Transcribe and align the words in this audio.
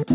You 0.00 0.06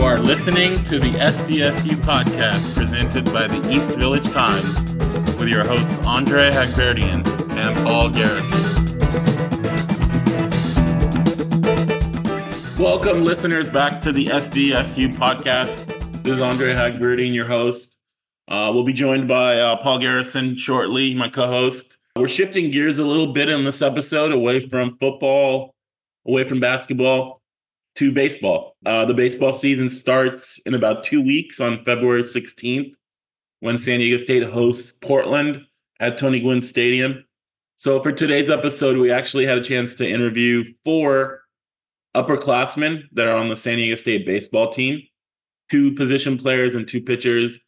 are 0.00 0.18
listening 0.18 0.82
to 0.84 0.98
the 0.98 1.12
SDSU 1.18 1.96
podcast 1.96 2.74
presented 2.74 3.26
by 3.26 3.48
the 3.48 3.70
East 3.70 3.84
Village 3.96 4.30
Times 4.32 4.64
with 5.38 5.48
your 5.48 5.66
hosts 5.66 6.06
Andre 6.06 6.50
Hagberdian 6.50 7.22
and 7.58 7.76
Paul 7.86 8.08
Garrison. 8.08 8.64
Welcome, 12.78 13.26
listeners, 13.26 13.68
back 13.68 14.00
to 14.00 14.10
the 14.10 14.24
SDSU 14.28 15.12
podcast. 15.12 15.93
This 16.24 16.36
is 16.36 16.40
Andre 16.40 16.72
Hagberdian, 16.72 17.34
your 17.34 17.44
host. 17.44 17.98
Uh, 18.48 18.70
we'll 18.72 18.82
be 18.82 18.94
joined 18.94 19.28
by 19.28 19.60
uh, 19.60 19.76
Paul 19.76 19.98
Garrison 19.98 20.56
shortly, 20.56 21.14
my 21.14 21.28
co 21.28 21.46
host. 21.46 21.98
We're 22.16 22.28
shifting 22.28 22.70
gears 22.70 22.98
a 22.98 23.04
little 23.04 23.34
bit 23.34 23.50
in 23.50 23.66
this 23.66 23.82
episode 23.82 24.32
away 24.32 24.66
from 24.66 24.96
football, 24.96 25.74
away 26.26 26.44
from 26.44 26.60
basketball 26.60 27.42
to 27.96 28.10
baseball. 28.10 28.74
Uh, 28.86 29.04
the 29.04 29.12
baseball 29.12 29.52
season 29.52 29.90
starts 29.90 30.58
in 30.64 30.72
about 30.72 31.04
two 31.04 31.20
weeks 31.20 31.60
on 31.60 31.82
February 31.82 32.22
16th 32.22 32.94
when 33.60 33.78
San 33.78 33.98
Diego 33.98 34.16
State 34.16 34.44
hosts 34.44 34.92
Portland 34.92 35.66
at 36.00 36.16
Tony 36.16 36.40
Gwynn 36.40 36.62
Stadium. 36.62 37.22
So 37.76 38.02
for 38.02 38.12
today's 38.12 38.48
episode, 38.48 38.96
we 38.96 39.10
actually 39.10 39.44
had 39.44 39.58
a 39.58 39.62
chance 39.62 39.94
to 39.96 40.08
interview 40.08 40.64
four 40.86 41.42
upperclassmen 42.16 43.08
that 43.12 43.26
are 43.26 43.36
on 43.36 43.50
the 43.50 43.56
San 43.56 43.76
Diego 43.76 43.96
State 43.96 44.24
baseball 44.24 44.72
team, 44.72 45.02
two 45.70 45.94
position 45.94 46.38
players 46.38 46.74
and 46.74 46.86
two 46.86 47.00
pitchers, 47.00 47.58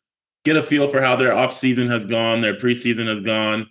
get 0.44 0.56
a 0.56 0.62
feel 0.62 0.90
for 0.90 1.00
how 1.00 1.16
their 1.16 1.32
offseason 1.32 1.90
has 1.90 2.04
gone, 2.06 2.40
their 2.40 2.56
preseason 2.56 3.08
has 3.08 3.20
gone, 3.20 3.68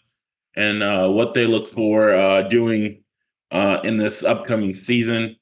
and 0.55 0.83
uh, 0.83 1.08
what 1.08 1.33
they 1.33 1.45
look 1.45 1.69
for 1.69 2.13
uh, 2.13 2.44
doing 2.44 3.03
uh, 3.52 3.80
in 3.83 3.97
this 3.97 4.23
upcoming 4.23 4.73
season. 4.73 5.35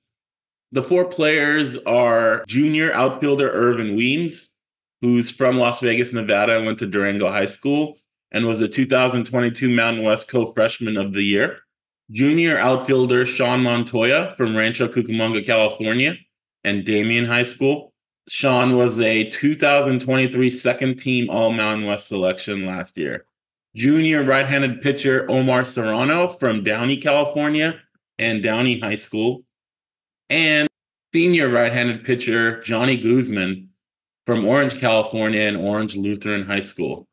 The 0.72 0.84
four 0.84 1.06
players 1.06 1.78
are 1.86 2.44
junior 2.48 2.92
outfielder 2.94 3.50
Irvin 3.52 3.96
Weems, 3.96 4.54
who's 5.02 5.30
from 5.30 5.58
Las 5.58 5.82
Vegas, 5.82 6.14
Nevada, 6.14 6.58
and 6.58 6.66
went 6.66 6.80
to 6.80 6.88
Durango 6.88 7.32
High 7.32 7.46
School 7.46 7.98
and 8.32 8.48
was 8.48 8.62
a 8.62 8.68
2022 8.68 9.70
Mountain 9.70 10.04
West 10.04 10.28
co-freshman 10.28 10.98
of 10.98 11.14
the 11.14 11.22
year. 11.24 11.60
Junior 12.12 12.58
outfielder 12.58 13.26
Shaun 13.26 13.62
Montoya 13.62 14.34
from 14.36 14.56
Rancho 14.56 14.88
Cucamonga, 14.88 15.46
California, 15.46 16.16
and 16.64 16.86
Damien 16.86 17.26
High 17.26 17.44
School. 17.44 17.93
Shaun 18.30 18.78
was 18.78 19.00
a 19.00 19.30
2023 19.30 20.50
second 20.50 20.98
team 20.98 21.30
All 21.30 21.52
Mountain 21.52 21.86
West 21.86 22.08
selection 22.08 22.66
last 22.66 22.98
year. 22.98 23.26
Junior 23.76 24.24
right 24.24 24.46
handed 24.46 24.82
pitcher 24.82 25.30
Omar 25.30 25.66
Serrano 25.66 26.30
from 26.30 26.64
Downey, 26.64 26.98
California, 26.98 27.80
and 28.20 28.44
Downey 28.44 28.80
High 28.80 28.96
School 28.96 29.44
and 30.30 30.68
senior 31.14 31.50
right-handed 31.50 32.04
pitcher 32.04 32.62
Jonny 32.62 32.98
Guzman 32.98 33.70
from 34.26 34.46
Orange, 34.46 34.80
California, 34.80 35.42
and 35.42 35.58
Orange 35.58 35.96
Lutheran 35.96 36.44
High 36.44 36.62
School. 36.62 37.08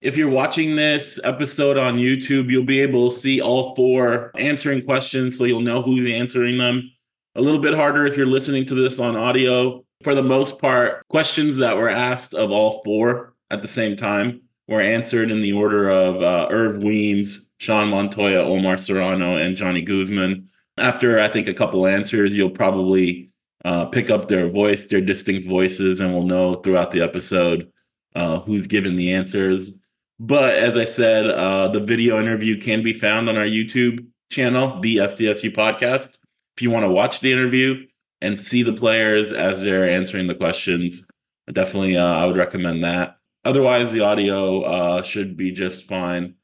If 0.00 0.16
you're 0.16 0.30
watching 0.30 0.76
this 0.76 1.20
episode 1.22 1.76
on 1.76 1.98
YouTube, 1.98 2.50
you'll 2.50 2.64
be 2.64 2.80
able 2.80 3.10
to 3.10 3.16
see 3.16 3.42
all 3.42 3.74
four 3.76 4.30
answering 4.38 4.84
questions, 4.86 5.36
so 5.36 5.44
you'll 5.44 5.60
know 5.60 5.82
who's 5.82 6.10
answering 6.10 6.56
them. 6.56 6.90
A 7.34 7.42
little 7.42 7.60
bit 7.60 7.74
harder 7.74 8.06
if 8.06 8.16
you're 8.16 8.26
listening 8.26 8.64
to 8.66 8.74
this 8.74 8.98
on 8.98 9.16
audio. 9.16 9.84
For 10.02 10.14
the 10.14 10.22
most 10.22 10.58
part, 10.58 11.06
questions 11.08 11.56
that 11.58 11.76
were 11.76 11.90
asked 11.90 12.34
of 12.34 12.50
all 12.50 12.82
four 12.84 13.34
at 13.50 13.62
the 13.62 13.68
same 13.68 13.96
time 13.96 14.42
were 14.66 14.80
answered 14.80 15.30
in 15.30 15.42
the 15.42 15.52
order 15.52 15.90
of 15.90 16.22
uh, 16.22 16.48
Irv 16.50 16.78
Weems, 16.78 17.48
Shaun 17.58 17.90
Montoya, 17.90 18.42
Omar 18.42 18.78
Serrano, 18.78 19.36
and 19.36 19.56
Jonny 19.56 19.82
Guzman 19.82 20.48
after 20.80 21.20
I 21.20 21.28
think 21.28 21.46
a 21.46 21.54
couple 21.54 21.86
answers, 21.86 22.36
you'll 22.36 22.50
probably 22.50 23.28
uh, 23.64 23.86
pick 23.86 24.10
up 24.10 24.28
their 24.28 24.48
voice, 24.48 24.86
their 24.86 25.00
distinct 25.00 25.46
voices, 25.46 26.00
and 26.00 26.12
we'll 26.12 26.24
know 26.24 26.54
throughout 26.56 26.90
the 26.90 27.02
episode 27.02 27.70
uh, 28.14 28.40
who's 28.40 28.66
given 28.66 28.96
the 28.96 29.12
answers. 29.12 29.78
But 30.18 30.54
as 30.54 30.76
I 30.76 30.84
said, 30.84 31.26
uh, 31.26 31.68
the 31.68 31.80
video 31.80 32.18
interview 32.20 32.60
can 32.60 32.82
be 32.82 32.92
found 32.92 33.28
on 33.28 33.36
our 33.36 33.44
YouTube 33.44 34.06
channel, 34.30 34.80
the 34.80 34.96
SDSU 34.96 35.54
podcast. 35.54 36.16
If 36.56 36.62
you 36.62 36.70
want 36.70 36.84
to 36.84 36.90
watch 36.90 37.20
the 37.20 37.32
interview 37.32 37.86
and 38.20 38.40
see 38.40 38.62
the 38.62 38.72
players 38.72 39.32
as 39.32 39.62
they're 39.62 39.88
answering 39.88 40.26
the 40.26 40.34
questions, 40.34 41.06
definitely 41.52 41.96
uh, 41.96 42.04
I 42.04 42.26
would 42.26 42.36
recommend 42.36 42.84
that. 42.84 43.16
Otherwise, 43.44 43.92
the 43.92 44.00
audio 44.00 44.62
uh, 44.62 45.02
should 45.02 45.36
be 45.36 45.50
just 45.50 45.88
fine. 45.88 46.34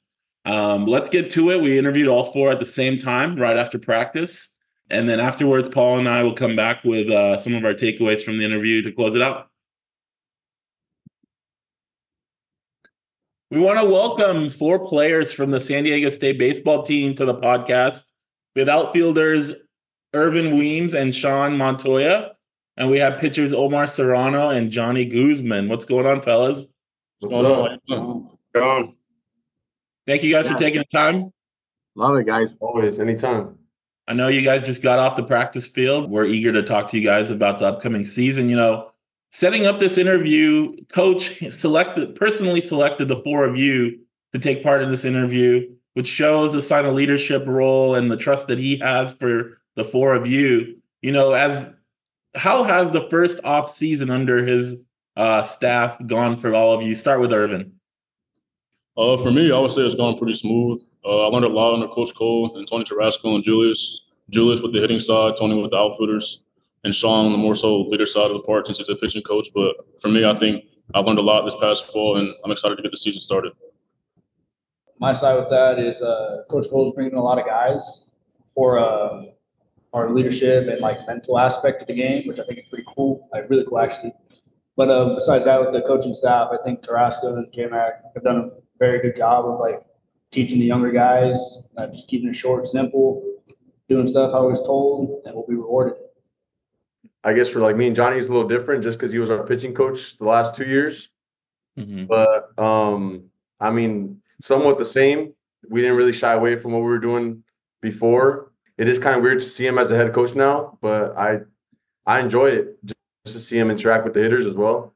Um, 0.47 0.87
let's 0.87 1.11
get 1.11 1.31
to 1.33 1.51
it. 1.51 1.61
We 1.61 1.79
interviewed 1.79 2.09
all 2.09 2.25
four 2.25 2.51
at 2.51 2.61
the 2.61 2.67
same 2.67 2.99
time 2.99 3.37
right 3.37 3.57
after 3.57 3.79
practice. 3.79 4.57
And 4.89 5.09
then 5.09 5.19
afterwards, 5.19 5.69
Paul 5.69 5.99
and 5.99 6.09
I 6.09 6.23
will 6.23 6.35
come 6.35 6.55
back 6.55 6.85
with 6.85 7.11
uh, 7.11 7.39
some 7.39 7.55
of 7.55 7.65
our 7.65 7.75
takeaways 7.75 8.23
from 8.23 8.39
the 8.39 8.45
interview 8.45 8.83
to 8.83 8.93
close 8.93 9.15
it 9.15 9.23
out. 9.23 9.49
We 13.51 13.61
want 13.61 13.79
to 13.81 13.87
welcome 13.87 14.49
four 14.49 14.89
players 14.89 15.33
from 15.33 15.51
the 15.51 15.61
San 15.61 15.85
Diego 15.85 16.09
State 16.09 16.39
baseball 16.39 16.83
team 16.83 17.15
to 17.15 17.25
the 17.25 17.35
podcast. 17.35 18.03
We 18.55 18.61
have 18.61 18.69
outfielders 18.69 19.53
Irvin 20.17 20.57
Weems 20.57 20.95
and 20.95 21.15
Shaun 21.15 21.57
Montoya. 21.57 22.33
And 22.77 22.91
we 22.91 22.99
have 22.99 23.19
pitchers 23.19 23.55
Omar 23.55 23.87
Serrano 23.87 24.51
and 24.51 24.71
Jonny 24.71 25.05
Guzman. 25.07 25.69
What's 25.69 25.85
going 25.85 26.07
on, 26.07 26.21
fellas? 26.21 26.67
What's, 27.21 27.33
What's 27.33 27.43
going 27.43 27.81
on? 27.91 28.31
Going? 28.55 28.97
Thank 30.07 30.23
you 30.23 30.33
guys 30.33 30.47
yeah. 30.47 30.53
for 30.53 30.59
taking 30.59 30.81
the 30.81 30.85
time. 30.85 31.33
Love 31.95 32.17
it, 32.17 32.27
guys. 32.27 32.55
Always, 32.61 32.99
anytime. 32.99 33.59
I 34.09 34.13
know 34.13 34.29
you 34.29 34.43
guys 34.43 34.63
just 34.63 34.83
got 34.83 34.99
off 34.99 35.17
the 35.17 35.23
practice 35.23 35.67
field. 35.67 36.11
We're 36.11 36.27
eager 36.27 36.53
to 36.53 36.63
talk 36.63 36.89
to 36.89 36.99
you 36.99 37.05
guys 37.05 37.31
about 37.31 37.59
the 37.59 37.67
upcoming 37.67 38.05
season. 38.05 38.49
You 38.49 38.57
know, 38.57 38.91
setting 39.33 39.67
up 39.67 39.79
this 39.79 39.99
interview, 39.99 40.77
coach 40.93 41.43
selected 41.51 42.15
personally 42.15 42.61
selected 42.61 43.09
the 43.09 43.17
four 43.23 43.45
of 43.45 43.57
you 43.57 43.99
to 44.33 44.39
take 44.39 44.63
part 44.63 44.83
in 44.83 44.91
this 44.91 45.05
interview, 45.05 45.69
which 45.95 46.07
shows 46.07 46.55
a 46.55 46.63
sign 46.63 46.85
of 46.85 46.95
leadership 46.95 47.45
role 47.47 47.95
and 47.95 48.11
the 48.11 48.17
trust 48.17 48.47
that 48.49 48.59
he 48.59 48.79
has 48.79 49.13
for 49.15 49.59
the 49.77 49.85
four 49.85 50.15
of 50.15 50.27
you. 50.27 50.77
You 51.03 51.13
know, 51.13 51.33
as 51.33 51.73
how 52.35 52.65
has 52.65 52.91
the 52.91 53.09
first 53.09 53.39
off 53.45 53.71
season 53.71 54.11
under 54.11 54.45
his 54.45 54.83
uh, 55.17 55.43
staff 55.43 55.99
gone 56.07 56.37
for 56.37 56.55
all 56.55 56.73
of 56.73 56.83
you? 56.83 56.95
Start 56.95 57.21
with 57.21 57.33
Irvin. 57.33 57.73
Uh, 58.97 59.17
for 59.19 59.31
me, 59.31 59.53
I 59.53 59.59
would 59.59 59.71
say 59.71 59.83
it's 59.83 59.95
gone 59.95 60.19
pretty 60.19 60.35
smooth. 60.35 60.83
Uh, 61.05 61.27
I 61.27 61.31
learned 61.31 61.45
a 61.45 61.49
lot 61.49 61.75
under 61.75 61.87
Coach 61.89 62.15
Cole 62.15 62.57
and 62.57 62.67
Tony 62.67 62.85
Tarasco 62.85 63.35
and 63.35 63.45
Julius. 63.45 64.07
Julius 64.31 64.61
with 64.61 64.73
the 64.73 64.81
hitting 64.81 65.01
side, 65.01 65.37
Tony 65.37 65.61
with 65.61 65.71
the 65.71 65.77
outfielders, 65.77 66.45
and 66.83 66.95
Shaun 66.95 67.27
on 67.27 67.33
the 67.33 67.39
more 67.39 67.55
so 67.55 67.83
leader 67.83 68.07
side 68.07 68.31
of 68.31 68.33
the 68.33 68.43
park 68.43 68.67
since 68.67 68.79
he's 68.79 68.89
a 68.89 68.97
pitching 68.97 69.23
coach. 69.23 69.49
But 69.55 69.77
for 70.01 70.09
me, 70.09 70.25
I 70.25 70.35
think 70.37 70.65
I 70.95 71.01
learned 71.01 71.19
a 71.19 71.23
lot 71.23 71.45
this 71.45 71.57
past 71.61 71.93
fall, 71.93 72.17
and 72.17 72.35
I'm 72.45 72.51
excited 72.51 72.77
to 72.77 72.83
get 72.83 72.91
the 72.91 72.97
season 72.97 73.21
started. 73.21 73.53
My 74.99 75.13
side 75.13 75.37
with 75.37 75.51
that 75.51 75.79
is 75.79 76.01
uh, 76.01 76.43
Coach 76.51 76.69
Cole's 76.71 76.95
bringing 76.95 77.15
a 77.15 77.23
lot 77.23 77.39
of 77.39 77.47
guys 77.47 78.09
for 78.55 78.79
uh, 78.79 79.27
our 79.97 80.13
leadership 80.13 80.69
and 80.69 80.79
like 80.81 81.05
mental 81.07 81.39
aspect 81.39 81.81
of 81.81 81.89
the 81.89 81.95
game, 81.95 82.27
which 82.27 82.39
I 82.39 82.43
think 82.43 82.59
is 82.59 82.67
pretty 82.69 82.85
cool. 82.95 83.29
Like 83.33 83.49
really 83.49 83.65
cool 83.67 83.81
actually. 83.81 84.13
But 84.77 84.91
uh, 84.91 85.15
besides 85.15 85.47
that, 85.47 85.59
with 85.59 85.73
the 85.73 85.81
coaching 85.89 86.15
staff, 86.15 86.51
I 86.53 86.63
think 86.63 86.83
Tarasco 86.83 87.35
and 87.35 87.47
J-Mac 87.53 88.03
have 88.15 88.23
done 88.23 88.37
a 88.37 88.51
very 88.79 89.01
good 89.01 89.17
job 89.17 89.47
of 89.47 89.59
like 89.59 89.81
teaching 90.31 90.59
the 90.59 90.67
younger 90.67 90.93
guys, 90.93 91.63
uh, 91.79 91.87
just 91.87 92.09
keeping 92.09 92.29
it 92.29 92.37
short, 92.37 92.67
simple, 92.67 93.25
doing 93.89 94.07
stuff 94.07 94.35
I 94.35 94.41
was 94.41 94.63
told, 94.63 95.23
and 95.25 95.35
we'll 95.35 95.47
be 95.47 95.55
rewarded. 95.55 95.95
I 97.25 97.33
guess 97.33 97.49
for 97.49 97.61
like 97.61 97.75
me 97.75 97.87
and 97.87 97.97
Jonny, 97.97 98.19
it's 98.19 98.29
a 98.29 98.33
little 98.33 98.47
different 98.47 98.85
just 98.85 98.99
because 98.99 99.13
he 99.13 99.19
was 99.19 99.31
our 99.31 99.45
pitching 99.45 99.73
coach 99.73 100.19
the 100.19 100.27
last 100.27 100.55
two 100.55 100.67
years. 100.67 101.09
Mm-hmm. 101.79 102.05
But 102.05 102.57
um, 102.63 103.31
I 103.59 103.71
mean, 103.71 104.21
somewhat 104.43 104.77
the 104.77 104.85
same. 104.85 105.33
We 105.71 105.81
didn't 105.81 105.97
really 105.97 106.13
shy 106.13 106.35
away 106.35 106.57
from 106.57 106.73
what 106.73 106.81
we 106.81 106.87
were 106.87 106.99
doing 106.99 107.43
before. 107.81 108.53
It 108.79 108.89
is 108.89 108.99
kind 108.99 109.17
of 109.17 109.23
weird 109.23 109.41
to 109.41 109.47
see 109.47 109.67
him 109.67 109.79
as 109.79 109.91
a 109.91 109.97
head 109.97 110.13
coach 110.13 110.35
now, 110.35 110.79
but 110.81 111.17
I 111.17 111.41
I 112.07 112.21
enjoy 112.21 112.51
it 112.51 112.79
just 112.85 112.97
to 113.37 113.41
see 113.41 113.59
him 113.59 113.71
interact 113.71 114.05
with 114.05 114.15
the 114.15 114.21
hitters 114.21 114.47
as 114.47 114.57
well. 114.57 114.95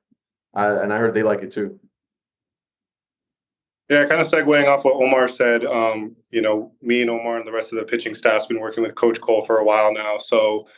I, 0.55 0.67
and 0.67 0.93
I 0.93 0.99
heard 0.99 1.15
they 1.15 1.23
like 1.23 1.43
it 1.43 1.51
too. 1.51 1.79
Yeah, 3.89 4.07
kind 4.07 4.21
of 4.21 4.29
segueing 4.29 4.69
off 4.69 4.85
what 4.85 4.95
Omar 4.95 5.27
said. 5.27 5.65
Um, 5.65 6.15
you 6.31 6.43
know, 6.43 6.73
me 6.81 7.01
and 7.01 7.11
Omar 7.11 7.39
and 7.39 7.47
the 7.47 7.53
rest 7.53 7.73
of 7.73 7.79
the 7.79 7.85
pitching 7.85 8.15
staff's 8.15 8.47
been 8.47 8.61
working 8.61 8.85
with 8.85 8.95
Coach 8.95 9.21
Cole 9.21 9.45
for 9.45 9.59
a 9.59 9.65
while 9.65 9.93
now. 9.93 10.17
So, 10.19 10.69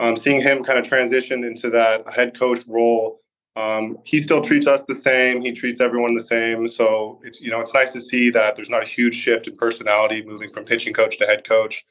um, 0.00 0.16
seeing 0.16 0.40
him 0.40 0.64
kind 0.64 0.78
of 0.78 0.86
transition 0.86 1.44
into 1.44 1.68
that 1.70 2.10
head 2.10 2.38
coach 2.38 2.64
role, 2.66 3.20
um, 3.56 3.98
he 4.04 4.22
still 4.22 4.40
treats 4.40 4.66
us 4.66 4.82
the 4.88 4.94
same. 4.94 5.42
He 5.42 5.52
treats 5.52 5.80
everyone 5.80 6.14
the 6.14 6.24
same. 6.24 6.66
So 6.66 7.20
it's 7.22 7.40
you 7.42 7.50
know 7.50 7.60
it's 7.60 7.74
nice 7.74 7.92
to 7.92 8.00
see 8.00 8.30
that 8.30 8.56
there's 8.56 8.70
not 8.70 8.82
a 8.82 8.86
huge 8.86 9.14
shift 9.14 9.46
in 9.46 9.56
personality 9.56 10.24
moving 10.24 10.50
from 10.50 10.64
pitching 10.64 10.94
coach 10.94 11.18
to 11.18 11.26
head 11.26 11.46
coach. 11.46 11.84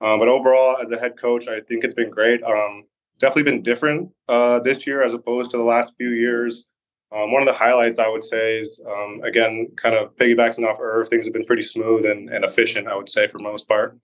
Um, 0.00 0.18
but 0.18 0.28
overall, 0.28 0.76
as 0.80 0.90
a 0.90 0.98
head 0.98 1.18
coach, 1.18 1.48
I 1.48 1.60
think 1.60 1.84
it's 1.84 1.94
been 1.94 2.10
great. 2.10 2.42
Um, 2.42 2.84
definitely 3.18 3.50
been 3.50 3.62
different 3.62 4.10
uh, 4.28 4.60
this 4.60 4.86
year 4.86 5.02
as 5.02 5.14
opposed 5.14 5.50
to 5.50 5.56
the 5.56 5.62
last 5.62 5.94
few 5.96 6.10
years. 6.10 6.66
um, 7.12 7.32
one 7.32 7.40
of 7.40 7.46
the 7.46 7.54
highlights 7.54 7.98
I 7.98 8.08
would 8.08 8.24
say 8.24 8.58
is 8.58 8.82
um, 8.86 9.22
again, 9.24 9.68
kind 9.76 9.94
of 9.94 10.14
piggybacking 10.16 10.68
off 10.68 10.78
Irv, 10.80 11.08
things 11.08 11.24
have 11.24 11.32
been 11.32 11.44
pretty 11.44 11.62
smooth 11.62 12.04
and, 12.04 12.28
and 12.28 12.44
efficient. 12.44 12.88
I 12.88 12.96
would 12.96 13.08
say 13.08 13.26
for 13.28 13.38
most 13.38 13.68
part. 13.68 13.98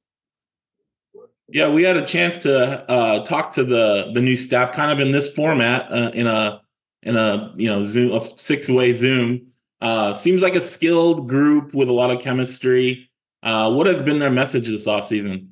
Yeah, 1.49 1.69
we 1.69 1.83
had 1.83 1.99
a 1.99 2.07
chance 2.07 2.39
to 2.39 2.91
uh, 2.91 3.25
talk 3.27 3.53
to 3.53 3.65
the 3.65 4.11
the 4.15 4.23
new 4.23 4.37
staff, 4.37 4.73
kind 4.73 4.91
of 4.91 5.01
in 5.01 5.11
this 5.13 5.33
format, 5.35 5.93
uh, 5.93 6.11
in 6.15 6.27
a 6.27 6.63
in 7.03 7.17
a 7.17 7.53
you 7.57 7.69
know 7.69 7.85
Zoom 7.85 8.13
a 8.13 8.39
six 8.39 8.69
way 8.71 8.97
Zoom. 8.97 9.49
Uh, 9.83 10.15
seems 10.15 10.41
like 10.41 10.55
a 10.55 10.61
skilled 10.61 11.29
group 11.29 11.75
with 11.75 11.89
a 11.89 11.93
lot 11.93 12.11
of 12.11 12.21
chemistry. 12.21 13.11
Uh, 13.43 13.71
what 13.71 13.87
has 13.87 14.01
been 14.01 14.21
their 14.21 14.31
message 14.31 14.69
this 14.69 14.87
off 14.87 15.05
season? 15.07 15.52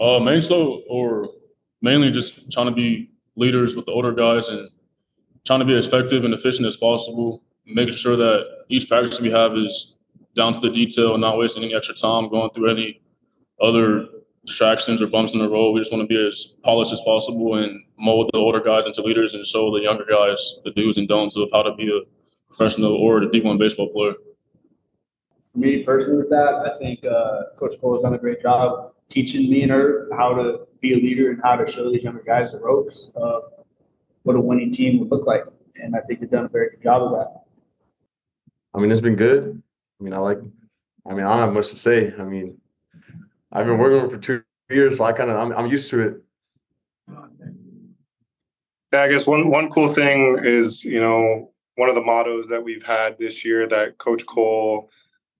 Uh, 0.00 0.20
mainly 0.20 0.42
so, 0.42 0.82
or 0.88 1.28
mainly 1.82 2.10
just 2.10 2.50
trying 2.52 2.66
to 2.66 2.72
be 2.72 3.10
leaders 3.36 3.74
with 3.74 3.86
the 3.86 3.92
older 3.92 4.12
guys 4.12 4.48
and 4.48 4.68
trying 5.44 5.60
to 5.60 5.64
be 5.64 5.76
as 5.76 5.86
effective 5.86 6.24
and 6.24 6.34
efficient 6.34 6.66
as 6.66 6.76
possible, 6.76 7.42
making 7.66 7.94
sure 7.94 8.16
that 8.16 8.44
each 8.68 8.88
practice 8.88 9.20
we 9.20 9.30
have 9.30 9.56
is 9.56 9.96
down 10.36 10.52
to 10.52 10.60
the 10.60 10.70
detail 10.70 11.14
and 11.14 11.20
not 11.20 11.38
wasting 11.38 11.64
any 11.64 11.74
extra 11.74 11.94
time 11.94 12.28
going 12.28 12.50
through 12.50 12.70
any 12.70 13.00
other 13.60 14.06
distractions 14.44 15.02
or 15.02 15.06
bumps 15.06 15.32
in 15.32 15.40
the 15.40 15.48
road. 15.48 15.72
We 15.72 15.80
just 15.80 15.92
want 15.92 16.02
to 16.02 16.06
be 16.06 16.26
as 16.26 16.54
polished 16.62 16.92
as 16.92 17.00
possible 17.00 17.56
and 17.56 17.82
mold 17.98 18.30
the 18.32 18.38
older 18.38 18.60
guys 18.60 18.86
into 18.86 19.02
leaders 19.02 19.34
and 19.34 19.46
show 19.46 19.70
the 19.72 19.82
younger 19.82 20.04
guys 20.04 20.60
the 20.64 20.70
do's 20.70 20.96
and 20.96 21.08
don'ts 21.08 21.36
of 21.36 21.48
how 21.52 21.62
to 21.62 21.74
be 21.74 21.88
a 21.88 22.00
professional 22.48 22.94
or 22.94 23.22
a 23.22 23.26
D1 23.26 23.58
baseball 23.58 23.88
player. 23.88 24.14
For 25.52 25.58
me 25.58 25.82
personally, 25.82 26.18
with 26.18 26.30
that, 26.30 26.72
I 26.72 26.78
think 26.78 27.04
uh, 27.04 27.56
Coach 27.56 27.80
Cole 27.80 27.94
has 27.94 28.02
done 28.02 28.14
a 28.14 28.18
great 28.18 28.42
job 28.42 28.92
teaching 29.08 29.50
me 29.50 29.62
and 29.62 29.72
Irv 29.72 30.08
how 30.16 30.34
to 30.34 30.66
be 30.80 30.94
a 30.94 30.96
leader 30.96 31.30
and 31.30 31.40
how 31.42 31.56
to 31.56 31.70
show 31.70 31.90
these 31.90 32.02
younger 32.02 32.22
guys 32.22 32.52
the 32.52 32.58
ropes 32.58 33.12
of 33.16 33.44
what 34.22 34.36
a 34.36 34.40
winning 34.40 34.70
team 34.70 35.00
would 35.00 35.10
look 35.10 35.26
like. 35.26 35.44
And 35.76 35.94
I 35.96 36.00
think 36.00 36.20
they've 36.20 36.30
done 36.30 36.44
a 36.44 36.48
very 36.48 36.70
good 36.70 36.82
job 36.82 37.02
of 37.02 37.12
that. 37.12 37.42
I 38.74 38.80
mean, 38.80 38.90
it's 38.90 39.00
been 39.00 39.16
good. 39.16 39.62
I 40.00 40.04
mean, 40.04 40.12
I 40.12 40.18
like. 40.18 40.38
I 41.08 41.14
mean, 41.14 41.24
I 41.24 41.30
don't 41.30 41.38
have 41.38 41.52
much 41.52 41.70
to 41.70 41.76
say. 41.76 42.12
I 42.18 42.22
mean, 42.24 42.60
I've 43.50 43.66
been 43.66 43.78
working 43.78 44.02
with 44.02 44.10
for 44.10 44.18
two 44.18 44.42
years, 44.68 44.98
so 44.98 45.04
I 45.04 45.12
kind 45.12 45.30
of 45.30 45.36
I'm, 45.36 45.52
I'm 45.52 45.66
used 45.66 45.88
to 45.90 46.00
it. 46.00 46.22
Yeah, 48.92 49.02
I 49.02 49.08
guess 49.08 49.26
one 49.26 49.48
one 49.50 49.70
cool 49.70 49.88
thing 49.88 50.38
is 50.42 50.84
you 50.84 51.00
know 51.00 51.50
one 51.76 51.88
of 51.88 51.94
the 51.94 52.02
mottos 52.02 52.48
that 52.48 52.62
we've 52.62 52.82
had 52.82 53.18
this 53.18 53.44
year 53.44 53.66
that 53.68 53.98
Coach 53.98 54.26
Cole 54.26 54.90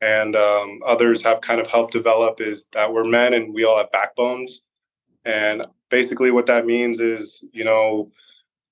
and 0.01 0.37
um, 0.37 0.81
others 0.87 1.23
have 1.23 1.41
kind 1.41 1.61
of 1.61 1.67
helped 1.67 1.93
develop 1.93 2.41
is 2.41 2.67
that 2.73 2.93
we're 2.93 3.05
men 3.05 3.35
and 3.35 3.53
we 3.55 3.65
all 3.65 3.79
have 3.79 3.91
backbones, 3.93 4.63
and 5.25 5.67
basically 5.91 6.31
what 6.31 6.47
that 6.47 6.67
means 6.67 7.01
is 7.01 7.45
you 7.53 7.65
know 7.65 8.11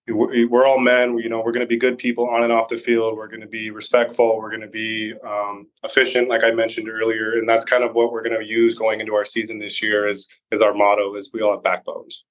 we're 0.08 0.66
all 0.66 0.78
men. 0.78 1.18
You 1.18 1.28
know, 1.28 1.38
we're 1.38 1.52
going 1.52 1.64
to 1.64 1.68
be 1.68 1.76
good 1.76 1.98
people 1.98 2.28
on 2.28 2.44
and 2.44 2.52
off 2.52 2.68
the 2.68 2.78
field. 2.78 3.16
We're 3.16 3.28
going 3.28 3.40
to 3.40 3.46
be 3.46 3.70
respectful. 3.70 4.38
We're 4.38 4.50
going 4.50 4.60
to 4.60 4.68
be 4.68 5.14
um, 5.24 5.66
efficient, 5.82 6.28
like 6.28 6.44
I 6.44 6.52
mentioned 6.52 6.88
earlier, 6.88 7.32
and 7.32 7.48
that's 7.48 7.64
kind 7.64 7.82
of 7.82 7.94
what 7.94 8.12
we're 8.12 8.22
going 8.22 8.38
to 8.38 8.46
use 8.46 8.74
going 8.74 9.00
into 9.00 9.14
our 9.14 9.24
season 9.24 9.58
this 9.58 9.82
year. 9.82 10.08
Is 10.08 10.28
is 10.52 10.60
our 10.60 10.74
motto? 10.74 11.16
Is 11.16 11.30
we 11.32 11.42
all 11.42 11.52
have 11.52 11.62
backbones. 11.62 12.24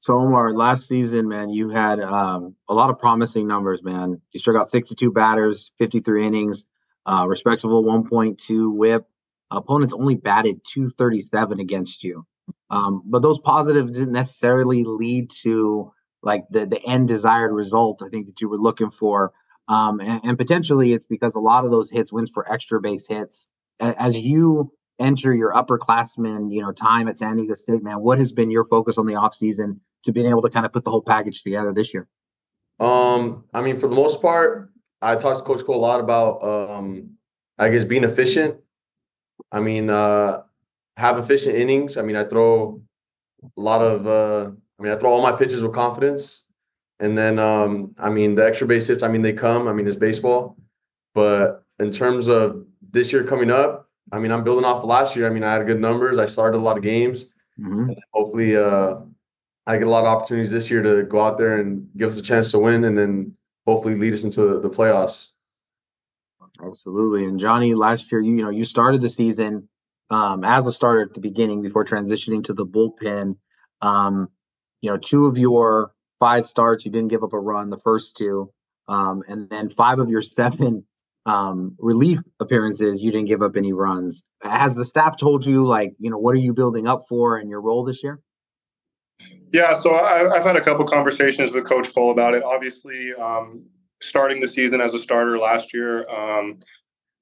So 0.00 0.14
Omar, 0.14 0.54
last 0.54 0.86
season, 0.86 1.28
man, 1.28 1.50
you 1.50 1.70
had 1.70 2.00
um, 2.00 2.54
a 2.68 2.74
lot 2.74 2.90
of 2.90 2.98
promising 2.98 3.48
numbers, 3.48 3.82
man. 3.82 4.20
You 4.32 4.40
struck 4.40 4.56
out 4.56 4.70
62 4.70 5.10
batters, 5.10 5.72
53 5.78 6.26
innings, 6.26 6.66
uh, 7.04 7.26
respectable 7.26 7.82
1.2 7.82 8.72
WHIP. 8.72 9.04
Opponents 9.50 9.92
only 9.92 10.14
batted 10.14 10.60
237 10.64 11.58
against 11.58 12.04
you. 12.04 12.26
Um, 12.70 13.02
but 13.06 13.22
those 13.22 13.40
positives 13.40 13.94
didn't 13.94 14.12
necessarily 14.12 14.84
lead 14.84 15.30
to 15.42 15.92
like 16.22 16.44
the 16.50 16.66
the 16.66 16.84
end 16.84 17.08
desired 17.08 17.52
result. 17.52 18.02
I 18.04 18.08
think 18.08 18.26
that 18.26 18.40
you 18.40 18.48
were 18.48 18.58
looking 18.58 18.90
for, 18.90 19.32
um, 19.68 20.00
and, 20.00 20.20
and, 20.24 20.38
potentially 20.38 20.92
it's 20.92 21.06
because 21.06 21.34
a 21.34 21.40
lot 21.40 21.64
of 21.64 21.70
those 21.70 21.90
hits 21.90 22.12
wins 22.12 22.30
for 22.30 22.50
extra 22.50 22.80
base 22.80 23.06
hits. 23.06 23.48
As 23.80 24.16
you 24.16 24.72
enter 24.98 25.34
your 25.34 25.52
upperclassmen, 25.52 26.52
you 26.52 26.60
know, 26.60 26.72
time 26.72 27.08
at 27.08 27.18
San 27.18 27.36
Diego 27.36 27.54
State, 27.54 27.82
man, 27.82 28.00
what 28.00 28.18
has 28.18 28.32
been 28.32 28.50
your 28.50 28.64
focus 28.64 28.98
on 28.98 29.06
the 29.06 29.14
off 29.14 29.34
season 29.34 29.80
to 30.04 30.12
being 30.12 30.26
able 30.26 30.42
to 30.42 30.50
kind 30.50 30.66
of 30.66 30.72
put 30.72 30.84
the 30.84 30.90
whole 30.90 31.02
package 31.02 31.42
together 31.42 31.72
this 31.72 31.92
year? 31.92 32.08
Um, 32.80 33.44
I 33.52 33.60
mean, 33.60 33.78
for 33.78 33.88
the 33.88 33.96
most 33.96 34.22
part, 34.22 34.70
I 35.02 35.16
talked 35.16 35.38
to 35.38 35.44
Coach 35.44 35.64
Cole 35.64 35.76
a 35.76 35.78
lot 35.78 36.00
about, 36.00 36.42
um, 36.44 37.10
I 37.58 37.68
guess, 37.68 37.84
being 37.84 38.04
efficient. 38.04 38.56
I 39.50 39.60
mean, 39.60 39.90
uh, 39.90 40.42
have 40.96 41.18
efficient 41.18 41.56
innings. 41.56 41.96
I 41.96 42.02
mean, 42.02 42.16
I 42.16 42.24
throw 42.24 42.82
a 43.42 43.60
lot 43.60 43.82
of. 43.82 44.06
Uh, 44.06 44.50
I 44.78 44.82
mean, 44.82 44.92
I 44.92 44.96
throw 44.96 45.12
all 45.12 45.22
my 45.22 45.32
pitches 45.32 45.62
with 45.62 45.72
confidence, 45.72 46.44
and 47.00 47.16
then 47.16 47.38
um, 47.38 47.94
I 47.98 48.10
mean 48.10 48.34
the 48.34 48.44
extra 48.44 48.66
base 48.66 48.86
hits. 48.86 49.02
I 49.02 49.08
mean, 49.08 49.22
they 49.22 49.32
come. 49.32 49.68
I 49.68 49.72
mean, 49.72 49.86
it's 49.86 49.96
baseball, 49.96 50.56
but 51.14 51.64
in 51.78 51.92
terms 51.92 52.28
of 52.28 52.64
this 52.90 53.12
year 53.12 53.24
coming 53.24 53.50
up, 53.50 53.88
I 54.12 54.18
mean, 54.18 54.32
I'm 54.32 54.44
building 54.44 54.64
off 54.64 54.78
of 54.78 54.84
last 54.84 55.16
year. 55.16 55.26
I 55.26 55.30
mean, 55.30 55.44
I 55.44 55.52
had 55.54 55.66
good 55.66 55.80
numbers. 55.80 56.18
I 56.18 56.26
started 56.26 56.58
a 56.58 56.60
lot 56.60 56.76
of 56.76 56.82
games. 56.82 57.26
Mm-hmm. 57.58 57.92
Hopefully, 58.12 58.56
uh, 58.56 58.96
I 59.68 59.76
get 59.76 59.86
a 59.86 59.90
lot 59.90 60.00
of 60.00 60.06
opportunities 60.06 60.50
this 60.50 60.70
year 60.70 60.82
to 60.82 61.02
go 61.04 61.20
out 61.20 61.38
there 61.38 61.60
and 61.60 61.88
give 61.96 62.10
us 62.10 62.16
a 62.16 62.22
chance 62.22 62.50
to 62.52 62.58
win, 62.58 62.84
and 62.84 62.96
then 62.96 63.36
hopefully 63.66 63.94
lead 63.94 64.14
us 64.14 64.24
into 64.24 64.40
the, 64.40 64.60
the 64.60 64.70
playoffs. 64.70 65.28
Absolutely. 66.64 67.24
And 67.24 67.38
Jonny, 67.38 67.74
last 67.74 68.10
year, 68.10 68.20
you 68.20 68.36
you 68.36 68.42
know, 68.42 68.50
you 68.50 68.64
started 68.64 69.00
the 69.02 69.08
season 69.08 69.68
um, 70.10 70.42
as 70.42 70.66
a 70.66 70.72
starter 70.72 71.02
at 71.02 71.14
the 71.14 71.20
beginning 71.20 71.62
before 71.62 71.84
transitioning 71.84 72.44
to 72.44 72.54
the 72.54 72.66
bullpen. 72.66 73.36
Um, 73.82 74.28
you 74.80 74.90
know, 74.90 74.96
two 74.96 75.26
of 75.26 75.36
your 75.36 75.92
five 76.18 76.46
starts, 76.46 76.84
you 76.84 76.90
didn't 76.90 77.08
give 77.08 77.22
up 77.22 77.32
a 77.32 77.38
run 77.38 77.70
the 77.70 77.78
first 77.78 78.16
two. 78.16 78.52
Um, 78.88 79.22
and 79.28 79.50
then 79.50 79.68
five 79.68 79.98
of 79.98 80.08
your 80.08 80.22
seven 80.22 80.84
um, 81.26 81.76
relief 81.78 82.20
appearances, 82.40 83.02
you 83.02 83.12
Yeah, 89.52 89.74
so 89.74 89.94
I, 89.94 90.34
have 90.34 90.44
had 90.44 90.56
a 90.56 90.60
couple 90.60 90.84
conversations 90.84 91.52
with 91.52 91.66
Coach 91.66 91.92
Cole 91.94 92.10
about 92.10 92.34
it. 92.34 92.42
Obviously, 92.42 93.14
um, 93.14 93.64
starting 94.02 94.40
the 94.40 94.46
season 94.46 94.80
as 94.80 94.92
a 94.92 94.98
starter 94.98 95.38
last 95.38 95.72
year, 95.72 96.08
um, 96.10 96.58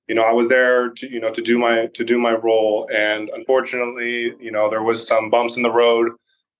you 0.09 0.15
know, 0.15 0.23
I 0.23 0.33
was 0.33 0.49
there 0.49 0.91
to, 0.91 1.11
you 1.11 1.21
know, 1.21 1.31
to 1.31 1.43
do 1.43 1.59
my 1.59 1.87
to 1.87 2.05
do 2.05 2.19
my 2.19 2.35
role, 2.35 2.89
and 2.95 3.29
unfortunately, 3.35 4.35
you 4.41 4.53
know, 4.53 4.71
there 4.71 4.83
was 4.83 5.07
some 5.07 5.31
bumps 5.31 5.57
in 5.57 5.63
the 5.63 5.73
road 5.73 6.13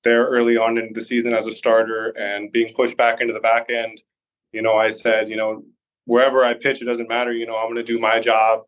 there 0.05 0.27
early 0.27 0.57
on 0.57 0.79
in 0.79 0.93
the 0.93 1.01
season 1.01 1.33
as 1.33 1.47
a 1.47 1.55
starter, 1.55 2.09
and 2.19 2.53
being 2.53 2.73
pushed 2.75 2.97
back 2.97 3.21
into 3.21 3.33
the 3.33 3.41
back 3.41 3.71
end. 3.71 4.03
You 4.53 4.63
know, 4.63 4.75
I 4.75 4.91
said, 4.91 5.29
you 5.29 5.37
know, 5.37 5.65
wherever 6.07 6.45
I 6.45 6.55
pitch, 6.55 6.83
it 6.83 6.87
doesn't 6.87 7.09
matter. 7.09 7.33
You 7.33 7.47
know, 7.47 7.57
I'm 7.57 7.67
going 7.67 7.77
to 7.77 7.83
do 7.83 7.99
my 8.01 8.19
job, 8.19 8.63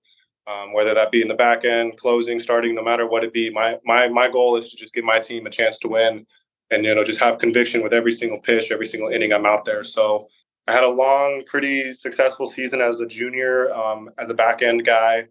um, 0.46 0.72
whether 0.72 0.94
that 0.94 1.10
be 1.10 1.22
in 1.22 1.28
the 1.28 1.34
back 1.34 1.64
end, 1.64 1.96
closing, 1.96 2.38
starting, 2.38 2.74
no 2.74 2.82
matter 2.82 3.06
what 3.06 3.24
it 3.24 3.32
be. 3.32 3.50
My 3.50 3.78
my 3.84 4.08
my 4.08 4.30
goal 4.30 4.56
is 4.56 4.70
to 4.70 4.76
just 4.76 4.94
give 4.94 5.04
my 5.04 5.18
team 5.18 5.46
a 5.46 5.50
chance 5.50 5.78
to 5.78 5.88
win, 5.88 6.24
and 6.70 6.84
you 6.84 6.94
know, 6.94 7.04
just 7.04 7.20
have 7.20 7.38
conviction 7.38 7.82
with 7.82 7.92
every 7.92 8.12
single 8.12 8.38
pitch, 8.38 8.70
every 8.70 8.86
single 8.86 9.08
inning 9.08 9.32
I'm 9.32 9.46
out 9.46 9.64
there. 9.64 9.82
So 9.82 10.28
I 10.66 10.72
had 10.72 10.84
a 10.84 10.90
long, 10.90 11.42
pretty 11.46 11.92
successful 11.92 12.46
season 12.46 12.80
as 12.80 13.00
a 13.00 13.06
junior, 13.06 13.72
um, 13.72 14.10
as 14.18 14.28
a 14.28 14.34
back 14.34 14.62
end 14.62 14.84
guy. 14.84 15.26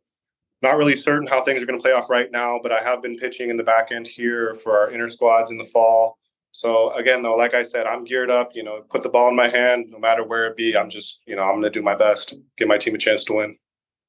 Not 0.64 0.78
really 0.78 0.96
certain 0.96 1.28
how 1.28 1.44
things 1.44 1.62
are 1.62 1.68
going 1.68 1.78
to 1.78 1.84
play 1.84 1.92
off 1.92 2.10
right 2.10 2.32
now, 2.32 2.60
but 2.62 2.72
I 2.72 2.82
have 2.82 3.04
been 3.04 3.16
pitching 3.16 3.52
in 3.52 3.58
the 3.58 3.64
back 3.64 3.92
end 3.92 4.08
here 4.08 4.56
for 4.56 4.80
our 4.80 4.90
inner 4.90 5.08
squads 5.08 5.52
in 5.52 5.58
the 5.58 5.64
fall. 5.64 6.18
So 6.52 6.92
again, 6.94 7.22
though, 7.22 7.36
like 7.36 7.54
I 7.54 7.62
said, 7.62 7.86
I'm 7.86 8.04
geared 8.04 8.32
up. 8.32 8.56
You 8.56 8.64
know, 8.64 8.82
put 8.90 9.04
the 9.04 9.10
ball 9.10 9.30
in 9.30 9.36
my 9.36 9.48
hand, 9.48 9.86
no 9.90 10.00
matter 10.00 10.24
where 10.24 10.48
it 10.48 10.58
be. 10.58 10.76
I'm 10.76 10.90
just, 10.90 11.22
you 11.28 11.36
know, 11.36 11.44
I'm 11.44 11.62
going 11.62 11.64
to 11.64 11.70
do 11.70 11.84
my 11.84 11.94
best, 11.94 12.34
give 12.58 12.68
my 12.68 12.80
team 12.80 12.96
a 12.96 12.98
chance 12.98 13.24
to 13.26 13.34
win. 13.34 13.56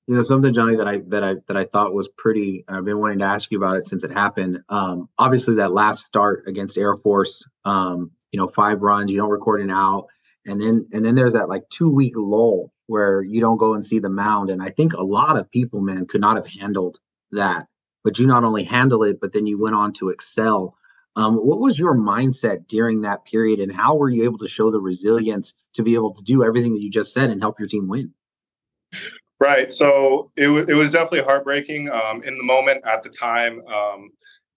You 0.09 0.15
know, 0.15 0.23
something, 0.23 0.55
Jonny, 0.55 0.77
that 0.77 0.89
I 0.89 0.99
that 1.09 1.23
I 1.23 1.35
that 1.49 1.57
I 1.57 1.65
thought 1.65 1.95
was 1.95 2.09
pretty. 2.09 2.65
I've 2.67 2.85
been 2.85 2.99
wanting 2.99 3.19
to 3.21 3.27
ask 3.27 3.51
you 3.53 3.59
about 3.59 3.77
it 3.77 3.87
since 3.87 4.05
it 4.05 4.11
happened. 4.11 4.61
Um, 4.71 5.11
obviously, 5.19 5.57
that 5.57 5.73
last 5.73 6.07
start 6.07 6.45
against 6.49 6.79
Air 6.79 6.97
Force, 6.97 7.47
um, 7.67 8.11
you 8.33 8.41
know, 8.41 8.49
five 8.49 8.81
runs, 8.81 9.13
you 9.13 9.19
don't 9.19 9.31
record 9.31 9.61
an 9.61 9.71
out 9.71 10.07
and 10.49 10.61
then 10.61 10.89
and 10.93 11.05
then 11.05 11.15
there's 11.15 11.35
that 11.35 11.49
like 11.49 11.69
two 11.69 11.91
week 11.91 12.15
lull 12.17 12.73
where 12.87 13.23
you 13.23 13.41
don't 13.41 13.59
go 13.59 13.75
and 13.75 13.85
see 13.85 13.99
the 13.99 14.09
mound 14.09 14.51
and 14.51 14.63
i 14.63 14.71
think 14.71 14.95
a 14.95 15.03
lot 15.03 15.39
of 15.39 15.51
people 15.51 15.81
man 15.81 16.07
could 16.07 16.21
not 16.21 16.37
have 16.37 16.47
handled 16.47 16.99
that 17.33 17.67
but 18.03 18.19
you 18.19 18.27
not 18.27 18.45
only 18.45 18.65
handle 18.65 19.03
it 19.05 19.21
but 19.21 19.33
then 19.33 19.47
you 19.47 19.61
went 19.61 19.77
on 19.77 19.93
to 19.93 20.09
excel 20.09 20.75
um, 21.17 21.35
what 21.35 21.59
was 21.59 21.79
your 21.79 21.97
mindset 21.97 22.69
during 22.69 23.01
that 23.01 23.25
period 23.25 23.59
and 23.59 23.73
how 23.75 23.97
were 23.97 24.09
you 24.09 24.25
able 24.25 24.39
to 24.39 24.49
show 24.49 24.71
the 24.71 24.81
resilience 24.81 25.55
to 25.75 25.83
be 25.83 25.95
able 25.95 26.15
to 26.15 26.23
do 26.23 26.45
everything 26.45 26.75
that 26.75 26.81
you 26.81 26.91
just 26.91 27.13
said 27.13 27.31
and 27.31 27.41
help 27.41 27.59
your 27.59 27.69
team 27.69 27.89
win 27.89 28.15
right 29.41 29.71
so 29.71 30.31
it, 30.37 30.47
w- 30.47 30.67
it 30.69 30.75
was 30.75 30.91
definitely 30.91 31.23
heartbreaking 31.23 31.89
um, 31.91 32.23
in 32.23 32.37
the 32.37 32.45
moment 32.45 32.85
at 32.85 33.03
the 33.03 33.09
time 33.09 33.61
um, 33.67 34.11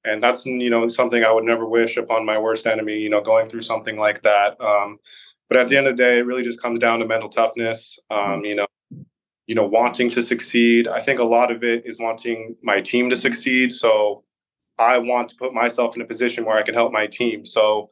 and 0.05 0.21
that's 0.21 0.45
you 0.45 0.69
know 0.69 0.87
something 0.87 1.23
i 1.23 1.31
would 1.31 1.43
never 1.43 1.65
wish 1.65 1.97
upon 1.97 2.25
my 2.25 2.37
worst 2.37 2.65
enemy 2.65 2.97
you 2.97 3.09
know 3.09 3.21
going 3.21 3.45
through 3.45 3.61
something 3.61 3.97
like 3.97 4.21
that 4.21 4.59
um, 4.61 4.97
but 5.51 5.59
at 5.59 5.67
the 5.67 5.75
end 5.75 5.85
of 5.85 5.97
the 5.97 6.01
day, 6.01 6.19
it 6.19 6.25
really 6.25 6.43
just 6.43 6.61
comes 6.61 6.79
down 6.79 6.99
to 6.99 7.05
mental 7.05 7.27
toughness. 7.27 7.99
Um, 8.09 8.19
mm-hmm. 8.19 8.45
you 8.45 8.55
know, 8.55 8.67
you 9.47 9.53
know, 9.53 9.67
wanting 9.67 10.09
to 10.11 10.21
succeed. 10.21 10.87
I 10.87 11.01
think 11.01 11.19
a 11.19 11.25
lot 11.25 11.51
of 11.51 11.61
it 11.61 11.85
is 11.85 11.99
wanting 11.99 12.55
my 12.63 12.79
team 12.79 13.09
to 13.09 13.17
succeed. 13.17 13.73
So 13.73 14.23
I 14.79 14.97
want 14.97 15.27
to 15.27 15.35
put 15.35 15.53
myself 15.53 15.93
in 15.93 16.01
a 16.01 16.05
position 16.05 16.45
where 16.45 16.55
I 16.55 16.61
can 16.61 16.73
help 16.73 16.93
my 16.93 17.05
team. 17.05 17.45
So 17.45 17.89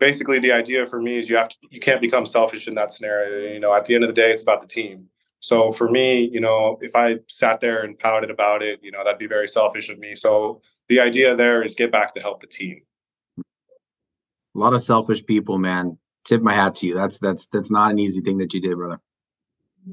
basically 0.00 0.40
the 0.40 0.50
idea 0.50 0.84
for 0.84 1.00
me 1.00 1.18
is 1.18 1.30
you 1.30 1.36
have 1.36 1.50
to 1.50 1.56
you 1.70 1.78
can't 1.78 2.00
become 2.00 2.26
selfish 2.26 2.66
in 2.66 2.74
that 2.74 2.90
scenario. 2.90 3.52
You 3.52 3.60
know, 3.60 3.72
at 3.72 3.84
the 3.84 3.94
end 3.94 4.02
of 4.02 4.08
the 4.08 4.20
day, 4.20 4.32
it's 4.32 4.42
about 4.42 4.60
the 4.60 4.66
team. 4.66 5.06
So 5.42 5.72
for 5.72 5.90
me, 5.90 6.30
you 6.32 6.40
know, 6.40 6.78
if 6.82 6.94
I 6.94 7.18
sat 7.28 7.60
there 7.60 7.82
and 7.82 7.98
pouted 7.98 8.30
about 8.30 8.62
it, 8.62 8.78
you 8.80 8.92
know, 8.92 9.02
that'd 9.02 9.18
be 9.18 9.26
very 9.26 9.48
selfish 9.48 9.88
of 9.90 9.98
me. 9.98 10.14
So 10.14 10.62
the 10.88 11.00
idea 11.00 11.34
there 11.34 11.62
is 11.62 11.74
get 11.74 11.90
back 11.90 12.14
to 12.14 12.20
help 12.20 12.40
the 12.40 12.46
team. 12.46 12.82
A 13.38 13.42
lot 14.54 14.72
of 14.72 14.82
selfish 14.82 15.26
people, 15.26 15.58
man. 15.58 15.98
Tip 16.24 16.42
my 16.42 16.54
hat 16.54 16.76
to 16.76 16.86
you. 16.86 16.94
That's 16.94 17.18
that's 17.18 17.46
that's 17.46 17.72
not 17.72 17.90
an 17.90 17.98
easy 17.98 18.20
thing 18.20 18.38
that 18.38 18.54
you 18.54 18.60
did, 18.60 18.76
brother. 18.76 19.00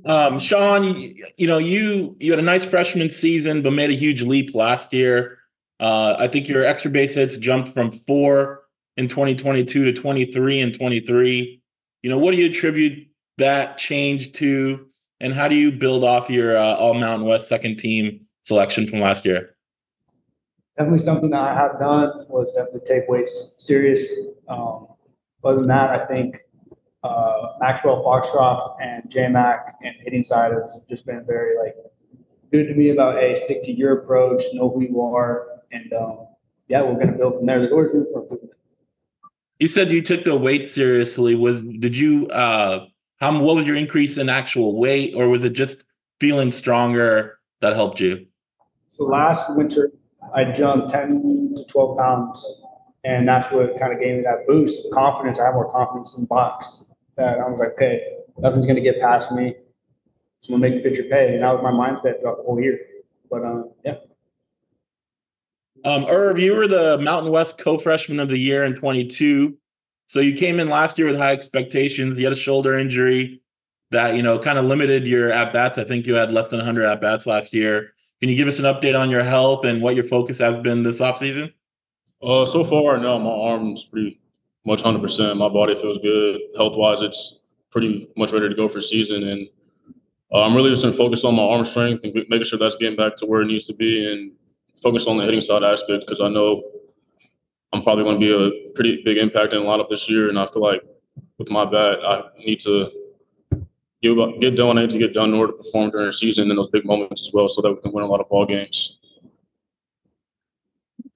Um, 0.06 0.38
Shaun, 0.38 0.84
you, 0.84 1.25
you 1.38 1.48
know, 1.48 1.58
you 1.58 2.15
you 2.20 2.32
had 2.32 2.39
a 2.39 2.44
nice 2.44 2.63
freshman 2.63 3.10
season, 3.10 3.63
but 3.63 3.74
made 3.74 3.89
a 3.89 3.96
huge 3.96 4.22
leap 4.22 4.53
last 4.53 4.94
year. 4.94 5.39
Uh, 5.79 6.15
I 6.20 6.27
think 6.27 6.48
your 6.48 6.63
extra 6.63 6.91
base 6.91 7.15
hits 7.15 7.38
jumped 7.38 7.70
from 7.70 7.91
four 7.91 8.65
in 8.98 9.08
2022 9.08 9.86
to 9.86 9.94
23 10.00 10.62
and 10.62 10.75
23. 10.75 11.60
You 12.03 12.10
know, 12.12 12.20
what 12.20 12.32
do 12.32 12.38
you 12.38 12.51
attribute 12.51 13.08
that 13.39 13.79
change 13.79 14.34
to? 14.34 14.88
And 15.22 15.34
how 15.34 15.48
do 15.48 15.56
you 15.56 15.72
build 15.72 16.04
off 16.04 16.30
your 16.30 16.58
uh, 16.58 16.76
All 16.76 16.94
Mountain 16.94 17.28
West 17.28 17.48
second 17.48 17.78
team 17.78 18.26
selection 18.46 18.88
from 18.88 19.00
last 19.00 19.26
year? 19.26 19.56
Definitely 20.78 21.02
something 21.02 21.30
that 21.32 21.42
I 21.42 21.54
have 21.54 21.78
done 21.80 22.26
was 22.30 22.48
definitely 22.56 22.88
take 22.88 23.10
weights 23.10 23.56
serious. 23.58 24.10
Um, 24.48 24.88
other 25.44 25.58
than 25.58 25.68
that, 25.68 25.90
I 25.90 26.06
think 26.06 26.38
uh, 27.04 27.54
Maxwell 27.60 28.02
Foxcroft 28.04 28.82
and 28.82 29.04
J 29.10 29.28
Mac 29.28 29.76
and 29.84 29.96
hitting 30.00 30.24
side 30.24 30.52
have 30.52 30.70
just 30.90 31.06
been 31.06 31.26
very 31.26 31.58
like 31.58 31.76
good 32.52 32.68
to 32.68 32.74
me 32.74 32.90
about 32.90 33.18
a 33.18 33.20
hey, 33.20 33.36
stick 33.36 33.64
to 33.64 33.74
your 33.74 34.00
approach, 34.00 34.42
know 34.54 34.70
who 34.70 34.82
you 34.82 35.02
are, 35.02 35.48
and 35.72 35.92
um, 35.94 36.28
yeah, 36.68 36.82
we're 36.82 36.96
going 36.96 37.08
to 37.08 37.14
build 37.14 37.38
from 37.38 37.46
there. 37.46 37.60
There's 37.60 37.72
always 37.72 37.94
room 37.94 38.08
for 38.14 38.22
improvement. 38.22 38.54
You 39.60 39.68
said 39.68 39.92
you 39.92 40.02
took 40.02 40.24
the 40.24 40.38
weight 40.38 40.68
seriously. 40.68 41.36
Was 41.36 41.62
did 41.62 41.98
you 41.98 42.28
uh, 42.28 42.86
how 43.20 43.38
what 43.40 43.56
was 43.56 43.66
your 43.66 43.76
increase 43.76 44.18
in 44.18 44.30
actual 44.30 44.80
weight, 44.80 45.14
or 45.16 45.30
was 45.30 45.44
it 45.44 45.54
just 45.54 45.86
feeling 46.20 46.52
stronger 46.52 47.40
that 47.62 47.76
helped 47.76 48.00
you? 48.00 48.26
So 48.94 49.06
last 49.06 49.56
winter, 49.56 49.92
I 50.34 50.52
jumped 50.52 50.90
ten 50.90 51.54
to 51.56 51.66
twelve 51.66 51.98
pounds, 51.98 52.46
and 53.04 53.28
that's 53.28 53.52
what 53.52 53.78
kind 53.80 53.94
of 53.94 54.00
gave 54.00 54.18
me 54.18 54.24
that 54.24 54.48
boost, 54.48 54.86
of 54.86 54.92
confidence. 54.92 55.40
I 55.40 55.46
have 55.46 55.54
more 55.54 55.72
confidence 55.72 56.16
in 56.18 56.26
box. 56.26 56.86
That 57.18 57.40
I 57.40 57.50
was 57.50 57.60
like, 57.60 57.74
okay, 57.74 58.02
nothing's 58.38 58.66
gonna 58.66 58.82
get 58.82 59.02
past 59.02 59.32
me. 59.32 59.56
I'm 60.46 60.50
gonna 60.50 60.62
make 60.62 60.82
the 60.82 60.90
pitcher 60.90 61.04
pay, 61.04 61.34
and 61.34 61.44
that 61.44 61.52
was 61.52 61.64
my 61.64 61.72
mindset 61.72 62.22
throughout 62.22 62.38
the 62.38 62.44
whole 62.44 62.62
year. 62.62 62.80
But 63.30 63.44
um, 63.44 63.72
yeah. 63.84 63.96
Um, 65.86 66.06
Irv, 66.10 66.40
you 66.40 66.56
were 66.56 66.68
the 66.68 66.98
Mountain 66.98 67.32
West 67.32 67.58
co-freshman 67.58 68.20
of 68.20 68.28
the 68.28 68.38
year 68.38 68.66
in 68.66 68.76
22. 68.76 69.58
So 70.10 70.22
you 70.22 70.34
came 70.34 70.60
in 70.60 70.70
last 70.70 70.98
year 70.98 71.06
with 71.06 71.18
high 71.18 71.34
expectations. 71.34 72.18
You 72.18 72.25
had 72.25 72.34
a 72.34 72.36
shoulder 72.36 72.75
injury 72.75 73.44
that 73.92 74.16
you 74.16 74.24
know 74.24 74.39
kind 74.39 74.58
of 74.58 74.66
limited 74.66 75.06
your 75.06 75.32
at 75.32 75.54
bats. 75.54 75.78
I 75.78 75.84
think 75.84 76.08
you 76.08 76.16
had 76.16 76.32
less 76.32 76.50
than 76.50 76.58
100 76.58 76.84
at 76.84 77.00
bats 77.00 77.28
last 77.28 77.54
year. 77.54 77.94
Can 78.20 78.30
you 78.30 78.36
give 78.36 78.48
us 78.48 78.58
an 78.58 78.66
update 78.66 79.00
on 79.00 79.12
your 79.12 79.24
health 79.24 79.66
and 79.66 79.84
what 79.84 79.94
your 79.94 80.04
focus 80.04 80.39
has 80.39 80.58
been 80.58 80.82
this 80.82 81.00
offseason? 81.00 81.54
Uh, 82.24 82.44
so 82.44 82.66
far, 82.66 82.98
no, 82.98 83.20
my 83.20 83.30
arm's 83.30 83.86
pretty 83.86 84.20
much 84.66 84.82
100%. 84.82 85.38
My 85.38 85.48
body 85.48 85.80
feels 85.80 86.00
good. 86.00 86.42
Health 86.58 86.75
wise, 86.75 87.04
it's 87.04 87.42
pretty 87.70 88.10
much 88.18 88.34
ready 88.34 88.50
to 88.50 88.56
go 88.56 88.68
for 88.68 88.82
season. 88.82 89.22
And 89.22 89.48
uh, 90.34 90.42
I'm 90.42 90.56
really 90.56 90.72
just 90.72 90.82
going 90.82 90.92
to 90.92 90.98
focus 90.98 91.24
on 91.24 91.36
my 91.36 91.44
arm 91.44 91.66
strength 91.66 92.04
and 92.04 92.16
making 92.16 92.46
sure 92.46 92.58
that's 92.58 92.78
getting 92.78 92.98
back 92.98 93.16
to 93.18 93.28
where 93.28 93.44
it 93.44 93.46
needs 93.46 93.68
to 93.68 93.75
be 93.75 94.12
and 94.12 94.32
focus 94.82 95.06
on 95.06 95.18
the 95.18 95.24
hitting 95.24 95.42
side 95.42 95.63
aspect 95.63 96.06
because 96.08 96.20
I 96.20 96.30
know 96.30 96.63
I'm 97.72 97.84
probably 97.84 98.04
going 98.04 98.20
to 98.20 98.26
be 98.26 98.34
a 98.34 98.74
pretty 98.74 99.02
big 99.04 99.18
impact 99.18 99.54
in 99.54 99.62
a 99.62 99.66
lineup 99.66 99.90
this 99.90 100.10
year, 100.10 100.30
and 100.30 100.40
I 100.40 100.48
feel 100.48 100.62
like 100.62 100.82
with 101.38 101.50
my 101.50 101.66
bat, 101.66 102.00
I 102.04 102.24
need 102.40 102.60
to 102.62 102.92
get 104.02 104.16
get 104.40 104.56
done 104.56 104.78
I 104.78 104.82
need 104.82 104.92
to 104.92 104.98
get 104.98 105.14
done 105.14 105.30
in 105.30 105.36
order 105.36 105.54
to 105.54 105.58
perform 105.58 105.92
during 105.92 106.08
the 106.08 106.14
season 106.14 106.50
in 106.50 106.56
those 106.56 106.70
big 106.70 106.86
moments 106.86 107.28
as 107.28 107.34
well, 107.34 107.50
so 107.50 107.62
that 107.62 107.72
we 107.74 107.82
can 107.82 107.92
win 107.92 108.04
a 108.04 108.08
lot 108.08 108.22
of 108.22 108.30
ball 108.30 108.46
games. 108.46 108.98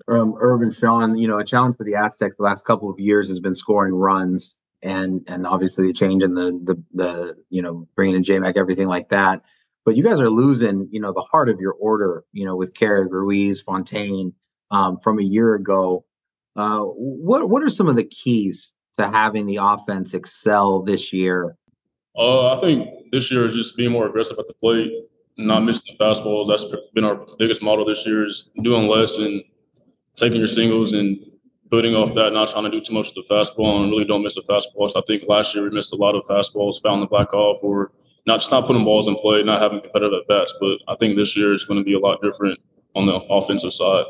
Um, 0.07 0.35
Irvin, 0.37 0.73
Shaun, 0.73 1.17
you 1.17 1.27
know, 1.27 1.39
a 1.39 1.45
challenge 1.45 1.77
for 1.77 1.85
the 1.85 1.95
Aztecs 1.95 2.35
the 2.37 2.43
last 2.43 2.65
couple 2.65 2.89
of 2.89 2.99
years 2.99 3.29
has 3.29 3.39
been 3.39 3.55
scoring 3.55 3.93
runs, 3.93 4.57
and 4.81 5.21
and 5.27 5.47
obviously 5.47 5.87
the 5.87 5.93
change 5.93 6.23
in 6.23 6.35
the 6.35 6.59
the 6.63 6.83
the 6.93 7.35
you 7.49 7.61
know 7.61 7.87
bringing 7.95 8.17
in 8.17 8.23
J 8.23 8.39
Mac, 8.39 8.57
everything 8.57 8.87
like 8.87 9.09
that. 9.09 9.41
But 9.85 9.97
you 9.97 10.03
guys 10.03 10.19
are 10.19 10.29
losing, 10.29 10.87
you 10.91 11.01
know, 11.01 11.11
the 11.11 11.21
heart 11.21 11.49
of 11.49 11.59
your 11.59 11.73
order, 11.73 12.23
you 12.31 12.45
know, 12.45 12.55
with 12.55 12.73
Carrick, 12.73 13.11
Ruiz, 13.11 13.59
Fontaine 13.61 14.33
um, 14.71 14.97
from 15.03 15.19
a 15.19 15.23
year 15.23 15.55
ago. 15.55 16.05
Uh, 16.55 16.81
what 16.81 17.49
what 17.49 17.63
are 17.63 17.69
some 17.69 17.87
of 17.87 17.95
the 17.95 18.03
keys 18.03 18.73
to 18.99 19.07
having 19.07 19.45
the 19.45 19.57
offense 19.61 20.13
excel 20.13 20.81
this 20.81 21.11
year? 21.11 21.55
Uh, 22.15 22.55
I 22.55 22.61
think 22.61 23.11
this 23.11 23.31
year 23.31 23.45
is 23.45 23.55
just 23.55 23.75
being 23.75 23.91
more 23.91 24.07
aggressive 24.07 24.37
at 24.37 24.47
the 24.47 24.53
plate, 24.53 24.91
not 25.37 25.61
missing 25.61 25.95
the 25.97 26.03
fastballs. 26.03 26.47
That's 26.47 26.65
been 26.93 27.03
our 27.03 27.25
biggest 27.39 27.63
model 27.63 27.85
this 27.85 28.05
year 28.05 28.27
is 28.27 28.51
doing 28.61 28.87
less 28.87 29.17
and 29.17 29.43
taking 30.15 30.37
your 30.37 30.47
singles 30.47 30.93
and 30.93 31.17
putting 31.71 31.95
off 31.95 32.13
that, 32.13 32.33
not 32.33 32.49
trying 32.49 32.65
to 32.65 32.69
do 32.69 32.79
too 32.79 32.93
much 32.93 33.11
with 33.15 33.27
the 33.27 33.33
fastball 33.33 33.81
and 33.81 33.89
really 33.89 34.05
don't 34.05 34.21
miss 34.21 34.35
the 34.35 34.41
fastballs. 34.41 34.91
I 34.95 35.01
think 35.07 35.27
last 35.27 35.55
year 35.55 35.63
we 35.63 35.71
missed 35.71 35.91
a 35.91 35.95
lot 35.95 36.13
of 36.13 36.23
fastballs, 36.25 36.79
found 36.83 37.01
the 37.01 37.07
black 37.07 37.33
off, 37.33 37.63
or 37.63 37.91
not 38.27 38.41
just 38.41 38.51
not 38.51 38.67
putting 38.67 38.83
balls 38.83 39.07
in 39.07 39.15
play, 39.15 39.41
not 39.41 39.59
having 39.59 39.81
competitive 39.81 40.19
at 40.21 40.27
bats. 40.27 40.53
But 40.59 40.77
I 40.87 40.95
think 40.97 41.15
this 41.15 41.35
year 41.35 41.51
is 41.51 41.63
going 41.63 41.79
to 41.79 41.83
be 41.83 41.95
a 41.95 41.99
lot 41.99 42.21
different 42.21 42.59
on 42.95 43.07
the 43.07 43.15
offensive 43.15 43.73
side. 43.73 44.05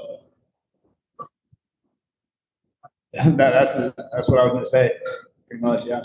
that, 3.37 3.37
that's 3.37 3.75
that's 3.75 4.27
what 4.27 4.39
I 4.39 4.43
was 4.43 4.53
going 4.53 4.63
to 4.63 4.69
say. 4.69 4.91
Pretty 5.47 5.61
much, 5.61 5.85
yeah. 5.85 6.01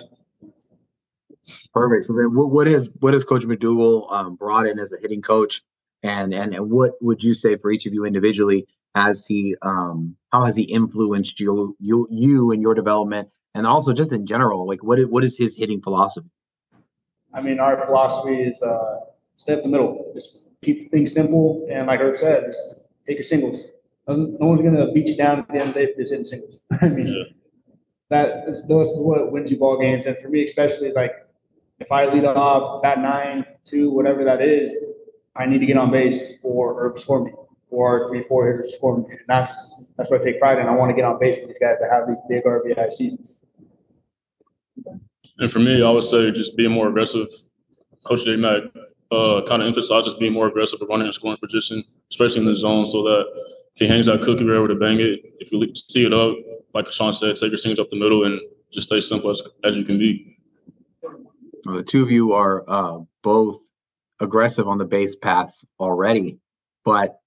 Perfect. 1.73 2.05
So 2.05 2.13
then, 2.13 2.35
what, 2.35 2.51
what 2.51 2.69
is 2.69 2.91
what 3.01 3.15
has 3.15 3.25
Coach 3.25 3.45
McDougal 3.45 4.13
um, 4.13 4.37
brought 4.37 4.67
in 4.67 4.79
as 4.79 4.93
a 4.93 4.99
hitting 5.01 5.23
coach, 5.23 5.63
and, 6.03 6.35
and 6.35 6.55
and 6.55 6.71
what 6.71 6.93
would 7.01 7.25
you 7.25 7.33
say 7.33 7.57
for 7.57 7.71
each 7.71 7.87
of 7.87 7.95
you 7.95 8.05
individually? 8.05 8.67
Has 8.95 9.25
he 9.27 9.57
um, 9.63 10.17
how 10.33 10.45
has 10.45 10.55
he 10.55 10.65
influenced 10.65 11.41
you 11.41 11.75
you 11.81 12.07
you 12.11 12.51
and 12.51 12.61
your 12.61 12.75
development, 12.75 13.31
and 13.55 13.67
also 13.67 13.95
just 13.95 14.13
in 14.13 14.27
general? 14.27 14.67
Like, 14.67 14.83
what 14.83 14.99
is, 14.99 15.07
what 15.07 15.25
is 15.25 15.39
his 15.39 15.57
hitting 15.57 15.81
philosophy? 15.81 16.29
I 17.33 17.41
mean, 17.41 17.59
our 17.59 17.87
philosophy 17.87 18.43
is 18.43 18.61
uh, 18.61 18.97
stay 19.37 19.55
up 19.55 19.63
the 19.63 19.69
middle. 19.71 20.13
Just 20.15 20.49
keep 20.63 20.91
things 20.91 21.15
simple, 21.15 21.67
and 21.73 21.87
like 21.87 22.01
Herb 22.01 22.19
said, 22.19 22.45
just 22.49 22.81
take 23.07 23.17
your 23.17 23.25
singles 23.25 23.71
no 24.17 24.47
one's 24.47 24.63
gonna 24.63 24.91
beat 24.93 25.09
you 25.09 25.17
down 25.17 25.41
at 25.41 25.49
the 25.49 25.55
end 25.55 25.69
of 25.69 25.75
the 25.75 25.87
day 25.87 25.93
for 25.93 26.01
just 26.01 26.13
hitting 26.13 26.27
singles. 26.27 26.63
I 26.81 26.89
mean, 26.89 27.09
yeah. 27.09 27.25
that 28.11 28.47
that's, 28.47 28.63
that's 28.67 28.99
what 28.99 29.31
wins 29.33 29.51
you 29.51 29.59
ball 29.59 29.79
games. 29.79 30.07
And 30.07 30.17
for 30.19 30.29
me, 30.29 30.45
especially, 30.45 30.93
like 30.93 31.13
if 31.79 31.93
I 31.93 32.07
lead 32.07 32.25
off 32.25 32.83
bat 32.83 33.01
nine, 33.01 33.45
two, 33.65 33.91
whatever 33.91 34.25
that 34.25 34.41
is, 34.41 34.77
I 35.37 35.47
need 35.47 35.59
to 35.59 35.67
get 35.67 35.77
on 35.77 35.91
base 35.91 36.41
for 36.41 36.73
or 36.73 36.97
score 36.97 37.25
me, 37.25 37.33
or 37.71 38.09
three, 38.09 38.23
four 38.23 38.47
hitters 38.47 38.75
score 38.75 38.99
me. 38.99 39.05
And 39.11 39.21
that's 39.29 39.85
that's 39.97 40.11
what 40.11 40.21
I 40.21 40.25
take 40.25 40.41
pride 40.41 40.59
in. 40.59 40.67
I 40.67 40.75
want 40.75 40.91
to 40.91 40.97
get 40.97 41.05
on 41.05 41.19
base 41.19 41.39
for 41.39 41.47
these 41.47 41.59
guys 41.61 41.77
that 41.81 41.91
have 41.91 42.09
these 42.09 42.17
big 42.29 42.45
RBI 42.45 42.93
seasons. 42.93 43.41
And 45.39 45.51
for 45.51 45.61
me, 45.61 45.83
I 45.83 45.91
would 45.91 46.05
say 46.05 46.31
just 46.31 46.57
being 46.57 46.73
more 46.73 46.89
aggressive. 46.89 47.29
Coach 48.05 48.25
J 48.25 48.37
Mac 48.37 48.63
uh, 49.11 49.43
kind 49.47 49.63
of 49.63 49.69
emphasizes 49.69 50.15
being 50.15 50.33
more 50.33 50.49
aggressive 50.49 50.81
at 50.83 50.89
running 50.89 51.07
and 51.07 51.15
scoring 51.15 51.39
position, 51.39 51.85
especially 52.11 52.41
in 52.41 52.47
the 52.47 52.55
zone, 52.55 52.87
so 52.87 53.03
that 53.03 53.25
he 53.79 53.87
hangs 53.87 54.07
that 54.07 54.23
cookie, 54.23 54.45
we're 54.45 54.57
able 54.57 54.69
to 54.69 54.75
bang 54.75 55.01
it. 55.01 55.21
If 55.41 55.53
you 55.53 55.73
see 55.75 56.07
it 56.07 56.13
up, 56.13 56.37
like 56.75 56.91
Shaun 56.91 57.13
said, 57.13 57.37
take 57.37 57.51
your 57.51 57.59
singles 57.59 57.81
up 57.81 57.91
the 57.91 57.99
middle 57.99 58.25
and 58.25 58.41
just 58.73 58.89
stay 58.89 59.01
simple 59.01 59.31
as, 59.31 59.43
as 59.65 59.77
you 59.77 59.85
can 59.85 59.99
be. 59.99 60.39
Well, 61.65 61.77
the 61.77 61.83
two 61.83 62.03
of 62.03 62.11
you 62.11 62.33
are 62.33 62.65
uh, 62.69 62.99
both 63.23 63.57
aggressive 64.21 64.69
on 64.69 64.79
the 64.79 64.85
base 64.85 65.17
paths 65.17 65.67
already, 65.79 66.39
but 66.85 67.21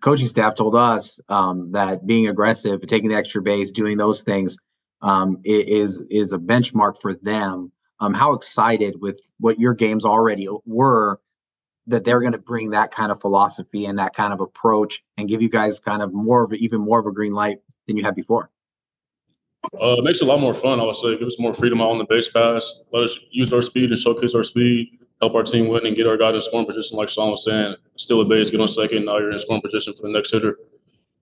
coaching 0.00 0.26
staff 0.26 0.54
told 0.54 0.76
us 0.76 1.20
um, 1.28 1.72
that 1.72 2.06
being 2.06 2.28
aggressive, 2.28 2.80
taking 2.86 3.08
the 3.10 3.16
extra 3.16 3.42
base, 3.42 3.70
doing 3.70 3.96
those 3.96 4.22
things 4.22 4.56
um, 5.02 5.38
is 5.44 6.00
is 6.10 6.32
a 6.32 6.38
benchmark 6.38 7.00
for 7.00 7.14
them. 7.14 7.72
Um, 8.00 8.14
how 8.14 8.32
excited 8.32 9.00
with 9.00 9.20
what 9.38 9.58
your 9.58 9.74
games 9.74 10.04
already 10.04 10.48
were 10.64 11.20
that 11.88 12.04
they're 12.04 12.20
going 12.20 12.32
to 12.32 12.38
bring 12.38 12.70
that 12.70 12.90
kind 12.90 13.10
of 13.10 13.20
philosophy 13.20 13.86
and 13.86 13.98
that 13.98 14.14
kind 14.14 14.32
of 14.32 14.40
approach 14.40 15.02
and 15.16 15.28
give 15.28 15.42
you 15.42 15.48
guys 15.48 15.80
kind 15.80 16.02
of 16.02 16.12
more 16.12 16.44
of 16.44 16.52
a, 16.52 16.56
even 16.56 16.80
more 16.80 17.00
of 17.00 17.06
a 17.06 17.12
green 17.12 17.32
light 17.32 17.58
than 17.86 17.96
you 17.96 18.04
had 18.04 18.14
before? 18.14 18.50
Uh, 19.74 19.96
it 19.98 20.04
makes 20.04 20.20
it 20.20 20.24
a 20.24 20.28
lot 20.28 20.40
more 20.40 20.54
fun, 20.54 20.80
I 20.80 20.84
would 20.84 20.96
say. 20.96 21.18
Give 21.18 21.26
us 21.26 21.38
more 21.38 21.54
freedom 21.54 21.80
out 21.80 21.90
on 21.90 21.98
the 21.98 22.04
base 22.04 22.28
pass. 22.28 22.84
Let 22.92 23.02
us 23.02 23.18
use 23.30 23.52
our 23.52 23.62
speed 23.62 23.90
and 23.90 23.98
showcase 23.98 24.34
our 24.34 24.44
speed. 24.44 24.98
Help 25.20 25.34
our 25.34 25.42
team 25.42 25.66
win 25.66 25.84
and 25.84 25.96
get 25.96 26.06
our 26.06 26.16
guys 26.16 26.34
in 26.34 26.42
scoring 26.42 26.66
position, 26.66 26.96
like 26.96 27.08
Shaun 27.08 27.32
was 27.32 27.44
saying. 27.44 27.74
Steal 27.96 28.20
a 28.20 28.24
base, 28.24 28.50
get 28.50 28.60
on 28.60 28.68
second. 28.68 29.06
Now 29.06 29.18
you're 29.18 29.32
in 29.32 29.38
scoring 29.38 29.62
position 29.62 29.94
for 29.94 30.02
the 30.02 30.10
next 30.10 30.30
hitter. 30.30 30.56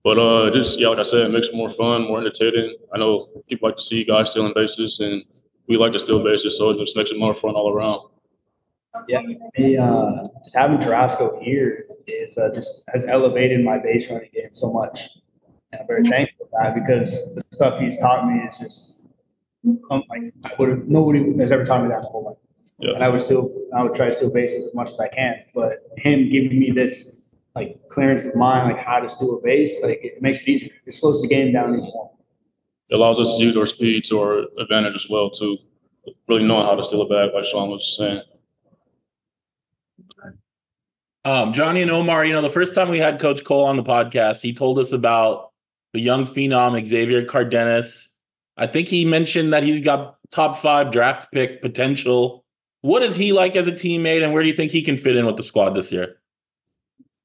But 0.03 0.19
uh, 0.19 0.51
just 0.51 0.79
yeah, 0.79 0.89
like 0.89 0.99
I 0.99 1.03
said, 1.03 1.21
it 1.21 1.31
makes 1.31 1.47
it 1.47 1.55
more 1.55 1.71
fun, 1.71 2.03
more 2.03 2.19
entertaining. 2.19 2.75
I 2.93 2.99
know 2.99 3.27
people 3.49 3.67
like 3.67 3.77
to 3.77 3.81
see 3.81 4.03
guys 4.03 4.31
stealing 4.31 4.53
bases, 4.53 4.99
and 4.99 5.23
we 5.67 5.77
like 5.77 5.93
to 5.93 5.99
steal 5.99 6.23
bases, 6.23 6.57
so 6.57 6.69
it 6.69 6.77
just 6.77 6.95
makes 6.95 7.11
it 7.11 7.19
more 7.19 7.33
fun 7.33 7.55
all 7.55 7.73
around. 7.73 8.01
Yeah, 9.07 9.21
the, 9.55 9.77
uh, 9.77 10.27
just 10.43 10.55
having 10.55 10.77
Tarasco 10.79 11.41
here 11.41 11.85
is 12.07 12.35
uh, 12.37 12.49
just 12.53 12.83
has 12.93 13.03
elevated 13.07 13.63
my 13.63 13.77
base 13.77 14.09
running 14.09 14.29
game 14.33 14.49
so 14.53 14.71
much. 14.71 15.09
And 15.71 15.81
I'm 15.81 15.87
very 15.87 16.07
thankful 16.09 16.47
for 16.49 16.63
that 16.63 16.75
because 16.75 17.35
the 17.35 17.43
stuff 17.51 17.79
he's 17.79 17.99
taught 17.99 18.27
me 18.27 18.39
is 18.39 18.57
just 18.57 19.05
um, 19.91 20.03
like, 20.09 20.33
I 20.43 20.51
would 20.57 20.69
have, 20.69 20.87
nobody 20.87 21.37
has 21.39 21.51
ever 21.51 21.65
taught 21.65 21.83
me 21.83 21.89
that 21.89 22.01
before. 22.01 22.23
life. 22.23 22.37
Yeah. 22.79 22.93
And 22.95 23.03
I 23.03 23.09
would 23.09 23.21
still, 23.21 23.51
I 23.75 23.83
would 23.83 23.95
try 23.95 24.07
to 24.07 24.13
steal 24.13 24.29
bases 24.29 24.67
as 24.67 24.73
much 24.73 24.91
as 24.91 24.99
I 24.99 25.09
can, 25.09 25.43
but 25.53 25.89
him 25.97 26.29
giving 26.29 26.59
me 26.59 26.71
this, 26.71 27.21
like, 27.55 27.79
clearance 27.89 28.25
of 28.25 28.35
mind, 28.35 28.73
like 28.73 28.85
how 28.85 28.99
to 28.99 29.09
steal 29.09 29.37
a 29.37 29.41
base, 29.41 29.81
like, 29.83 29.99
it 30.03 30.21
makes 30.21 30.39
it 30.41 30.47
easier. 30.47 30.71
It 30.85 30.93
slows 30.93 31.21
the 31.21 31.27
game 31.27 31.53
down 31.53 31.73
even 31.73 31.81
more. 31.81 32.11
It 32.89 32.95
allows 32.95 33.19
us 33.19 33.37
to 33.37 33.43
use 33.43 33.57
our 33.57 33.65
speed 33.65 34.05
to 34.05 34.19
our 34.21 34.43
advantage 34.59 34.95
as 34.95 35.07
well, 35.09 35.29
too. 35.29 35.57
Really 36.29 36.45
knowing 36.45 36.65
how 36.65 36.75
to 36.75 36.85
steal 36.85 37.01
a 37.01 37.09
back, 37.09 37.33
like 37.33 37.45
Shaun 37.45 37.69
was 37.69 37.97
saying. 37.97 38.21
Um, 41.27 41.51
Jonny 41.51 41.81
and 41.81 41.91
Omar, 41.91 42.23
you 42.23 42.31
know, 42.31 42.41
the 42.41 42.49
first 42.49 42.73
time 42.73 42.87
we 42.87 42.99
had 42.99 43.19
Coach 43.19 43.43
Cole 43.43 43.65
on 43.65 43.75
the 43.75 43.83
podcast, 43.83 44.41
he 44.41 44.53
told 44.53 44.79
us 44.79 44.93
about 44.93 45.51
the 45.91 45.99
young 45.99 46.25
phenom 46.25 46.87
Xavier 46.87 47.25
Cardenas. 47.25 48.07
I 48.55 48.65
think 48.65 48.87
he 48.87 49.03
mentioned 49.03 49.51
that 49.51 49.63
he's 49.63 49.83
got 49.83 50.15
top 50.31 50.55
five 50.55 50.89
draft 50.89 51.29
pick 51.33 51.61
potential. 51.61 52.45
What 52.79 53.03
is 53.03 53.17
he 53.17 53.33
like 53.33 53.57
as 53.57 53.67
a 53.67 53.73
teammate, 53.73 54.23
and 54.23 54.31
where 54.31 54.41
do 54.41 54.47
you 54.47 54.55
think 54.55 54.71
he 54.71 54.81
can 54.81 54.97
fit 54.97 55.17
in 55.17 55.25
with 55.25 55.35
the 55.35 55.43
squad 55.43 55.71
this 55.71 55.91
year? 55.91 56.15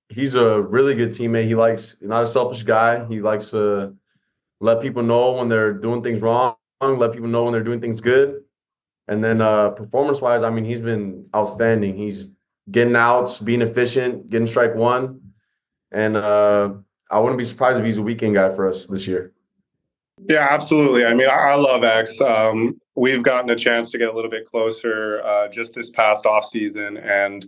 He's 0.08 0.34
a 0.34 0.60
really 0.60 0.96
good 0.96 1.10
teammate. 1.10 1.46
He 1.46 1.54
likes 1.54 1.96
not 2.00 2.24
a 2.24 2.26
selfish 2.26 2.64
guy. 2.64 3.06
He 3.06 3.20
likes 3.20 3.52
to 3.52 3.94
let 4.58 4.80
people 4.80 5.04
know 5.04 5.34
when 5.34 5.46
they're 5.48 5.74
doing 5.74 6.02
things 6.02 6.20
wrong, 6.20 6.56
let 6.80 7.12
people 7.12 7.28
know 7.28 7.44
when 7.44 7.52
they're 7.52 7.62
doing 7.62 7.80
things 7.80 8.00
good. 8.00 8.42
And 9.06 9.22
then 9.22 9.40
uh 9.40 9.70
performance 9.70 10.20
wise, 10.20 10.42
I 10.42 10.50
mean, 10.50 10.64
he's 10.64 10.80
been 10.80 11.26
outstanding. 11.36 11.96
He's 11.96 12.30
getting 12.70 12.96
outs, 12.96 13.38
being 13.38 13.62
efficient, 13.62 14.30
getting 14.30 14.46
strike 14.46 14.74
one. 14.74 15.20
And 15.90 16.16
uh 16.16 16.74
I 17.10 17.18
wouldn't 17.18 17.38
be 17.38 17.44
surprised 17.44 17.78
if 17.78 17.84
he's 17.84 17.98
a 17.98 18.02
weekend 18.02 18.34
guy 18.34 18.54
for 18.54 18.66
us 18.66 18.86
this 18.86 19.06
year. 19.06 19.32
Yeah, 20.28 20.48
absolutely. 20.50 21.04
I 21.04 21.14
mean, 21.14 21.28
I, 21.28 21.50
I 21.50 21.54
love 21.56 21.84
X. 21.84 22.20
Um, 22.20 22.80
we've 22.94 23.22
gotten 23.22 23.50
a 23.50 23.56
chance 23.56 23.90
to 23.90 23.98
get 23.98 24.08
a 24.08 24.12
little 24.12 24.30
bit 24.30 24.46
closer 24.46 25.20
uh, 25.22 25.48
just 25.48 25.74
this 25.74 25.90
past 25.90 26.26
off 26.26 26.44
season, 26.44 26.96
and 26.96 27.44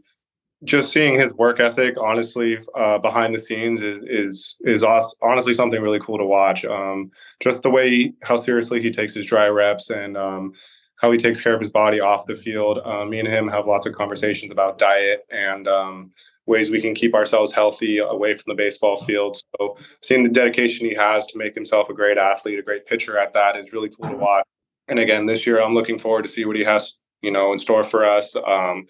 just 0.64 0.92
seeing 0.92 1.18
his 1.18 1.32
work 1.34 1.60
ethic, 1.60 1.94
honestly, 2.00 2.58
uh, 2.74 2.98
behind 2.98 3.34
the 3.34 3.38
scenes 3.38 3.82
is 3.82 3.98
is 4.04 4.56
is 4.62 4.82
honestly 5.22 5.54
something 5.54 5.80
really 5.80 6.00
cool 6.00 6.18
to 6.18 6.26
watch. 6.26 6.64
Um, 6.64 7.10
just 7.40 7.62
the 7.62 7.70
way 7.70 7.90
he, 7.90 8.14
how 8.22 8.42
seriously 8.42 8.82
he 8.82 8.90
takes 8.90 9.14
his 9.14 9.26
dry 9.26 9.48
reps 9.48 9.90
and 9.90 10.16
um, 10.16 10.52
how 10.96 11.10
he 11.10 11.18
takes 11.18 11.40
care 11.40 11.54
of 11.54 11.60
his 11.60 11.70
body 11.70 12.00
off 12.00 12.26
the 12.26 12.36
field. 12.36 12.80
Uh, 12.84 13.04
me 13.04 13.18
and 13.18 13.28
him 13.28 13.48
have 13.48 13.66
lots 13.66 13.86
of 13.86 13.94
conversations 13.94 14.52
about 14.52 14.78
diet 14.78 15.24
and 15.30 15.66
um, 15.66 16.12
ways 16.46 16.70
we 16.70 16.80
can 16.80 16.94
keep 16.94 17.14
ourselves 17.14 17.52
healthy 17.52 17.98
away 17.98 18.34
from 18.34 18.44
the 18.46 18.54
baseball 18.54 18.96
field. 18.98 19.40
So 19.58 19.76
seeing 20.02 20.22
the 20.22 20.28
dedication 20.28 20.86
he 20.86 20.94
has 20.94 21.26
to 21.26 21.38
make 21.38 21.54
himself 21.54 21.88
a 21.88 21.94
great 21.94 22.18
athlete, 22.18 22.58
a 22.58 22.62
great 22.62 22.86
pitcher 22.86 23.18
at 23.18 23.32
that 23.32 23.56
is 23.56 23.72
really 23.72 23.90
cool 23.90 24.10
to 24.10 24.16
watch. 24.16 24.44
And 24.88 24.98
again, 24.98 25.26
this 25.26 25.46
year 25.46 25.62
I'm 25.62 25.74
looking 25.74 25.98
forward 25.98 26.24
to 26.24 26.30
see 26.30 26.44
what 26.44 26.56
he 26.56 26.64
has, 26.64 26.96
you 27.22 27.30
know, 27.30 27.52
in 27.52 27.58
store 27.58 27.84
for 27.84 28.04
us. 28.04 28.36
Um, 28.36 28.86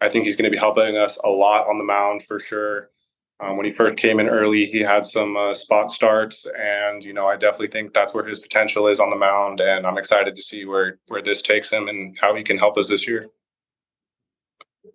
I 0.00 0.08
think 0.08 0.26
he's 0.26 0.36
going 0.36 0.50
to 0.50 0.54
be 0.54 0.58
helping 0.58 0.96
us 0.96 1.18
a 1.24 1.28
lot 1.28 1.68
on 1.68 1.78
the 1.78 1.84
mound 1.84 2.24
for 2.24 2.38
sure. 2.38 2.90
Um, 3.38 3.58
when 3.58 3.66
he 3.66 3.72
first 3.72 3.98
came 3.98 4.18
in 4.18 4.28
early, 4.28 4.64
he 4.64 4.80
had 4.80 5.04
some 5.04 5.36
uh, 5.36 5.52
spot 5.52 5.90
starts, 5.90 6.46
and 6.58 7.04
you 7.04 7.12
know 7.12 7.26
I 7.26 7.36
definitely 7.36 7.68
think 7.68 7.92
that's 7.92 8.14
where 8.14 8.24
his 8.24 8.38
potential 8.38 8.86
is 8.86 8.98
on 8.98 9.10
the 9.10 9.16
mound, 9.16 9.60
and 9.60 9.86
I'm 9.86 9.98
excited 9.98 10.34
to 10.34 10.42
see 10.42 10.64
where 10.64 10.98
where 11.08 11.20
this 11.20 11.42
takes 11.42 11.70
him 11.70 11.88
and 11.88 12.16
how 12.18 12.34
he 12.34 12.42
can 12.42 12.56
help 12.56 12.78
us 12.78 12.88
this 12.88 13.06
year. 13.06 13.28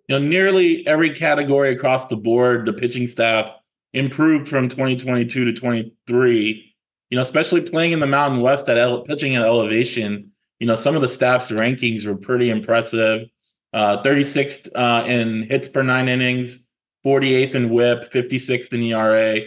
You 0.08 0.18
know, 0.18 0.26
nearly 0.26 0.84
every 0.88 1.10
category 1.10 1.72
across 1.72 2.08
the 2.08 2.16
board, 2.16 2.66
the 2.66 2.72
pitching 2.72 3.06
staff 3.06 3.48
improved 3.92 4.48
from 4.48 4.68
2022 4.68 5.44
to 5.44 5.52
23. 5.52 6.74
You 7.10 7.16
know, 7.16 7.22
especially 7.22 7.60
playing 7.60 7.92
in 7.92 8.00
the 8.00 8.06
Mountain 8.08 8.40
West 8.40 8.68
at 8.68 8.78
ele- 8.78 9.02
pitching 9.02 9.36
at 9.36 9.42
elevation. 9.42 10.32
You 10.58 10.66
know, 10.66 10.74
some 10.74 10.96
of 10.96 11.02
the 11.02 11.08
staff's 11.08 11.50
rankings 11.50 12.06
were 12.06 12.16
pretty 12.16 12.50
impressive. 12.50 13.28
Uh, 13.72 14.02
36th 14.02 14.68
uh, 14.74 15.04
in 15.06 15.44
hits 15.44 15.68
per 15.68 15.82
nine 15.82 16.08
innings, 16.08 16.61
48th 17.04 17.54
in 17.54 17.70
WHIP, 17.70 18.12
56th 18.12 18.72
in 18.72 18.82
ERA. 18.82 19.40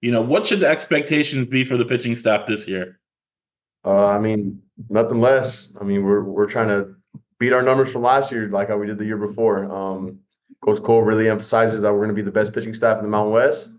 You 0.00 0.10
know, 0.10 0.22
what 0.22 0.46
should 0.46 0.60
the 0.60 0.68
expectations 0.68 1.46
be 1.46 1.64
for 1.64 1.76
the 1.76 1.84
pitching 1.84 2.14
staff 2.14 2.46
this 2.46 2.68
year? 2.68 3.00
Uh, 3.84 4.06
I 4.06 4.18
mean, 4.18 4.62
nothing 4.88 5.20
less. 5.20 5.72
I 5.80 5.84
mean, 5.84 6.04
we're 6.04 6.22
we're 6.22 6.48
trying 6.48 6.68
to 6.68 6.94
beat 7.38 7.52
our 7.52 7.62
numbers 7.62 7.92
from 7.92 8.02
last 8.02 8.32
year, 8.32 8.48
like 8.48 8.68
how 8.68 8.78
we 8.78 8.86
did 8.86 8.98
the 8.98 9.04
year 9.04 9.18
before. 9.18 9.64
Um, 9.64 10.20
Coach 10.62 10.82
Cole 10.82 11.02
really 11.02 11.28
emphasizes 11.28 11.82
that 11.82 11.92
we're 11.92 11.98
going 11.98 12.08
to 12.08 12.14
be 12.14 12.22
the 12.22 12.30
best 12.30 12.52
pitching 12.54 12.74
staff 12.74 12.98
in 12.98 13.04
the 13.04 13.10
Mountain 13.10 13.32
West, 13.32 13.72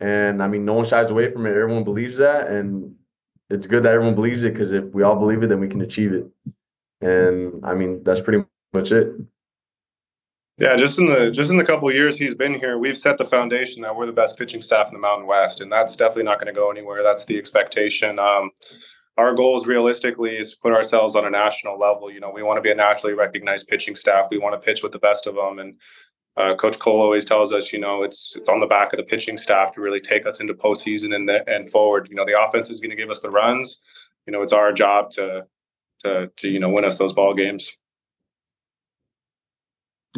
and 0.00 0.42
I 0.42 0.48
mean, 0.48 0.64
no 0.64 0.74
one 0.74 0.84
shies 0.84 1.10
away 1.10 1.32
from 1.32 1.46
it. 1.46 1.50
Everyone 1.50 1.84
believes 1.84 2.18
that, 2.18 2.48
and 2.48 2.94
it's 3.50 3.66
good 3.66 3.82
that 3.84 3.94
everyone 3.94 4.14
believes 4.14 4.42
it 4.42 4.52
because 4.52 4.72
if 4.72 4.84
we 4.92 5.02
all 5.02 5.16
believe 5.16 5.42
it, 5.42 5.48
then 5.48 5.60
we 5.60 5.68
can 5.68 5.80
achieve 5.80 6.12
it. 6.12 6.26
And 7.00 7.64
I 7.64 7.74
mean, 7.74 8.02
that's 8.02 8.20
pretty 8.20 8.44
much 8.74 8.92
it. 8.92 9.12
Yeah, 10.58 10.74
just 10.74 10.98
in 10.98 11.06
the 11.06 11.30
just 11.30 11.52
in 11.52 11.56
the 11.56 11.64
couple 11.64 11.92
years 11.92 12.16
he's 12.16 12.34
been 12.34 12.58
here, 12.58 12.78
we've 12.78 12.96
set 12.96 13.16
the 13.16 13.24
foundation 13.24 13.80
that 13.82 13.94
we're 13.94 14.06
the 14.06 14.12
best 14.12 14.36
pitching 14.36 14.60
staff 14.60 14.88
in 14.88 14.92
the 14.92 14.98
Mountain 14.98 15.28
West, 15.28 15.60
and 15.60 15.70
that's 15.70 15.94
definitely 15.94 16.24
not 16.24 16.40
going 16.40 16.52
to 16.52 16.58
go 16.58 16.68
anywhere. 16.68 17.00
That's 17.00 17.24
the 17.24 17.38
expectation. 17.38 18.18
Um, 18.18 18.50
our 19.16 19.34
goals 19.34 19.68
realistically 19.68 20.36
is 20.36 20.52
to 20.54 20.58
put 20.60 20.72
ourselves 20.72 21.14
on 21.14 21.24
a 21.24 21.30
national 21.30 21.78
level. 21.78 22.10
You 22.10 22.18
know, 22.18 22.30
we 22.30 22.42
want 22.42 22.56
to 22.56 22.60
be 22.60 22.72
a 22.72 22.74
nationally 22.74 23.14
recognized 23.14 23.68
pitching 23.68 23.94
staff. 23.94 24.28
We 24.32 24.38
want 24.38 24.60
to 24.60 24.64
pitch 24.64 24.82
with 24.82 24.90
the 24.90 24.98
best 24.98 25.28
of 25.28 25.36
them. 25.36 25.60
And 25.60 25.76
uh, 26.36 26.56
Coach 26.56 26.78
Cole 26.80 27.00
always 27.00 27.24
tells 27.24 27.52
us, 27.52 27.72
you 27.72 27.78
know, 27.78 28.02
it's 28.02 28.34
it's 28.34 28.48
on 28.48 28.58
the 28.58 28.66
back 28.66 28.92
of 28.92 28.96
the 28.96 29.04
pitching 29.04 29.36
staff 29.36 29.74
to 29.74 29.80
really 29.80 30.00
take 30.00 30.26
us 30.26 30.40
into 30.40 30.54
postseason 30.54 31.14
and 31.14 31.28
the, 31.28 31.48
and 31.48 31.70
forward. 31.70 32.08
You 32.10 32.16
know, 32.16 32.24
the 32.24 32.40
offense 32.40 32.68
is 32.68 32.80
going 32.80 32.90
to 32.90 32.96
give 32.96 33.10
us 33.10 33.20
the 33.20 33.30
runs. 33.30 33.80
You 34.26 34.32
know, 34.32 34.42
it's 34.42 34.52
our 34.52 34.72
job 34.72 35.10
to 35.10 35.46
to 36.00 36.32
to 36.36 36.48
you 36.48 36.58
know 36.58 36.68
win 36.68 36.84
us 36.84 36.98
those 36.98 37.12
ball 37.12 37.32
games 37.32 37.70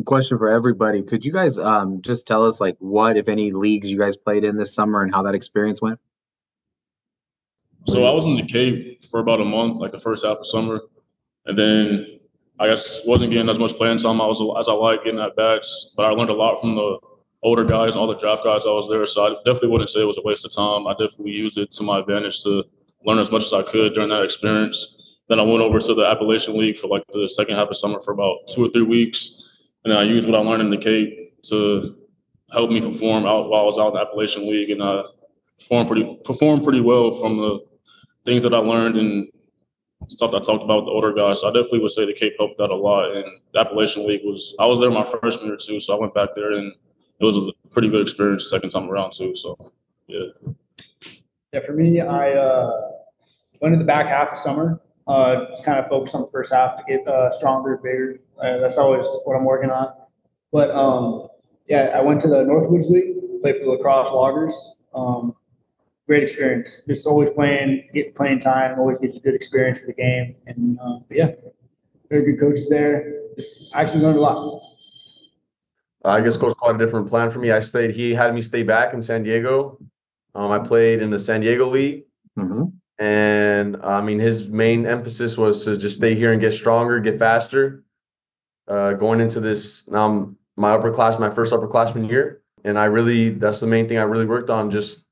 question 0.05 0.38
for 0.38 0.48
everybody. 0.48 1.03
Could 1.03 1.24
you 1.24 1.33
guys 1.33 1.59
um, 1.59 2.00
just 2.03 2.26
tell 2.26 2.46
us 2.46 2.61
like 2.61 2.76
what, 2.79 3.16
if 3.16 3.29
any, 3.29 3.50
leagues 3.53 3.90
you 3.90 3.98
guys 3.98 4.16
played 4.16 4.44
in 4.44 4.57
this 4.57 4.74
summer 4.74 5.03
and 5.03 5.12
how 5.12 5.22
that 5.22 5.35
experience 5.35 5.83
went? 5.83 5.98
So 7.87 8.05
I 8.05 8.12
was 8.12 8.24
in 8.26 8.37
the 8.37 8.42
Cape 8.42 9.05
for 9.05 9.20
about 9.20 9.40
a 9.40 9.44
month, 9.44 9.79
like 9.79 9.92
the 9.92 10.00
first 10.00 10.24
half 10.24 10.38
of 10.38 10.46
summer, 10.46 10.81
and 11.46 11.59
then 11.59 12.20
I 12.59 12.66
guess 12.68 13.03
wasn't 13.07 13.33
getting 13.33 13.48
as 13.48 13.59
much 13.59 13.72
playing 13.72 13.98
time 13.98 14.20
I 14.20 14.26
was 14.26 14.40
as 14.61 14.68
I 14.68 14.72
like 14.72 15.05
getting 15.05 15.20
at 15.20 15.35
bats, 15.35 15.94
but 15.96 16.05
I 16.05 16.11
learned 16.11 16.31
a 16.31 16.35
lot 16.35 16.61
from 16.61 16.74
the 16.74 16.98
older 17.42 17.64
guys, 17.64 17.96
all 17.96 18.07
the 18.07 18.16
draft 18.16 18.44
guys 18.44 18.62
I 18.66 18.70
was 18.70 18.87
there. 18.90 19.07
So 19.07 19.26
I 19.26 19.35
definitely 19.46 19.70
wouldn't 19.70 19.90
say 19.90 20.03
it 20.03 20.07
was 20.07 20.18
a 20.18 20.22
waste 20.22 20.44
of 20.44 20.53
time. 20.53 20.87
I 20.87 20.92
definitely 20.92 21.33
used 21.33 21.57
it 21.57 21.72
to 21.72 21.83
my 21.83 22.00
advantage 22.00 22.42
to 22.42 22.64
learn 23.05 23.18
as 23.18 23.33
much 23.33 23.44
as 23.44 23.53
I 23.55 23.62
could 23.62 23.94
during 23.94 24.11
that 24.11 24.22
experience. 24.22 24.96
Then 25.29 25.40
I 25.40 25.42
went 25.42 25.62
over 25.62 25.79
to 25.79 25.94
the 25.94 26.05
Appalachian 26.05 26.59
League 26.59 26.76
for 26.76 26.88
like 26.88 27.05
the 27.12 27.29
second 27.29 27.57
half 27.57 27.68
of 27.68 27.76
summer 27.79 28.00
for 28.03 28.12
about 28.12 28.37
two 28.48 28.66
or 28.66 28.68
three 28.68 28.83
weeks 28.83 29.50
and 29.85 29.95
I 29.95 30.03
used 30.03 30.29
what 30.29 30.38
I 30.38 30.43
learned 30.43 30.62
in 30.62 30.71
the 30.71 30.79
Cape 30.79 31.43
to 31.45 31.97
help 32.53 32.71
me 32.71 32.81
perform 32.81 33.25
out 33.25 33.49
while 33.49 33.62
I 33.62 33.64
was 33.64 33.79
out 33.79 33.88
in 33.88 33.95
the 33.95 34.01
Appalachian 34.01 34.49
League, 34.49 34.71
and 34.71 34.83
I 34.83 35.05
performed 35.59 35.88
pretty 35.88 36.19
performed 36.25 36.64
pretty 36.64 36.81
well 36.81 37.16
from 37.16 37.37
the 37.37 37.61
things 38.25 38.43
that 38.43 38.55
I 38.55 38.59
learned 38.59 38.97
and 38.97 39.29
stuff 40.09 40.35
I 40.35 40.40
talked 40.40 40.64
about 40.64 40.79
with 40.79 40.87
the 40.87 40.93
older 40.93 41.12
guys. 41.12 41.40
So 41.40 41.49
I 41.49 41.53
definitely 41.53 41.81
would 41.81 41.90
say 41.90 42.07
the 42.07 42.12
Cape 42.12 42.35
helped 42.38 42.59
that 42.59 42.71
a 42.71 42.75
lot. 42.75 43.14
And 43.14 43.25
the 43.53 43.61
Appalachian 43.61 44.07
League 44.07 44.23
was 44.25 44.55
I 44.59 44.66
was 44.66 44.81
there 44.81 44.90
my 44.90 45.07
freshman 45.07 45.47
year 45.47 45.57
too, 45.57 45.81
so 45.81 45.97
I 45.97 46.01
went 46.01 46.14
back 46.14 46.31
there 46.35 46.53
and 46.53 46.73
it 47.19 47.25
was 47.25 47.37
a 47.37 47.51
pretty 47.71 47.88
good 47.88 48.03
experience 48.03 48.45
the 48.45 48.51
second 48.51 48.71
time 48.71 48.90
around 48.90 49.12
too. 49.12 49.37
So 49.37 49.73
yeah. 50.07 50.27
Yeah, 51.53 51.61
for 51.61 51.73
me, 51.73 52.01
I 52.01 52.33
uh, 52.33 52.90
went 53.61 53.75
in 53.75 53.81
the 53.81 53.85
back 53.85 54.07
half 54.07 54.33
of 54.33 54.38
summer. 54.38 54.81
Uh, 55.07 55.47
just 55.51 55.65
kind 55.65 55.79
of 55.79 55.89
focus 55.89 56.15
on 56.15 56.23
the 56.23 56.29
first 56.29 56.53
half 56.53 56.77
to 56.77 56.85
get 56.87 57.07
uh, 57.09 57.31
stronger, 57.33 57.79
bigger. 57.83 58.21
Uh, 58.41 58.59
that's 58.59 58.79
always 58.79 59.07
what 59.25 59.35
I'm 59.35 59.45
working 59.45 59.71
on. 59.71 59.93
But 60.53 60.71
um, 60.71 61.29
yeah, 61.69 61.93
I 61.95 62.01
went 62.01 62.21
to 62.23 62.29
the 62.29 62.45
Northwoods 62.45 62.91
League, 62.91 63.17
played 63.43 63.57
for 63.57 63.65
the 63.65 63.71
La 63.71 63.77
Crosse 63.79 64.13
Loggers. 64.13 64.77
Um, 64.95 65.35
great 66.07 66.23
experience. 66.23 66.83
Just 66.87 67.07
always 67.07 67.31
playing, 67.31 67.89
get 67.95 68.15
playing 68.15 68.41
time, 68.41 68.79
always 68.79 68.99
gets 68.99 69.17
a 69.17 69.21
good 69.21 69.35
experience 69.35 69.81
for 69.81 69.87
the 69.87 69.95
game. 69.95 70.37
And 70.47 70.79
uh, 70.81 70.99
yeah, 71.11 71.31
very 72.09 72.33
good 72.33 72.41
coaches 72.41 72.69
there. 72.69 73.21
Just 73.37 73.75
actually 73.75 74.03
learned 74.03 74.19
a 74.19 74.21
lot. 74.21 74.63
I 76.05 76.21
guess 76.21 76.37
Coach 76.37 76.57
called 76.57 76.77
a 76.77 76.79
different 76.79 77.09
plan 77.09 77.31
for 77.31 77.41
me. 77.41 77.53
I 77.53 77.61
stayed. 77.61 77.91
He 77.91 78.15
had 78.15 78.35
me 78.35 78.41
stay 78.41 78.63
back 78.63 78.95
in 78.95 79.03
San 79.03 79.23
Diego. 79.23 79.79
Um, 80.35 80.51
I 80.51 80.59
played 80.59 81.03
in 81.03 81.11
the 81.11 81.19
San 81.19 81.43
Diego 81.43 81.69
League. 81.69 82.05
Mm-hmm. 82.39 82.65
And 83.01 83.79
I 83.83 84.03
mean, 84.03 84.19
his 84.19 84.49
main 84.49 84.85
emphasis 84.87 85.39
was 85.39 85.65
to 85.65 85.79
just 85.79 85.97
stay 85.97 86.15
here 86.15 86.33
and 86.33 86.41
get 86.41 86.53
stronger, 86.53 87.01
get 87.01 87.19
faster. 87.19 87.83
Uh, 88.69 88.93
going 88.93 89.21
into 89.21 89.41
this, 89.41 89.89
now 89.89 90.31
my 90.57 90.77
upperclass, 90.77 91.19
my 91.19 91.31
first 91.31 91.53
upperclassman 91.53 92.09
year, 92.09 92.43
and 92.63 92.79
I 92.79 92.85
really 92.85 93.31
that's 93.31 93.59
the 93.59 93.67
main 93.67 93.89
thing 93.89 93.99
I 93.99 94.03
really 94.03 94.27
worked 94.27 94.51
on, 94.51 94.71
just 94.71 95.07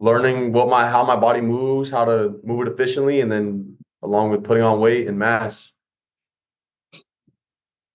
learning 0.00 0.52
what 0.52 0.68
my 0.68 0.88
how 0.88 1.04
my 1.04 1.16
body 1.16 1.42
moves, 1.42 1.90
how 1.90 2.06
to 2.06 2.40
move 2.42 2.66
it 2.66 2.72
efficiently, 2.72 3.20
and 3.20 3.30
then 3.30 3.76
along 4.02 4.30
with 4.30 4.42
putting 4.42 4.62
on 4.62 4.80
weight 4.80 5.06
and 5.06 5.18
mass. 5.18 5.72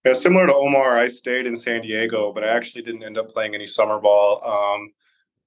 Yeah, 0.06 0.14
similar 0.14 0.46
to 0.48 0.54
Omar, 0.54 0.98
I 0.98 1.08
stayed 1.08 1.48
in 1.48 1.56
San 1.56 1.82
Diego, 1.82 2.32
but 2.32 2.44
I 2.44 2.48
actually 2.48 2.84
didn't 2.84 3.04
end 3.04 3.18
up 3.18 3.30
playing 3.30 3.56
any 3.56 3.68
summer 3.68 4.00
ball. 4.00 4.46
Um, 4.46 4.92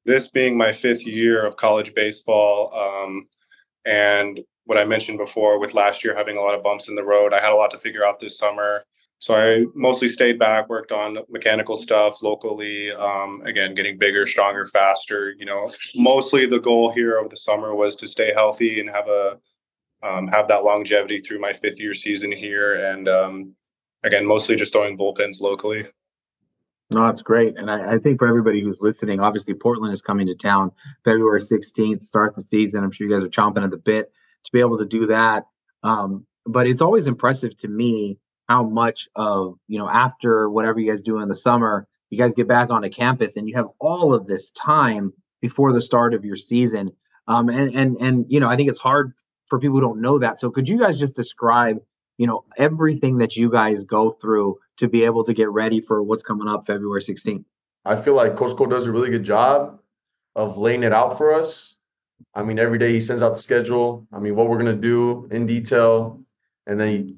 this 0.04 0.28
being 0.28 0.56
my 0.56 0.72
fifth 0.72 1.06
year 1.06 1.46
of 1.46 1.56
college 1.56 1.94
baseball, 1.94 2.74
um, 2.74 3.28
and 3.86 4.40
what 4.64 4.76
I 4.76 4.84
mentioned 4.84 5.18
before 5.18 5.58
with 5.58 5.74
last 5.74 6.04
year 6.04 6.14
having 6.14 6.36
a 6.36 6.40
lot 6.40 6.54
of 6.54 6.62
bumps 6.62 6.88
in 6.88 6.96
the 6.96 7.04
road. 7.04 7.32
I 7.32 7.40
had 7.40 7.52
a 7.52 7.56
lot 7.56 7.70
to 7.70 7.78
figure 7.78 8.04
out 8.04 8.18
this 8.18 8.36
summer. 8.36 8.84
So 9.18 9.34
I 9.34 9.64
mostly 9.74 10.08
stayed 10.08 10.38
back, 10.38 10.68
worked 10.68 10.92
on 10.92 11.18
mechanical 11.30 11.76
stuff 11.76 12.22
locally. 12.22 12.90
Um, 12.92 13.40
again, 13.46 13.74
getting 13.74 13.96
bigger, 13.96 14.26
stronger, 14.26 14.66
faster. 14.66 15.34
You 15.38 15.46
know, 15.46 15.70
mostly 15.94 16.46
the 16.46 16.60
goal 16.60 16.90
here 16.90 17.16
over 17.18 17.28
the 17.28 17.36
summer 17.36 17.74
was 17.74 17.96
to 17.96 18.08
stay 18.08 18.32
healthy 18.34 18.80
and 18.80 18.90
have 18.90 19.08
a 19.08 19.38
um, 20.02 20.28
have 20.28 20.48
that 20.48 20.64
longevity 20.64 21.18
through 21.20 21.40
my 21.40 21.52
fifth 21.52 21.80
year 21.80 21.94
season 21.94 22.30
here. 22.30 22.92
And 22.92 23.08
um, 23.08 23.54
again, 24.04 24.26
mostly 24.26 24.54
just 24.54 24.72
throwing 24.72 24.98
bullpens 24.98 25.40
locally. 25.40 25.86
No, 26.90 27.06
that's 27.06 27.22
great. 27.22 27.56
And 27.56 27.70
I, 27.70 27.94
I, 27.94 27.98
think 27.98 28.20
for 28.20 28.28
everybody 28.28 28.62
who's 28.62 28.80
listening, 28.80 29.18
obviously 29.18 29.54
Portland 29.54 29.92
is 29.92 30.02
coming 30.02 30.28
to 30.28 30.36
town 30.36 30.70
February 31.04 31.40
16th, 31.40 32.04
start 32.04 32.36
the 32.36 32.44
season. 32.44 32.84
I'm 32.84 32.92
sure 32.92 33.08
you 33.08 33.12
guys 33.12 33.24
are 33.24 33.28
chomping 33.28 33.64
at 33.64 33.70
the 33.70 33.76
bit 33.76 34.12
to 34.44 34.52
be 34.52 34.60
able 34.60 34.78
to 34.78 34.84
do 34.84 35.06
that. 35.06 35.46
Um, 35.82 36.26
but 36.44 36.68
it's 36.68 36.82
always 36.82 37.08
impressive 37.08 37.56
to 37.58 37.68
me 37.68 38.18
how 38.48 38.62
much 38.62 39.08
of, 39.16 39.58
you 39.66 39.78
know, 39.78 39.88
after 39.88 40.48
whatever 40.48 40.78
you 40.78 40.88
guys 40.90 41.02
do 41.02 41.18
in 41.18 41.28
the 41.28 41.34
summer, 41.34 41.88
you 42.10 42.18
guys 42.18 42.34
get 42.34 42.46
back 42.46 42.70
onto 42.70 42.88
campus 42.88 43.36
and 43.36 43.48
you 43.48 43.56
have 43.56 43.66
all 43.80 44.14
of 44.14 44.28
this 44.28 44.52
time 44.52 45.12
before 45.40 45.72
the 45.72 45.80
start 45.80 46.14
of 46.14 46.24
your 46.24 46.36
season. 46.36 46.92
Um, 47.26 47.48
and 47.48 47.74
and 47.74 47.96
and 47.96 48.26
you 48.28 48.38
know, 48.38 48.48
I 48.48 48.54
think 48.54 48.70
it's 48.70 48.78
hard 48.78 49.12
for 49.48 49.58
people 49.58 49.76
who 49.76 49.82
don't 49.82 50.00
know 50.00 50.20
that. 50.20 50.38
So 50.38 50.50
could 50.50 50.68
you 50.68 50.78
guys 50.78 50.98
just 50.98 51.16
describe, 51.16 51.78
you 52.18 52.28
know, 52.28 52.44
everything 52.56 53.18
that 53.18 53.36
you 53.36 53.50
guys 53.50 53.82
go 53.82 54.10
through 54.10 54.58
to 54.78 54.88
be 54.88 55.04
able 55.04 55.24
to 55.24 55.34
get 55.34 55.50
ready 55.50 55.80
for 55.80 56.02
what's 56.02 56.22
coming 56.22 56.48
up 56.48 56.66
February 56.66 57.00
16th? 57.00 57.44
I 57.84 57.96
feel 57.96 58.14
like 58.14 58.36
Coach 58.36 58.56
Cole 58.56 58.66
does 58.66 58.86
a 58.86 58.92
really 58.92 59.10
good 59.10 59.24
job 59.24 59.78
of 60.34 60.58
laying 60.58 60.82
it 60.82 60.92
out 60.92 61.16
for 61.16 61.32
us. 61.34 61.76
I 62.34 62.42
mean, 62.42 62.58
every 62.58 62.78
day 62.78 62.92
he 62.92 63.00
sends 63.00 63.22
out 63.22 63.34
the 63.34 63.40
schedule. 63.40 64.06
I 64.12 64.18
mean, 64.18 64.34
what 64.34 64.48
we're 64.48 64.58
gonna 64.58 64.74
do 64.74 65.28
in 65.30 65.46
detail, 65.46 66.20
and 66.66 66.78
then 66.78 66.88
he 66.88 67.16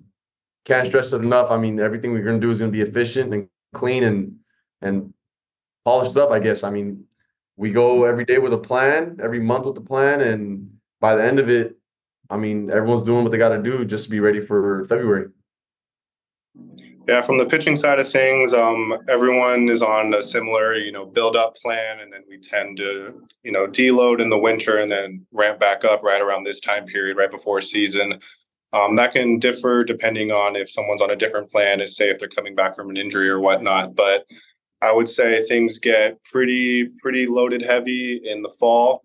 can't 0.65 0.87
stress 0.87 1.13
it 1.13 1.23
enough. 1.23 1.51
I 1.51 1.57
mean, 1.57 1.81
everything 1.81 2.13
we're 2.13 2.25
gonna 2.25 2.39
do 2.39 2.51
is 2.51 2.61
gonna 2.61 2.71
be 2.71 2.83
efficient 2.83 3.33
and 3.33 3.49
clean 3.73 4.05
and 4.05 4.37
and 4.83 5.13
polished 5.85 6.17
up. 6.17 6.31
I 6.31 6.39
guess. 6.39 6.63
I 6.63 6.71
mean, 6.71 7.05
we 7.57 7.73
go 7.73 8.05
every 8.05 8.25
day 8.25 8.39
with 8.39 8.53
a 8.53 8.59
plan, 8.59 9.19
every 9.23 9.41
month 9.41 9.67
with 9.67 9.79
a 9.79 9.83
plan, 9.83 10.21
and 10.21 10.71
by 11.01 11.17
the 11.17 11.25
end 11.25 11.39
of 11.39 11.49
it, 11.49 11.77
I 12.31 12.37
mean, 12.37 12.71
everyone's 12.71 13.03
doing 13.03 13.25
what 13.25 13.31
they 13.31 13.39
got 13.39 13.51
to 13.51 13.63
do 13.63 13.85
just 13.85 14.05
to 14.05 14.11
be 14.11 14.21
ready 14.21 14.41
for 14.41 14.85
February. 14.85 15.29
Yeah, 17.09 17.23
from 17.23 17.39
the 17.39 17.47
pitching 17.47 17.75
side 17.75 18.01
of 18.01 18.07
things, 18.07 18.53
um, 18.53 18.99
everyone 19.09 19.71
is 19.71 19.81
on 19.81 20.13
a 20.13 20.23
similar, 20.23 20.75
you 20.75 20.93
know, 20.93 21.07
build-up 21.07 21.57
plan, 21.57 22.01
and 22.01 22.13
then 22.13 22.23
we 22.29 22.37
tend 22.37 22.77
to, 22.77 23.27
you 23.43 23.51
know, 23.51 23.67
deload 23.67 24.21
in 24.21 24.29
the 24.29 24.37
winter 24.37 24.77
and 24.77 24.93
then 24.93 25.27
ramp 25.33 25.59
back 25.59 25.87
up 25.87 26.03
right 26.03 26.21
around 26.21 26.45
this 26.45 26.61
time 26.61 26.85
period, 26.85 27.17
right 27.17 27.31
before 27.31 27.63
season. 27.63 28.21
Um, 28.75 28.95
that 28.97 29.15
can 29.15 29.39
differ 29.39 29.85
depending 29.85 30.33
on 30.33 30.55
if 30.55 30.69
someone's 30.71 31.01
on 31.01 31.11
a 31.11 31.17
different 31.17 31.51
plan, 31.51 31.81
and 31.81 31.89
say 31.89 32.11
if 32.11 32.19
they're 32.19 32.29
coming 32.29 32.55
back 32.55 32.77
from 32.77 32.91
an 32.91 32.99
injury 32.99 33.31
or 33.31 33.41
whatnot. 33.41 33.95
But 33.95 34.27
I 34.83 34.93
would 34.93 35.09
say 35.09 35.43
things 35.45 35.79
get 35.79 36.23
pretty 36.25 36.85
pretty 37.01 37.27
loaded 37.27 37.63
heavy 37.63 38.21
in 38.23 38.43
the 38.43 38.55
fall, 38.61 39.03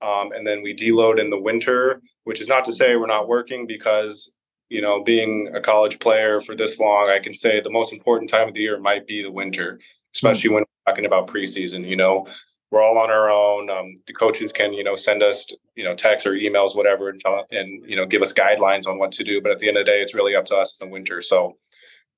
um, 0.00 0.32
and 0.32 0.46
then 0.46 0.62
we 0.62 0.74
deload 0.74 1.20
in 1.20 1.28
the 1.28 1.38
winter. 1.38 2.00
Which 2.24 2.40
is 2.40 2.48
not 2.48 2.64
to 2.64 2.72
say 2.72 2.96
we're 2.96 3.06
not 3.06 3.28
working 3.28 3.66
because 3.66 4.32
you 4.72 4.80
know 4.80 5.02
being 5.02 5.50
a 5.54 5.60
college 5.60 5.98
player 5.98 6.40
for 6.40 6.54
this 6.54 6.78
long, 6.78 7.10
I 7.10 7.18
can 7.18 7.34
say 7.34 7.60
the 7.60 7.70
most 7.70 7.92
important 7.92 8.30
time 8.30 8.48
of 8.48 8.54
the 8.54 8.60
year 8.60 8.78
might 8.78 9.06
be 9.06 9.22
the 9.22 9.30
winter, 9.30 9.78
especially 10.14 10.48
mm-hmm. 10.48 10.54
when 10.54 10.64
we're 10.64 10.92
talking 10.92 11.04
about 11.04 11.28
preseason. 11.28 11.86
You 11.86 11.96
know, 11.96 12.26
we're 12.70 12.82
all 12.82 12.96
on 12.96 13.10
our 13.10 13.30
own. 13.30 13.68
Um, 13.68 14.00
the 14.06 14.14
coaches 14.14 14.50
can, 14.50 14.72
you 14.72 14.82
know, 14.82 14.96
send 14.96 15.22
us, 15.22 15.46
you 15.74 15.84
know, 15.84 15.94
texts 15.94 16.26
or 16.26 16.32
emails, 16.32 16.74
whatever, 16.74 17.10
and, 17.10 17.20
tell, 17.20 17.44
and 17.50 17.84
you 17.86 17.96
know, 17.96 18.06
give 18.06 18.22
us 18.22 18.32
guidelines 18.32 18.86
on 18.86 18.98
what 18.98 19.12
to 19.12 19.24
do. 19.24 19.42
But 19.42 19.52
at 19.52 19.58
the 19.58 19.68
end 19.68 19.76
of 19.76 19.84
the 19.84 19.90
day, 19.90 20.00
it's 20.00 20.14
really 20.14 20.34
up 20.34 20.46
to 20.46 20.56
us 20.56 20.78
in 20.80 20.88
the 20.88 20.92
winter. 20.92 21.20
So 21.20 21.58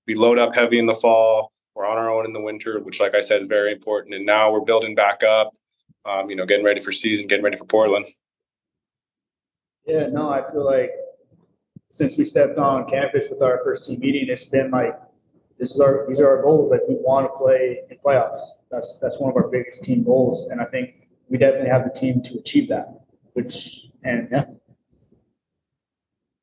we 0.07 0.15
load 0.15 0.39
up 0.39 0.55
heavy 0.55 0.79
in 0.79 0.87
the 0.87 0.95
fall. 0.95 1.51
We're 1.75 1.87
on 1.87 1.99
our 1.99 2.09
own 2.09 2.25
in 2.25 2.33
the 2.33 2.41
winter, 2.41 2.79
which, 2.81 3.01
like 3.01 3.17
I 3.17 3.21
said, 3.21 3.43
is 3.43 3.49
very 3.49 3.73
important. 3.73 4.15
And 4.15 4.25
now 4.25 4.53
we're 4.53 4.61
building 4.61 4.95
back 4.95 5.25
up. 5.25 5.53
Um, 6.07 6.31
you 6.31 6.37
know, 6.37 6.47
getting 6.47 6.65
ready 6.65 6.81
for 6.81 6.93
season, 6.93 7.27
getting 7.27 7.43
ready 7.43 7.57
for 7.57 7.65
Portland. 7.65 8.07
Yeah, 9.87 10.07
no, 10.07 10.31
I 10.31 10.49
feel 10.53 10.65
like 10.65 10.91
since 11.95 12.19
we 12.19 12.25
stepped 12.25 12.59
on 12.59 12.91
campus 12.91 13.27
with 13.31 13.41
our 13.41 13.61
first 13.63 13.85
team 13.85 14.01
meeting, 14.01 14.27
it's 14.29 14.47
been 14.47 14.69
like 14.73 14.99
this 15.61 15.71
is 15.71 15.81
our 15.81 16.07
these 16.09 16.19
are 16.19 16.29
our 16.29 16.43
goals. 16.43 16.69
Like 16.69 16.81
we 16.89 16.97
want 16.97 17.25
to 17.27 17.39
play 17.39 17.83
in 17.89 17.97
playoffs. 18.05 18.43
That's 18.69 18.99
that's 19.01 19.21
one 19.21 19.31
of 19.31 19.37
our 19.37 19.47
biggest 19.47 19.85
team 19.85 20.03
goals, 20.03 20.49
and 20.51 20.61
I 20.61 20.65
think 20.65 21.07
we 21.29 21.39
definitely 21.39 21.69
have 21.69 21.85
the 21.85 21.91
team 21.91 22.21
to 22.25 22.39
achieve 22.41 22.69
that. 22.71 23.03
Which 23.35 23.87
and 24.03 24.27
yeah. 24.33 24.45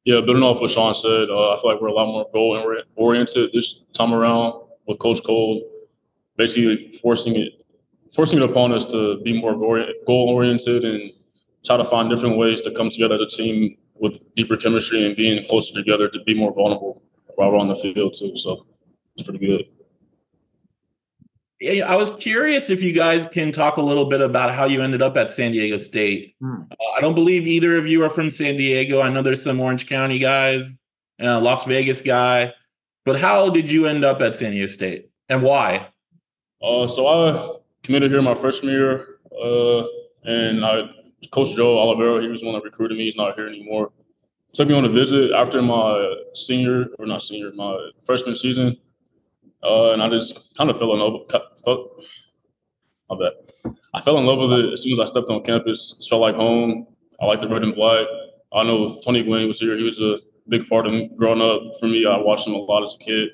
Yeah, 0.05 0.21
building 0.21 0.41
off 0.41 0.61
what 0.61 0.71
Shaun 0.71 0.95
said, 0.95 1.29
uh, 1.29 1.53
I 1.53 1.57
feel 1.61 1.73
like 1.73 1.81
we're 1.81 1.89
a 1.89 1.93
lot 1.93 2.07
more 2.07 2.25
goal 2.33 2.57
oriented 2.95 3.51
this 3.51 3.83
time 3.93 4.13
around 4.13 4.53
with 4.87 4.99
Coach 4.99 5.21
Cole, 5.23 5.61
basically 6.37 6.93
forcing 7.03 7.35
it, 7.35 7.65
forcing 8.15 8.41
it 8.41 8.49
upon 8.49 8.71
us 8.71 8.89
to 8.93 9.21
be 9.21 9.39
more 9.39 9.53
goal 9.53 10.29
oriented 10.29 10.85
and 10.85 11.11
try 11.65 11.75
to 11.75 11.85
find 11.85 12.09
different 12.09 12.37
ways 12.37 12.61
to 12.61 12.71
come 12.71 12.89
together 12.89 13.15
as 13.15 13.21
a 13.21 13.27
team 13.27 13.77
with 14.01 14.19
deeper 14.35 14.57
chemistry 14.57 15.05
and 15.05 15.15
being 15.15 15.45
closer 15.45 15.73
together 15.73 16.09
to 16.09 16.19
be 16.25 16.33
more 16.33 16.51
vulnerable 16.51 17.03
while 17.35 17.51
we're 17.51 17.59
on 17.59 17.69
the 17.69 17.77
field 17.77 18.15
too. 18.17 18.35
So 18.35 18.65
it's 19.15 19.23
pretty 19.23 19.45
good. 19.45 19.65
Yeah, 21.59 21.85
I 21.85 21.95
was 21.95 22.09
curious 22.15 22.71
if 22.71 22.81
you 22.81 22.91
guys 22.91 23.27
can 23.27 23.51
talk 23.51 23.77
a 23.77 23.81
little 23.81 24.05
bit 24.05 24.19
about 24.19 24.51
how 24.51 24.65
you 24.65 24.81
ended 24.81 25.03
up 25.03 25.15
at 25.15 25.29
San 25.29 25.51
Diego 25.51 25.77
State. 25.77 26.35
Hmm. 26.41 26.63
Uh, 26.71 26.91
I 26.97 27.01
don't 27.01 27.13
believe 27.13 27.45
either 27.45 27.77
of 27.77 27.87
you 27.87 28.03
are 28.03 28.09
from 28.09 28.31
San 28.31 28.57
Diego. 28.57 28.99
I 28.99 29.09
know 29.09 29.21
there's 29.21 29.43
some 29.43 29.59
Orange 29.59 29.87
County 29.87 30.17
guys, 30.17 30.73
uh, 31.21 31.39
Las 31.39 31.65
Vegas 31.65 32.01
guy, 32.01 32.51
but 33.05 33.19
how 33.19 33.51
did 33.51 33.71
you 33.71 33.85
end 33.85 34.03
up 34.03 34.21
at 34.21 34.35
San 34.35 34.51
Diego 34.51 34.65
State 34.65 35.11
and 35.29 35.43
why? 35.43 35.87
Uh, 36.63 36.87
so 36.87 37.07
I 37.07 37.57
committed 37.83 38.09
here 38.09 38.23
my 38.23 38.33
freshman 38.33 38.73
year, 38.73 39.19
uh, 39.31 39.83
and 40.23 40.65
I 40.65 40.89
Coach 41.29 41.55
Joe 41.55 41.75
Olivero, 41.77 42.21
he 42.21 42.27
was 42.27 42.43
one 42.43 42.55
that 42.55 42.63
recruited 42.63 42.97
me. 42.97 43.05
He's 43.05 43.15
not 43.15 43.35
here 43.35 43.47
anymore. 43.47 43.91
Took 44.53 44.67
me 44.67 44.73
on 44.73 44.85
a 44.85 44.89
visit 44.89 45.31
after 45.31 45.61
my 45.61 46.15
senior 46.33 46.87
or 46.99 47.05
not 47.05 47.21
senior, 47.21 47.51
my 47.53 47.91
freshman 48.05 48.35
season. 48.35 48.77
Uh, 49.63 49.91
and 49.91 50.01
I 50.01 50.09
just 50.09 50.55
kind 50.57 50.69
of 50.69 50.77
fell 50.77 50.93
in 50.93 50.99
love. 50.99 51.21
Felt, 51.63 52.03
my 53.09 53.17
bad. 53.17 53.73
I 53.93 54.01
fell 54.01 54.17
in 54.17 54.25
love 54.25 54.39
with 54.39 54.59
it 54.59 54.73
as 54.73 54.81
soon 54.81 54.93
as 54.93 54.99
I 54.99 55.05
stepped 55.05 55.29
on 55.29 55.43
campus. 55.43 55.99
It 56.01 56.09
felt 56.09 56.21
like 56.21 56.35
home. 56.35 56.87
I 57.21 57.25
like 57.25 57.41
the 57.41 57.47
red 57.47 57.63
and 57.63 57.75
black. 57.75 58.07
I 58.51 58.63
know 58.63 58.99
Tony 58.99 59.23
Gwynn 59.23 59.47
was 59.47 59.59
here. 59.59 59.77
He 59.77 59.83
was 59.83 59.99
a 59.99 60.17
big 60.49 60.67
part 60.67 60.87
of 60.87 60.93
me 60.93 61.09
growing 61.15 61.41
up. 61.41 61.61
For 61.79 61.87
me, 61.87 62.05
I 62.05 62.17
watched 62.17 62.47
him 62.47 62.55
a 62.55 62.57
lot 62.57 62.83
as 62.83 62.95
a 62.99 63.03
kid. 63.03 63.29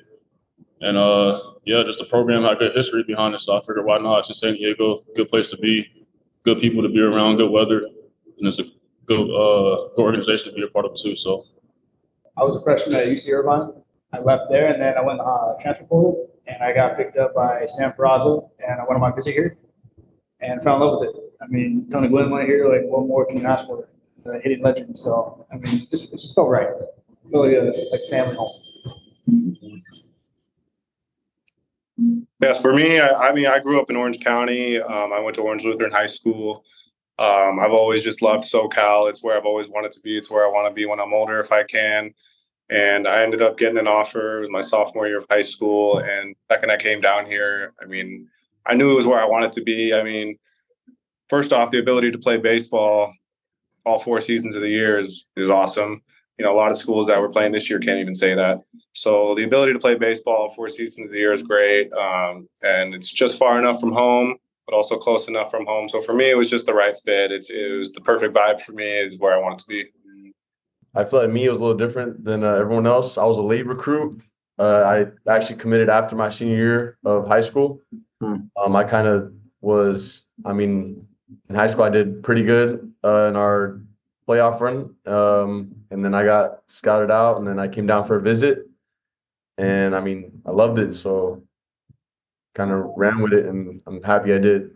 And 0.80 0.96
uh, 0.96 1.40
yeah, 1.64 1.82
just 1.82 1.98
the 1.98 2.04
program 2.04 2.44
had 2.44 2.58
good 2.58 2.76
history 2.76 3.02
behind 3.02 3.34
it. 3.34 3.40
So 3.40 3.56
I 3.56 3.60
figured, 3.60 3.84
why 3.84 3.98
not? 3.98 4.20
It's 4.20 4.28
in 4.28 4.34
San 4.34 4.54
Diego, 4.54 5.02
good 5.16 5.28
place 5.28 5.50
to 5.50 5.56
be, 5.56 5.97
good 6.44 6.60
people 6.60 6.82
to 6.82 6.88
be 6.88 7.00
around, 7.00 7.36
good 7.36 7.50
weather, 7.50 7.78
and 7.78 8.46
it's 8.46 8.58
a 8.58 8.64
good, 9.06 9.20
uh, 9.30 9.88
good 9.96 10.02
organization 10.02 10.52
to 10.52 10.56
be 10.56 10.62
a 10.62 10.68
part 10.68 10.84
of 10.84 10.94
too. 10.94 11.16
So 11.16 11.44
I 12.36 12.44
was 12.44 12.60
a 12.60 12.64
freshman 12.64 12.94
at 12.96 13.06
UC 13.06 13.32
Irvine. 13.32 13.72
I 14.12 14.20
left 14.20 14.44
there 14.48 14.72
and 14.72 14.80
then 14.80 14.96
I 14.96 15.02
went 15.02 15.20
uh, 15.20 15.52
transfer 15.60 15.84
portal 15.84 16.30
and 16.46 16.62
I 16.62 16.72
got 16.72 16.96
picked 16.96 17.16
up 17.18 17.34
by 17.34 17.66
Sam 17.66 17.92
Peraza 17.92 18.48
and 18.66 18.80
I 18.80 18.84
went 18.84 18.94
on 18.94 19.00
my 19.00 19.14
visit 19.14 19.32
here 19.32 19.56
and 20.40 20.62
fell 20.62 20.76
in 20.76 20.80
love 20.80 21.00
with 21.00 21.10
it. 21.10 21.16
I 21.42 21.46
mean, 21.48 21.88
Tony 21.90 22.08
Gwynn 22.08 22.30
went 22.30 22.46
here, 22.46 22.68
like 22.68 22.82
what 22.84 23.06
more 23.06 23.26
can 23.26 23.38
you 23.38 23.46
ask 23.46 23.66
for? 23.66 23.88
The 24.24 24.40
hitting 24.42 24.62
legend. 24.62 24.98
So 24.98 25.46
I 25.52 25.56
mean, 25.56 25.86
just 25.90 26.12
it 26.12 26.18
just 26.18 26.34
felt 26.34 26.48
right. 26.48 26.68
Feel 27.30 27.44
a 27.44 27.60
like 27.60 28.00
family 28.10 28.36
home. 28.36 29.82
Yes, 32.40 32.62
for 32.62 32.72
me, 32.72 33.00
I, 33.00 33.30
I, 33.30 33.32
mean, 33.32 33.46
I 33.46 33.58
grew 33.58 33.80
up 33.80 33.90
in 33.90 33.96
Orange 33.96 34.20
County. 34.20 34.78
Um, 34.78 35.12
I 35.12 35.20
went 35.20 35.34
to 35.36 35.42
Orange 35.42 35.64
Lutheran 35.64 35.90
High 35.90 36.06
School. 36.06 36.64
Um, 37.18 37.58
I've 37.58 37.72
always 37.72 38.04
just 38.04 38.22
loved 38.22 38.44
SoCal. 38.44 39.08
It's 39.08 39.24
where 39.24 39.36
I've 39.36 39.44
always 39.44 39.68
wanted 39.68 39.90
to 39.92 40.00
be. 40.00 40.16
It's 40.16 40.30
where 40.30 40.46
I 40.46 40.50
want 40.50 40.68
to 40.68 40.74
be 40.74 40.86
when 40.86 41.00
I'm 41.00 41.12
older, 41.12 41.40
if 41.40 41.50
I 41.50 41.64
can. 41.64 42.14
And 42.70 43.08
I 43.08 43.22
ended 43.22 43.42
up 43.42 43.58
getting 43.58 43.78
an 43.78 43.88
offer 43.88 44.42
with 44.42 44.50
my 44.50 44.60
sophomore 44.60 45.08
year 45.08 45.18
of 45.18 45.26
high 45.28 45.42
school. 45.42 45.98
And 45.98 46.36
second 46.50 46.70
I 46.70 46.76
came 46.76 47.00
down 47.00 47.26
here, 47.26 47.72
I 47.82 47.86
mean, 47.86 48.28
I 48.66 48.74
knew 48.74 48.92
it 48.92 48.96
was 48.96 49.06
where 49.06 49.20
I 49.20 49.26
wanted 49.26 49.52
to 49.52 49.62
be. 49.62 49.92
I 49.92 50.04
mean, 50.04 50.38
first 51.28 51.52
off, 51.52 51.72
the 51.72 51.80
ability 51.80 52.12
to 52.12 52.18
play 52.18 52.36
baseball 52.36 53.12
all 53.84 53.98
four 53.98 54.20
seasons 54.20 54.54
of 54.54 54.62
the 54.62 54.68
year 54.68 54.98
is 54.98 55.24
is 55.36 55.50
awesome. 55.50 56.02
You 56.38 56.44
know, 56.44 56.54
a 56.54 56.56
lot 56.56 56.70
of 56.70 56.78
schools 56.78 57.08
that 57.08 57.20
we're 57.20 57.28
playing 57.28 57.52
this 57.52 57.68
year 57.68 57.80
can't 57.80 57.98
even 57.98 58.14
say 58.14 58.34
that. 58.34 58.60
So 58.92 59.34
the 59.34 59.44
ability 59.44 59.72
to 59.72 59.78
play 59.78 59.96
baseball 59.96 60.50
four 60.54 60.68
seasons 60.68 61.06
of 61.06 61.12
the 61.12 61.18
year 61.18 61.32
is 61.32 61.42
great, 61.42 61.92
um, 61.92 62.48
and 62.62 62.94
it's 62.94 63.10
just 63.10 63.38
far 63.38 63.58
enough 63.58 63.80
from 63.80 63.92
home, 63.92 64.36
but 64.66 64.74
also 64.74 64.96
close 64.96 65.28
enough 65.28 65.50
from 65.50 65.66
home. 65.66 65.88
So 65.88 66.00
for 66.00 66.12
me, 66.12 66.30
it 66.30 66.36
was 66.36 66.48
just 66.48 66.66
the 66.66 66.74
right 66.74 66.96
fit. 66.96 67.32
It's, 67.32 67.50
it 67.50 67.78
was 67.78 67.92
the 67.92 68.00
perfect 68.00 68.34
vibe 68.34 68.60
for 68.60 68.72
me. 68.72 68.86
Is 68.86 69.18
where 69.18 69.34
I 69.34 69.38
wanted 69.38 69.58
to 69.60 69.66
be. 69.66 69.86
I 70.94 71.04
feel 71.04 71.20
like 71.20 71.30
me 71.30 71.44
it 71.44 71.50
was 71.50 71.58
a 71.58 71.62
little 71.62 71.76
different 71.76 72.24
than 72.24 72.42
uh, 72.42 72.54
everyone 72.54 72.86
else. 72.86 73.18
I 73.18 73.24
was 73.24 73.38
a 73.38 73.42
late 73.42 73.66
recruit. 73.66 74.22
Uh, 74.58 75.06
I 75.26 75.30
actually 75.30 75.56
committed 75.56 75.88
after 75.88 76.16
my 76.16 76.28
senior 76.28 76.56
year 76.56 76.98
of 77.04 77.28
high 77.28 77.40
school. 77.40 77.80
Hmm. 78.20 78.36
Um, 78.56 78.74
I 78.74 78.84
kind 78.84 79.06
of 79.06 79.32
was. 79.60 80.26
I 80.44 80.52
mean, 80.52 81.06
in 81.48 81.54
high 81.54 81.66
school 81.66 81.84
I 81.84 81.90
did 81.90 82.22
pretty 82.22 82.42
good 82.42 82.92
uh, 83.04 83.26
in 83.26 83.36
our 83.36 83.80
playoff 84.26 84.60
run. 84.60 84.94
Um, 85.06 85.74
and 85.90 86.04
then 86.04 86.14
I 86.14 86.24
got 86.24 86.60
scouted 86.66 87.10
out, 87.10 87.38
and 87.38 87.46
then 87.46 87.58
I 87.58 87.68
came 87.68 87.86
down 87.86 88.06
for 88.06 88.16
a 88.16 88.22
visit, 88.22 88.66
and 89.56 89.94
I 89.94 90.00
mean, 90.00 90.42
I 90.46 90.50
loved 90.50 90.78
it, 90.78 90.94
so 90.94 91.42
kind 92.54 92.70
of 92.70 92.90
ran 92.96 93.20
with 93.20 93.32
it, 93.32 93.46
and 93.46 93.80
I'm 93.86 94.02
happy 94.02 94.32
I 94.32 94.38
did. 94.38 94.70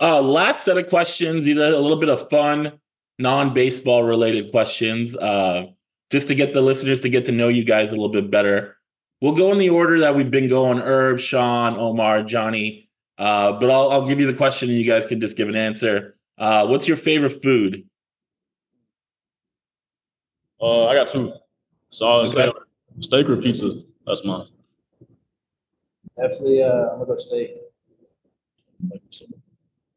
Uh, 0.00 0.20
last 0.20 0.64
set 0.64 0.76
of 0.76 0.88
questions. 0.88 1.44
These 1.44 1.58
are 1.58 1.64
a 1.64 1.78
little 1.78 2.00
bit 2.00 2.08
of 2.08 2.28
fun, 2.28 2.72
non-baseball 3.18 4.02
related 4.02 4.50
questions. 4.50 5.16
Uh, 5.16 5.66
just 6.10 6.28
to 6.28 6.34
get 6.34 6.52
the 6.52 6.60
listeners 6.60 7.00
to 7.00 7.08
get 7.08 7.24
to 7.26 7.32
know 7.32 7.48
you 7.48 7.64
guys 7.64 7.88
a 7.88 7.92
little 7.92 8.10
bit 8.10 8.30
better. 8.30 8.76
We'll 9.20 9.34
go 9.34 9.52
in 9.52 9.58
the 9.58 9.70
order 9.70 10.00
that 10.00 10.14
we've 10.14 10.30
been 10.30 10.48
going: 10.48 10.78
Herb, 10.78 11.18
Shaun, 11.20 11.76
Omar, 11.76 12.24
Jonny. 12.24 12.90
Uh, 13.16 13.52
but 13.52 13.70
I'll, 13.70 13.90
I'll 13.90 14.06
give 14.06 14.20
you 14.20 14.26
the 14.26 14.36
question, 14.36 14.68
and 14.68 14.78
you 14.78 14.84
guys 14.84 15.06
can 15.06 15.20
just 15.20 15.36
give 15.36 15.48
an 15.48 15.56
answer. 15.56 16.16
Uh, 16.36 16.66
what's 16.66 16.88
your 16.88 16.96
favorite 16.96 17.42
food? 17.42 17.88
Uh, 20.60 20.86
I 20.86 20.94
got 20.94 21.08
two. 21.08 21.32
So 21.90 22.06
I'll 22.06 22.26
say 22.26 22.46
Okay. 22.48 22.58
steak 23.00 23.28
or 23.28 23.36
pizza. 23.36 23.82
That's 24.06 24.24
mine. 24.24 24.46
Definitely, 26.16 26.62
uh, 26.62 26.68
I'm 26.90 26.98
gonna 27.00 27.06
go 27.06 27.16
steak. 27.16 27.56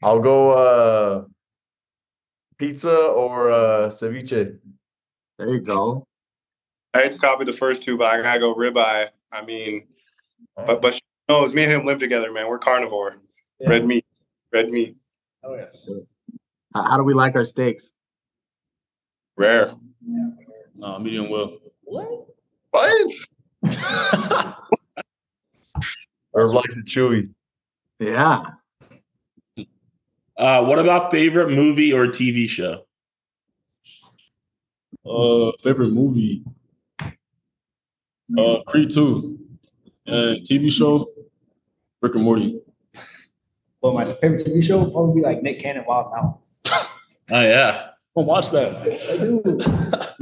I'll 0.03 0.19
go 0.19 0.51
uh 0.51 1.25
pizza 2.57 2.95
or 2.95 3.51
uh 3.51 3.87
ceviche. 3.89 4.59
There 5.37 5.49
you 5.53 5.59
go. 5.61 6.05
I 6.93 7.03
hate 7.03 7.11
to 7.13 7.19
copy 7.19 7.45
the 7.45 7.53
first 7.53 7.83
two, 7.83 7.97
but 7.97 8.05
I 8.07 8.21
gotta 8.21 8.39
go 8.39 8.55
ribeye. 8.55 9.09
I 9.31 9.41
mean, 9.45 9.87
but 10.55 10.81
but 10.81 10.99
no, 11.29 11.43
it's 11.43 11.53
me 11.53 11.63
and 11.63 11.71
him 11.71 11.85
live 11.85 11.99
together, 11.99 12.31
man. 12.31 12.47
We're 12.47 12.59
carnivore. 12.59 13.17
Yeah. 13.59 13.69
Red 13.69 13.85
meat, 13.85 14.05
red 14.53 14.69
meat, 14.69 14.95
Oh 15.43 15.55
yeah. 15.55 15.65
How, 16.73 16.83
how 16.91 16.97
do 16.97 17.03
we 17.03 17.13
like 17.13 17.35
our 17.35 17.45
steaks? 17.45 17.91
rare. 19.35 19.75
Nah, 20.77 20.99
medium 20.99 21.29
well. 21.29 21.57
What? 21.83 22.27
What? 22.71 23.13
Or 26.33 26.47
like 26.49 26.69
the 26.69 26.83
chewy. 26.83 27.29
Yeah. 27.99 28.43
Uh, 30.37 30.63
what 30.63 30.77
about 30.77 31.09
favorite 31.09 31.49
movie 31.49 31.91
or 31.91 32.05
TV 32.05 32.47
show? 32.47 32.85
Uh, 35.03 35.51
favorite 35.63 35.89
movie. 35.89 36.43
Uh, 37.01 38.61
Creed 38.67 38.91
two, 38.91 39.39
and 40.05 40.45
TV 40.45 40.71
show. 40.71 41.09
Rick 42.01 42.13
and 42.13 42.23
Morty. 42.23 42.61
Well, 43.81 43.93
my 43.93 44.13
favorite 44.21 44.45
TV 44.45 44.63
show 44.63 44.77
would 44.83 44.91
probably 44.91 45.21
be 45.21 45.25
like 45.25 45.41
Nick 45.41 45.59
Cannon 45.59 45.85
Wild 45.87 46.13
'N 46.13 46.19
Out. 46.19 46.39
Oh 47.31 47.41
yeah, 47.41 47.87
Don't 48.17 48.25
watch 48.25 48.49
that. 48.49 48.81
I 48.81 49.17
do. 49.19 49.43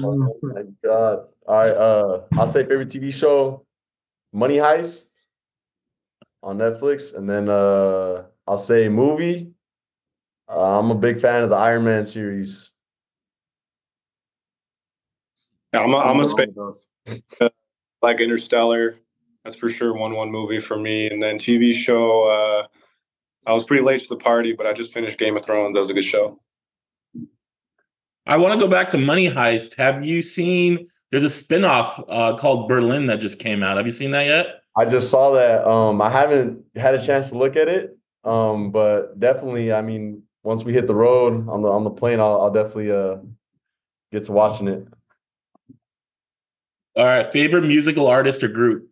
Oh 0.03 0.37
my 0.41 0.63
god. 0.83 1.27
All 1.47 1.55
right, 1.55 1.69
uh 1.69 2.23
I'll 2.33 2.45
say 2.45 2.65
favorite 2.65 2.89
TV 2.89 3.13
show, 3.13 3.65
Money 4.33 4.57
Heist 4.57 5.11
on 6.43 6.57
Netflix, 6.57 7.15
and 7.15 7.29
then 7.29 7.47
uh 7.47 8.23
I'll 8.45 8.57
say 8.57 8.89
movie. 8.89 9.53
Uh, 10.49 10.77
I'm 10.77 10.91
a 10.91 10.95
big 10.95 11.21
fan 11.21 11.41
of 11.41 11.49
the 11.49 11.55
Iron 11.55 11.85
Man 11.85 12.03
series. 12.03 12.71
Yeah, 15.73 15.79
I'm 15.79 15.93
a, 15.93 15.97
I'm 15.97 16.19
a 16.19 16.27
space 16.27 16.49
Those. 16.53 16.85
like 18.01 18.19
Interstellar. 18.19 18.97
That's 19.45 19.55
for 19.55 19.69
sure 19.69 19.93
one 19.93 20.13
one 20.15 20.29
movie 20.29 20.59
for 20.59 20.77
me. 20.77 21.07
And 21.07 21.23
then 21.23 21.37
TV 21.37 21.73
show. 21.73 22.23
Uh, 22.23 22.67
I 23.47 23.53
was 23.53 23.63
pretty 23.63 23.83
late 23.83 24.01
to 24.01 24.09
the 24.09 24.17
party, 24.17 24.51
but 24.51 24.67
I 24.67 24.73
just 24.73 24.93
finished 24.93 25.17
Game 25.17 25.37
of 25.37 25.43
Thrones. 25.43 25.75
That 25.75 25.79
was 25.79 25.89
a 25.89 25.93
good 25.93 26.03
show. 26.03 26.41
I 28.27 28.37
want 28.37 28.59
to 28.59 28.65
go 28.65 28.69
back 28.69 28.89
to 28.91 28.97
Money 28.97 29.29
Heist. 29.29 29.75
Have 29.75 30.05
you 30.05 30.21
seen? 30.21 30.87
There's 31.11 31.23
a 31.23 31.27
spinoff 31.27 32.03
uh, 32.09 32.35
called 32.37 32.67
Berlin 32.67 33.07
that 33.07 33.19
just 33.19 33.39
came 33.39 33.63
out. 33.63 33.77
Have 33.77 33.85
you 33.85 33.91
seen 33.91 34.11
that 34.11 34.25
yet? 34.25 34.61
I 34.75 34.85
just 34.85 35.09
saw 35.09 35.31
that. 35.33 35.65
Um, 35.65 36.01
I 36.01 36.09
haven't 36.09 36.63
had 36.75 36.95
a 36.95 37.05
chance 37.05 37.29
to 37.29 37.37
look 37.37 37.55
at 37.55 37.67
it. 37.67 37.97
Um, 38.23 38.71
but 38.71 39.19
definitely, 39.19 39.71
I 39.71 39.81
mean, 39.81 40.23
once 40.43 40.63
we 40.63 40.73
hit 40.73 40.87
the 40.87 40.95
road 40.95 41.47
on 41.47 41.61
the 41.61 41.69
on 41.69 41.83
the 41.83 41.91
plane, 41.91 42.19
I'll, 42.19 42.41
I'll 42.41 42.51
definitely 42.51 42.91
uh 42.91 43.17
get 44.11 44.25
to 44.25 44.31
watching 44.31 44.67
it. 44.67 44.87
All 46.95 47.05
right, 47.05 47.31
favorite 47.31 47.63
musical 47.63 48.07
artist 48.07 48.41
or 48.43 48.47
group? 48.47 48.89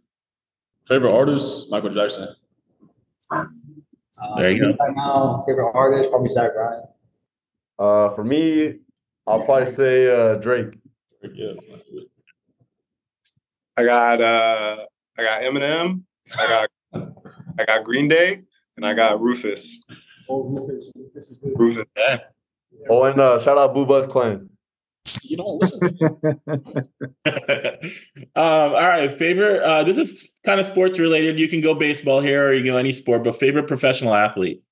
Favorite 0.88 1.14
artist? 1.14 1.72
Michael 1.72 1.94
Jackson. 1.94 2.36
Uh, 3.32 3.46
There 4.38 4.52
you 4.52 4.60
go. 4.60 4.68
Right 4.80 4.96
now, 4.96 5.44
favorite 5.48 5.72
artist 5.74 6.10
probably 6.12 6.34
Zach 6.34 6.54
Bryan. 6.54 6.84
Uh, 7.80 8.10
for 8.14 8.24
me, 8.24 8.80
I'll 9.26 9.44
probably 9.44 9.70
say 9.70 10.08
uh 10.10 10.36
Drake. 10.36 10.78
Yeah. 11.34 11.54
I 13.76 13.84
got 13.84 14.22
uh, 14.22 14.86
I 15.18 15.24
got 15.24 15.42
Eminem. 15.42 16.04
I 16.38 16.48
got 16.48 16.70
I 17.60 17.66
got 17.66 17.84
Green 17.84 18.08
Day, 18.08 18.42
and 18.78 18.86
I 18.86 18.94
got 18.94 19.20
Rufus. 19.22 19.80
Oh, 20.30 20.44
Rufus. 20.44 20.92
Rufus 20.96 21.30
is 21.30 21.38
good. 21.42 21.54
Rufus. 21.56 21.86
Oh, 22.90 23.04
and 23.04 23.20
uh, 23.20 23.40
shout 23.40 23.58
out 23.58 23.74
Boo 23.74 23.86
Bus 23.86 24.08
Clan. 24.08 24.50
You 25.24 25.38
don't 25.38 25.60
listen 25.60 25.98
to 25.98 26.06
um, 28.36 28.74
all 28.74 28.88
right, 28.88 29.12
favorite. 29.12 29.62
Uh, 29.62 29.84
this 29.84 29.98
is 29.98 30.30
kind 30.46 30.60
of 30.60 30.66
sports 30.66 31.00
related. 31.00 31.40
You 31.40 31.48
can 31.48 31.62
go 31.62 31.74
baseball 31.74 32.22
here, 32.22 32.48
or 32.48 32.54
you 32.54 32.64
can 32.64 32.74
go 32.74 32.78
any 32.78 32.94
sport. 32.94 33.24
But 33.24 33.40
favorite 33.40 33.68
professional 33.68 34.14
athlete. 34.14 34.64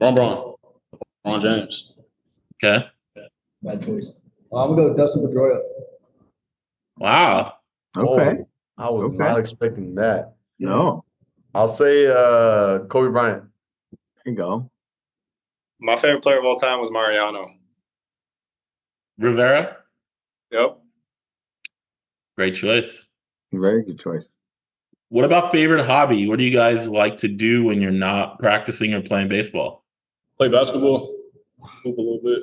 Ron 0.00 0.14
Braun. 0.14 0.54
Ron 1.24 1.40
James. 1.40 1.92
Okay. 2.62 2.86
Bad 3.64 3.82
choice. 3.84 4.12
Well, 4.50 4.62
I'm 4.62 4.70
gonna 4.70 4.82
go 4.82 4.88
with 4.88 4.98
Dustin 4.98 5.26
Pedroia. 5.26 5.58
Wow. 6.98 7.54
Okay. 7.96 8.42
Oh, 8.42 8.46
I 8.76 8.90
was 8.90 9.04
Okay. 9.04 9.16
not 9.16 9.38
expecting 9.38 9.94
that. 9.94 10.34
No. 10.58 11.04
I'll 11.54 11.66
say 11.68 12.06
uh 12.06 12.80
Kobe 12.90 13.10
Bryant. 13.10 13.44
There 14.24 14.32
you 14.32 14.36
go. 14.36 14.70
My 15.80 15.96
favorite 15.96 16.22
player 16.22 16.38
of 16.38 16.44
all 16.44 16.56
time 16.58 16.80
was 16.80 16.90
Mariano. 16.90 17.50
Rivera. 19.18 19.78
Yep. 20.50 20.78
Great 22.36 22.54
choice. 22.54 23.08
Very 23.52 23.82
good 23.84 23.98
choice. 23.98 24.26
What 25.08 25.24
about 25.24 25.52
favorite 25.52 25.84
hobby? 25.84 26.26
What 26.28 26.38
do 26.38 26.44
you 26.44 26.50
guys 26.50 26.88
like 26.88 27.18
to 27.18 27.28
do 27.28 27.64
when 27.64 27.80
you're 27.80 27.92
not 27.92 28.38
practicing 28.40 28.92
or 28.94 29.00
playing 29.00 29.28
baseball? 29.28 29.84
Play 30.36 30.48
basketball. 30.48 31.14
Move 31.84 31.96
a 31.98 32.00
little 32.00 32.20
bit. 32.22 32.42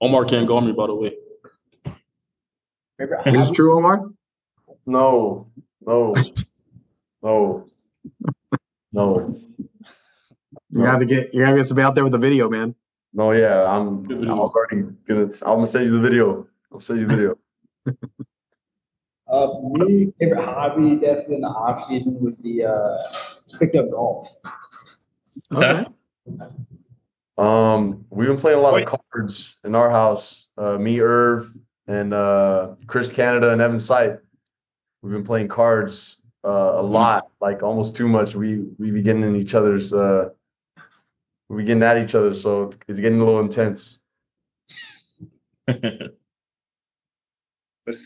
Omar 0.00 0.24
can't 0.24 0.46
guard 0.46 0.64
me, 0.64 0.72
by 0.72 0.86
the 0.86 0.94
way. 0.94 1.14
Is 3.26 3.34
this 3.34 3.50
true, 3.50 3.76
Omar? 3.76 4.04
No, 4.86 5.48
no, 5.86 6.14
no, 7.22 7.66
no, 8.92 9.40
You 10.70 10.82
have 10.84 10.98
to 11.00 11.04
get 11.04 11.32
you 11.34 11.44
gotta 11.44 11.56
get 11.56 11.66
somebody 11.66 11.84
out 11.86 11.94
there 11.94 12.04
with 12.04 12.12
the 12.12 12.18
video, 12.18 12.48
man. 12.48 12.74
no. 13.12 13.32
Yeah, 13.32 13.64
I'm. 13.64 14.10
I'm 14.10 14.40
already 14.40 14.82
gonna. 15.06 15.24
I'm 15.24 15.56
gonna 15.56 15.66
send 15.66 15.86
you 15.86 15.92
the 15.92 16.00
video. 16.00 16.46
I'll 16.72 16.80
send 16.80 17.00
you 17.00 17.06
the 17.06 17.16
video. 17.16 17.38
Uh, 19.30 19.46
for 19.48 19.76
me, 19.84 20.10
favorite 20.18 20.42
hobby 20.42 20.96
definitely 20.96 21.34
in 21.34 21.42
the 21.42 21.48
off 21.48 21.86
season 21.86 22.18
would 22.18 22.42
be 22.42 22.64
uh, 22.64 22.96
picked 23.58 23.76
up 23.76 23.90
golf. 23.90 24.34
Okay. 25.52 25.84
Um, 27.38 28.04
we've 28.10 28.26
been 28.26 28.36
playing 28.36 28.58
a 28.58 28.60
lot 28.60 28.74
Wait. 28.74 28.88
of 28.88 29.00
cards 29.12 29.58
in 29.64 29.76
our 29.76 29.90
house. 29.90 30.48
Uh, 30.58 30.76
me, 30.76 31.00
Irv, 31.00 31.52
and 31.86 32.12
uh, 32.12 32.74
Chris 32.88 33.12
Canada 33.12 33.52
and 33.52 33.62
Evan 33.62 33.78
Sight. 33.78 34.18
We've 35.02 35.12
been 35.12 35.24
playing 35.24 35.46
cards 35.46 36.16
uh, 36.44 36.72
a 36.74 36.82
lot, 36.82 37.28
like 37.40 37.62
almost 37.62 37.94
too 37.94 38.08
much. 38.08 38.34
We 38.34 38.64
we 38.78 38.90
be 38.90 39.02
getting 39.02 39.22
in 39.22 39.36
each 39.36 39.54
other's. 39.54 39.92
Uh, 39.92 40.30
we 41.48 41.58
be 41.58 41.64
getting 41.64 41.84
at 41.84 41.96
each 41.96 42.16
other, 42.16 42.34
so 42.34 42.64
it's, 42.64 42.78
it's 42.88 43.00
getting 43.00 43.20
a 43.20 43.24
little 43.24 43.40
intense. 43.40 44.00
Let's 45.68 46.10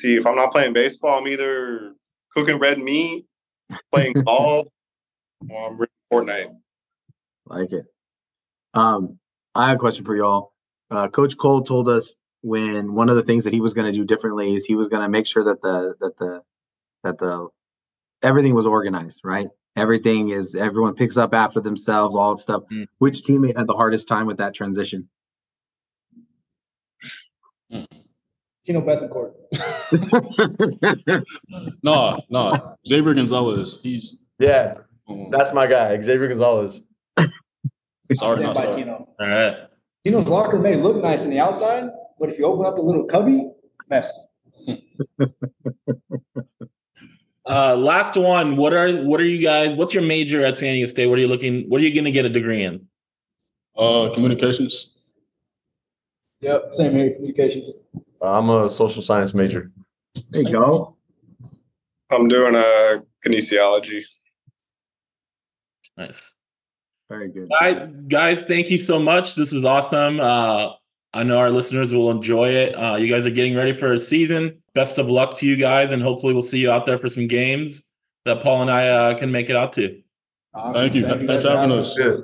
see. 0.01 0.17
If 0.17 0.27
I'm 0.27 0.37
not 0.37 0.53
playing 0.53 0.75
baseball, 0.75 1.19
I'm 1.19 1.27
either 1.27 1.95
cooking 2.35 2.59
red 2.59 2.81
meat, 2.81 3.25
playing 3.91 4.13
golf, 4.27 4.69
or 5.49 5.71
I'm 5.71 5.79
reading 5.79 5.89
Fortnite. 6.13 6.55
Like 7.47 7.73
it. 7.73 7.87
Um, 8.75 9.19
I 9.55 9.69
have 9.69 9.77
a 9.77 9.79
question 9.79 10.05
for 10.05 10.17
y'all. 10.17 10.53
Uh, 10.91 11.09
Coach 11.09 11.37
Cole 11.37 11.63
told 11.63 11.89
us 11.89 12.13
when 12.43 12.95
one 12.95 13.09
of 13.09 13.17
the 13.17 13.23
things 13.23 13.45
that 13.45 13.53
he 13.53 13.61
was 13.61 13.75
going 13.75 13.91
to 13.91 13.97
do 13.97 14.05
differently 14.05 14.55
is 14.55 14.65
he 14.65 14.75
was 14.75 14.89
going 14.89 15.03
to 15.03 15.09
make 15.09 15.27
sure 15.27 15.45
that 15.45 15.63
the 15.63 15.95
that 16.01 16.19
the 16.19 16.43
that 17.05 17.19
the 17.19 17.49
everything 18.23 18.55
was 18.55 18.67
organized, 18.67 19.21
right? 19.25 19.49
Everything 19.77 20.31
is 20.31 20.55
everyone 20.55 20.95
picks 20.95 21.17
up 21.17 21.35
after 21.35 21.61
themselves, 21.61 22.15
all 22.15 22.35
that 22.35 22.41
stuff. 22.41 22.63
Mm. 22.71 22.87
Which 22.99 23.23
teammate 23.23 23.57
had 23.57 23.67
the 23.67 23.75
hardest 23.75 24.09
time 24.09 24.27
with 24.27 24.39
that 24.39 24.55
transition? 24.55 25.09
Tino 28.65 28.81
Bethencourt. 28.81 29.33
Nah, 31.83 32.19
nah. 32.31 32.75
Xavier 32.87 33.15
Gonzalez. 33.15 33.81
He's 33.83 34.23
Yeah, 34.39 34.75
um, 35.09 35.29
that's 35.31 35.53
my 35.53 35.67
guy, 35.67 36.01
Xavier 36.01 36.29
Gonzalez. 36.29 36.81
Sorry, 38.15 38.37
Stand 38.37 38.43
not 38.43 38.55
by 38.55 38.63
sorry. 38.63 38.75
Tino. 38.75 39.09
All 39.21 39.29
right. 39.29 39.57
Tino's 40.05 40.27
locker 40.27 40.59
may 40.59 40.77
look 40.77 41.03
nice 41.03 41.23
on 41.23 41.31
the 41.31 41.39
outside, 41.39 41.91
but 42.19 42.29
if 42.29 42.39
you 42.39 42.47
open 42.47 42.67
up 42.67 42.77
the 42.77 42.83
little 42.83 43.05
cubby, 43.05 43.51
mess. 43.89 44.13
uh, 47.47 47.77
last 47.77 48.17
one. 48.17 48.57
What 48.57 48.73
are 48.75 48.93
what 49.03 49.21
are 49.21 49.27
you 49.27 49.43
guys? 49.43 49.77
What's 49.77 49.95
your 49.95 50.03
major 50.03 50.45
at 50.45 50.57
San 50.57 50.73
Diego 50.75 50.87
State? 50.87 51.07
What 51.07 51.19
are 51.19 51.23
you 51.23 51.29
looking? 51.29 51.69
What 51.69 51.81
are 51.81 51.85
you 51.85 51.95
going 51.95 52.05
to 52.05 52.11
get 52.13 52.25
a 52.25 52.29
degree 52.31 52.63
in? 52.63 52.87
Uh, 53.77 54.11
communications. 54.15 54.97
Yep, 56.41 56.75
same 56.75 56.93
here. 56.93 57.15
Communications. 57.15 57.73
I'm 58.21 58.51
a 58.51 58.69
social 58.69 59.03
science 59.03 59.33
major. 59.35 59.71
There 60.31 60.43
you 60.43 60.53
go. 60.53 60.97
I'm 62.11 62.29
doing 62.29 62.55
a 62.55 63.03
kinesiology. 63.25 64.05
Nice. 65.97 66.37
Very 67.13 67.29
good. 67.29 67.51
Guys, 67.61 67.89
guys, 68.09 68.43
thank 68.43 68.71
you 68.71 68.79
so 68.79 68.99
much. 68.99 69.35
This 69.35 69.53
was 69.53 69.67
awesome. 69.67 70.19
Uh, 70.19 70.71
I 71.13 71.23
know 71.25 71.37
our 71.37 71.51
listeners 71.51 71.93
will 71.93 72.11
enjoy 72.11 72.49
it. 72.49 72.73
Uh, 72.73 72.97
you 72.97 73.13
guys 73.13 73.27
are 73.27 73.31
getting 73.31 73.55
ready 73.55 73.75
for 73.75 73.93
a 73.93 73.99
season. 73.99 74.63
Best 74.73 74.97
of 74.97 75.11
luck 75.11 75.37
to 75.37 75.47
you 75.47 75.57
guys, 75.57 75.93
and 75.93 76.03
hopefully 76.03 76.33
we'll 76.33 76.43
see 76.43 76.59
you 76.59 76.71
out 76.71 76.87
there 76.87 76.97
for 76.97 77.11
some 77.11 77.27
games 77.27 77.85
that 78.25 78.43
Paul 78.43 78.63
and 78.63 78.71
I 78.71 78.89
uh, 78.89 79.19
can 79.19 79.31
make 79.31 79.51
it 79.51 79.57
out 79.57 79.75
to. 79.75 80.01
Awesome. 80.55 80.73
Thank 80.73 80.95
you. 80.95 81.07
Thank 81.07 81.21
you 81.21 81.27
Thanks 81.27 81.43
for 81.43 81.51
having 81.51 81.73
us. 81.73 81.95
Good. 81.95 82.23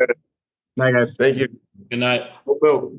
Night, 0.78 0.94
guys. 0.94 1.16
Thank 1.16 1.36
you. 1.36 1.48
Good 1.90 1.98
night. 1.98 2.22
Well, 2.46 2.94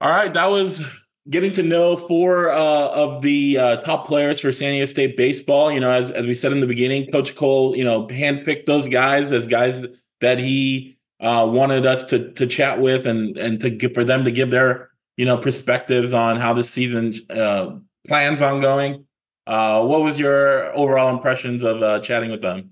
All 0.00 0.10
right, 0.10 0.32
that 0.32 0.48
was 0.48 0.84
getting 1.30 1.52
to 1.52 1.62
know 1.62 1.96
four 1.96 2.52
uh, 2.52 2.88
of 2.88 3.22
the 3.22 3.58
uh, 3.58 3.76
top 3.78 4.06
players 4.06 4.40
for 4.40 4.52
San 4.52 4.72
Diego 4.72 4.86
State 4.86 5.16
baseball. 5.16 5.72
You 5.72 5.80
know, 5.80 5.90
as 5.90 6.10
as 6.10 6.26
we 6.26 6.34
said 6.34 6.52
in 6.52 6.60
the 6.60 6.66
beginning, 6.66 7.10
Coach 7.10 7.34
Cole, 7.34 7.76
you 7.76 7.84
know, 7.84 8.06
handpicked 8.08 8.66
those 8.66 8.88
guys 8.88 9.32
as 9.32 9.46
guys 9.46 9.86
that 10.20 10.38
he 10.38 10.96
uh, 11.20 11.46
wanted 11.48 11.86
us 11.86 12.04
to 12.04 12.32
to 12.32 12.46
chat 12.46 12.80
with 12.80 13.06
and 13.06 13.36
and 13.38 13.60
to 13.60 13.70
give 13.70 13.94
for 13.94 14.04
them 14.04 14.24
to 14.24 14.30
give 14.30 14.50
their 14.50 14.90
you 15.16 15.24
know 15.24 15.36
perspectives 15.36 16.12
on 16.12 16.36
how 16.36 16.52
this 16.52 16.70
season 16.70 17.14
uh, 17.30 17.76
plans 18.06 18.42
on 18.42 18.60
going. 18.60 19.06
Uh, 19.46 19.84
what 19.84 20.00
was 20.00 20.18
your 20.18 20.74
overall 20.74 21.14
impressions 21.14 21.62
of 21.64 21.82
uh, 21.82 22.00
chatting 22.00 22.30
with 22.30 22.40
them? 22.40 22.70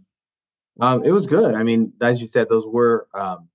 Um, 0.80 1.04
it 1.04 1.10
was 1.12 1.26
good. 1.26 1.54
I 1.54 1.62
mean, 1.62 1.92
as 2.00 2.20
you 2.20 2.26
said, 2.26 2.48
those 2.48 2.64
were 2.66 3.06
um, 3.12 3.48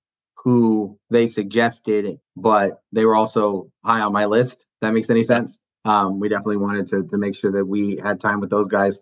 who 0.47 0.97
they 1.09 1.27
suggested, 1.27 2.19
but 2.37 2.81
they 2.93 3.03
were 3.03 3.17
also 3.17 3.69
high 3.83 3.99
on 3.99 4.13
my 4.13 4.27
list. 4.27 4.65
that 4.79 4.93
makes 4.93 5.09
any 5.09 5.23
sense. 5.23 5.59
Um, 5.83 6.21
we 6.21 6.29
definitely 6.29 6.55
wanted 6.55 6.87
to 6.91 7.03
to 7.03 7.17
make 7.17 7.35
sure 7.35 7.51
that 7.51 7.65
we 7.65 7.99
had 8.01 8.21
time 8.21 8.39
with 8.39 8.49
those 8.49 8.69
guys. 8.69 9.01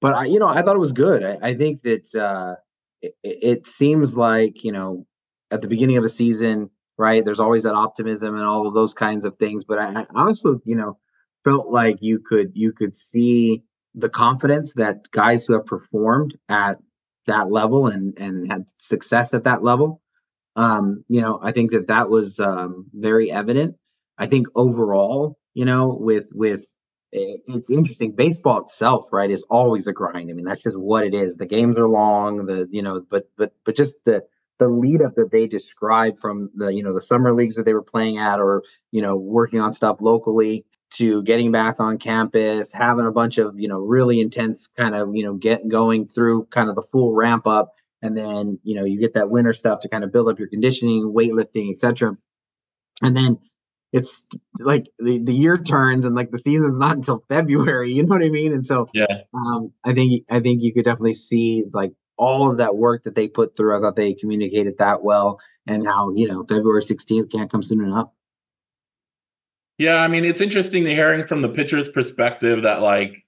But 0.00 0.14
I, 0.14 0.24
you 0.26 0.38
know, 0.38 0.46
I 0.46 0.62
thought 0.62 0.76
it 0.76 0.86
was 0.86 0.92
good. 0.92 1.24
I, 1.24 1.38
I 1.42 1.54
think 1.56 1.82
that 1.82 2.14
uh, 2.14 2.54
it, 3.02 3.14
it 3.24 3.66
seems 3.66 4.16
like 4.16 4.62
you 4.62 4.70
know, 4.70 5.08
at 5.50 5.60
the 5.60 5.66
beginning 5.66 5.96
of 5.96 6.04
a 6.04 6.08
season, 6.08 6.70
right? 6.96 7.24
There's 7.24 7.40
always 7.40 7.64
that 7.64 7.74
optimism 7.74 8.36
and 8.36 8.44
all 8.44 8.68
of 8.68 8.74
those 8.74 8.94
kinds 8.94 9.24
of 9.24 9.34
things. 9.38 9.64
But 9.64 9.80
I, 9.80 10.02
I 10.02 10.26
also, 10.28 10.60
you 10.64 10.76
know, 10.76 10.98
felt 11.42 11.66
like 11.68 11.96
you 12.00 12.20
could 12.20 12.52
you 12.54 12.72
could 12.72 12.96
see 12.96 13.64
the 13.96 14.08
confidence 14.08 14.74
that 14.74 15.10
guys 15.10 15.46
who 15.46 15.54
have 15.54 15.66
performed 15.66 16.38
at 16.48 16.78
that 17.26 17.50
level 17.50 17.88
and 17.88 18.16
and 18.18 18.48
had 18.48 18.66
success 18.76 19.34
at 19.34 19.42
that 19.42 19.64
level 19.64 20.00
um, 20.56 21.04
you 21.08 21.20
know, 21.20 21.38
I 21.42 21.52
think 21.52 21.72
that 21.72 21.88
that 21.88 22.08
was 22.08 22.40
um, 22.40 22.86
very 22.92 23.30
evident. 23.30 23.76
I 24.18 24.26
think 24.26 24.46
overall, 24.54 25.38
you 25.54 25.66
know, 25.66 25.96
with 26.00 26.26
with 26.32 26.72
it's 27.12 27.70
interesting. 27.70 28.12
Baseball 28.12 28.62
itself, 28.62 29.06
right, 29.12 29.30
is 29.30 29.44
always 29.44 29.86
a 29.86 29.92
grind. 29.92 30.30
I 30.30 30.34
mean, 30.34 30.44
that's 30.44 30.62
just 30.62 30.76
what 30.76 31.04
it 31.04 31.14
is. 31.14 31.36
The 31.36 31.46
games 31.46 31.76
are 31.76 31.88
long. 31.88 32.46
The 32.46 32.68
you 32.70 32.82
know, 32.82 33.02
but 33.08 33.28
but 33.36 33.52
but 33.64 33.76
just 33.76 33.96
the 34.04 34.24
the 34.58 34.68
lead 34.68 35.02
up 35.02 35.14
that 35.16 35.30
they 35.30 35.46
described 35.46 36.18
from 36.18 36.50
the 36.54 36.72
you 36.72 36.82
know 36.82 36.94
the 36.94 37.00
summer 37.00 37.34
leagues 37.34 37.56
that 37.56 37.64
they 37.64 37.74
were 37.74 37.82
playing 37.82 38.18
at, 38.18 38.40
or 38.40 38.62
you 38.90 39.02
know, 39.02 39.16
working 39.16 39.60
on 39.60 39.72
stuff 39.72 39.98
locally 40.00 40.64
to 40.94 41.22
getting 41.22 41.52
back 41.52 41.80
on 41.80 41.98
campus, 41.98 42.72
having 42.72 43.06
a 43.06 43.12
bunch 43.12 43.38
of 43.38 43.58
you 43.58 43.68
know 43.68 43.78
really 43.78 44.20
intense 44.20 44.66
kind 44.66 44.94
of 44.94 45.14
you 45.14 45.24
know 45.24 45.34
get 45.34 45.68
going 45.68 46.08
through 46.08 46.46
kind 46.46 46.68
of 46.68 46.74
the 46.74 46.82
full 46.82 47.14
ramp 47.14 47.46
up 47.46 47.75
and 48.06 48.16
then 48.16 48.58
you 48.62 48.76
know 48.76 48.84
you 48.84 48.98
get 48.98 49.14
that 49.14 49.28
winter 49.28 49.52
stuff 49.52 49.80
to 49.80 49.88
kind 49.88 50.04
of 50.04 50.12
build 50.12 50.28
up 50.28 50.38
your 50.38 50.48
conditioning 50.48 51.12
weightlifting 51.14 51.72
etc 51.72 52.12
and 53.02 53.16
then 53.16 53.38
it's 53.92 54.26
like 54.58 54.86
the, 54.98 55.22
the 55.22 55.34
year 55.34 55.56
turns 55.56 56.04
and 56.04 56.14
like 56.14 56.30
the 56.30 56.38
season's 56.38 56.78
not 56.78 56.96
until 56.96 57.24
february 57.28 57.92
you 57.92 58.02
know 58.02 58.08
what 58.08 58.24
i 58.24 58.28
mean? 58.28 58.52
And 58.52 58.64
so 58.64 58.86
yeah. 58.94 59.06
um 59.34 59.72
i 59.84 59.92
think 59.92 60.24
i 60.30 60.40
think 60.40 60.62
you 60.62 60.72
could 60.72 60.84
definitely 60.84 61.14
see 61.14 61.64
like 61.72 61.92
all 62.18 62.50
of 62.50 62.56
that 62.58 62.76
work 62.76 63.04
that 63.04 63.14
they 63.14 63.28
put 63.28 63.54
through. 63.54 63.76
I 63.76 63.80
thought 63.80 63.94
they 63.94 64.14
communicated 64.14 64.78
that 64.78 65.02
well 65.02 65.38
and 65.66 65.86
how 65.86 66.12
you 66.14 66.26
know 66.28 66.44
february 66.44 66.82
16th 66.82 67.30
can't 67.30 67.50
come 67.50 67.62
soon 67.62 67.84
enough. 67.84 68.08
Yeah 69.78 69.96
i 69.96 70.08
mean 70.08 70.24
it's 70.24 70.40
interesting 70.40 70.84
to 70.84 70.94
hearing 70.94 71.26
from 71.26 71.42
the 71.42 71.48
pitcher's 71.48 71.88
perspective 71.88 72.62
that 72.62 72.80
like 72.80 73.25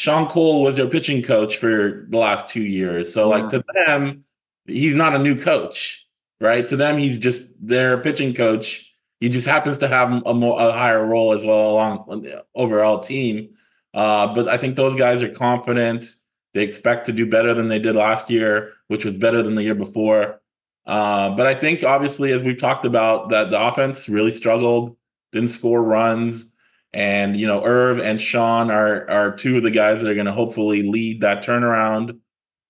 Sean 0.00 0.26
Cole 0.26 0.62
was 0.62 0.76
their 0.76 0.86
pitching 0.86 1.20
coach 1.22 1.58
for 1.58 2.06
the 2.08 2.16
last 2.16 2.48
two 2.48 2.62
years. 2.62 3.12
So, 3.12 3.28
like 3.28 3.50
to 3.50 3.62
them, 3.86 4.24
he's 4.64 4.94
not 4.94 5.14
a 5.14 5.18
new 5.18 5.38
coach, 5.38 6.06
right? 6.40 6.66
To 6.68 6.74
them, 6.74 6.96
he's 6.96 7.18
just 7.18 7.50
their 7.60 7.98
pitching 7.98 8.32
coach. 8.32 8.90
He 9.20 9.28
just 9.28 9.46
happens 9.46 9.76
to 9.76 9.88
have 9.88 10.22
a 10.24 10.32
more 10.32 10.58
a 10.58 10.72
higher 10.72 11.04
role 11.04 11.34
as 11.34 11.44
well 11.44 11.72
along 11.72 12.22
the 12.22 12.42
overall 12.54 13.00
team. 13.00 13.50
Uh, 13.92 14.34
but 14.34 14.48
I 14.48 14.56
think 14.56 14.74
those 14.74 14.94
guys 14.94 15.20
are 15.22 15.28
confident. 15.28 16.14
They 16.54 16.62
expect 16.62 17.04
to 17.04 17.12
do 17.12 17.26
better 17.26 17.52
than 17.52 17.68
they 17.68 17.78
did 17.78 17.94
last 17.94 18.30
year, 18.30 18.72
which 18.88 19.04
was 19.04 19.16
better 19.16 19.42
than 19.42 19.54
the 19.54 19.64
year 19.64 19.74
before. 19.74 20.40
Uh, 20.86 21.28
but 21.36 21.46
I 21.46 21.54
think 21.54 21.84
obviously, 21.84 22.32
as 22.32 22.42
we've 22.42 22.56
talked 22.56 22.86
about, 22.86 23.28
that 23.28 23.50
the 23.50 23.62
offense 23.62 24.08
really 24.08 24.30
struggled, 24.30 24.96
didn't 25.32 25.50
score 25.50 25.82
runs. 25.82 26.46
And 26.92 27.38
you 27.38 27.46
know, 27.46 27.64
Irv 27.64 27.98
and 27.98 28.20
Shaun 28.20 28.70
are 28.70 29.08
are 29.08 29.36
two 29.36 29.56
of 29.58 29.62
the 29.62 29.70
guys 29.70 30.00
that 30.00 30.10
are 30.10 30.14
going 30.14 30.26
to 30.26 30.32
hopefully 30.32 30.82
lead 30.82 31.20
that 31.20 31.44
turnaround 31.44 32.18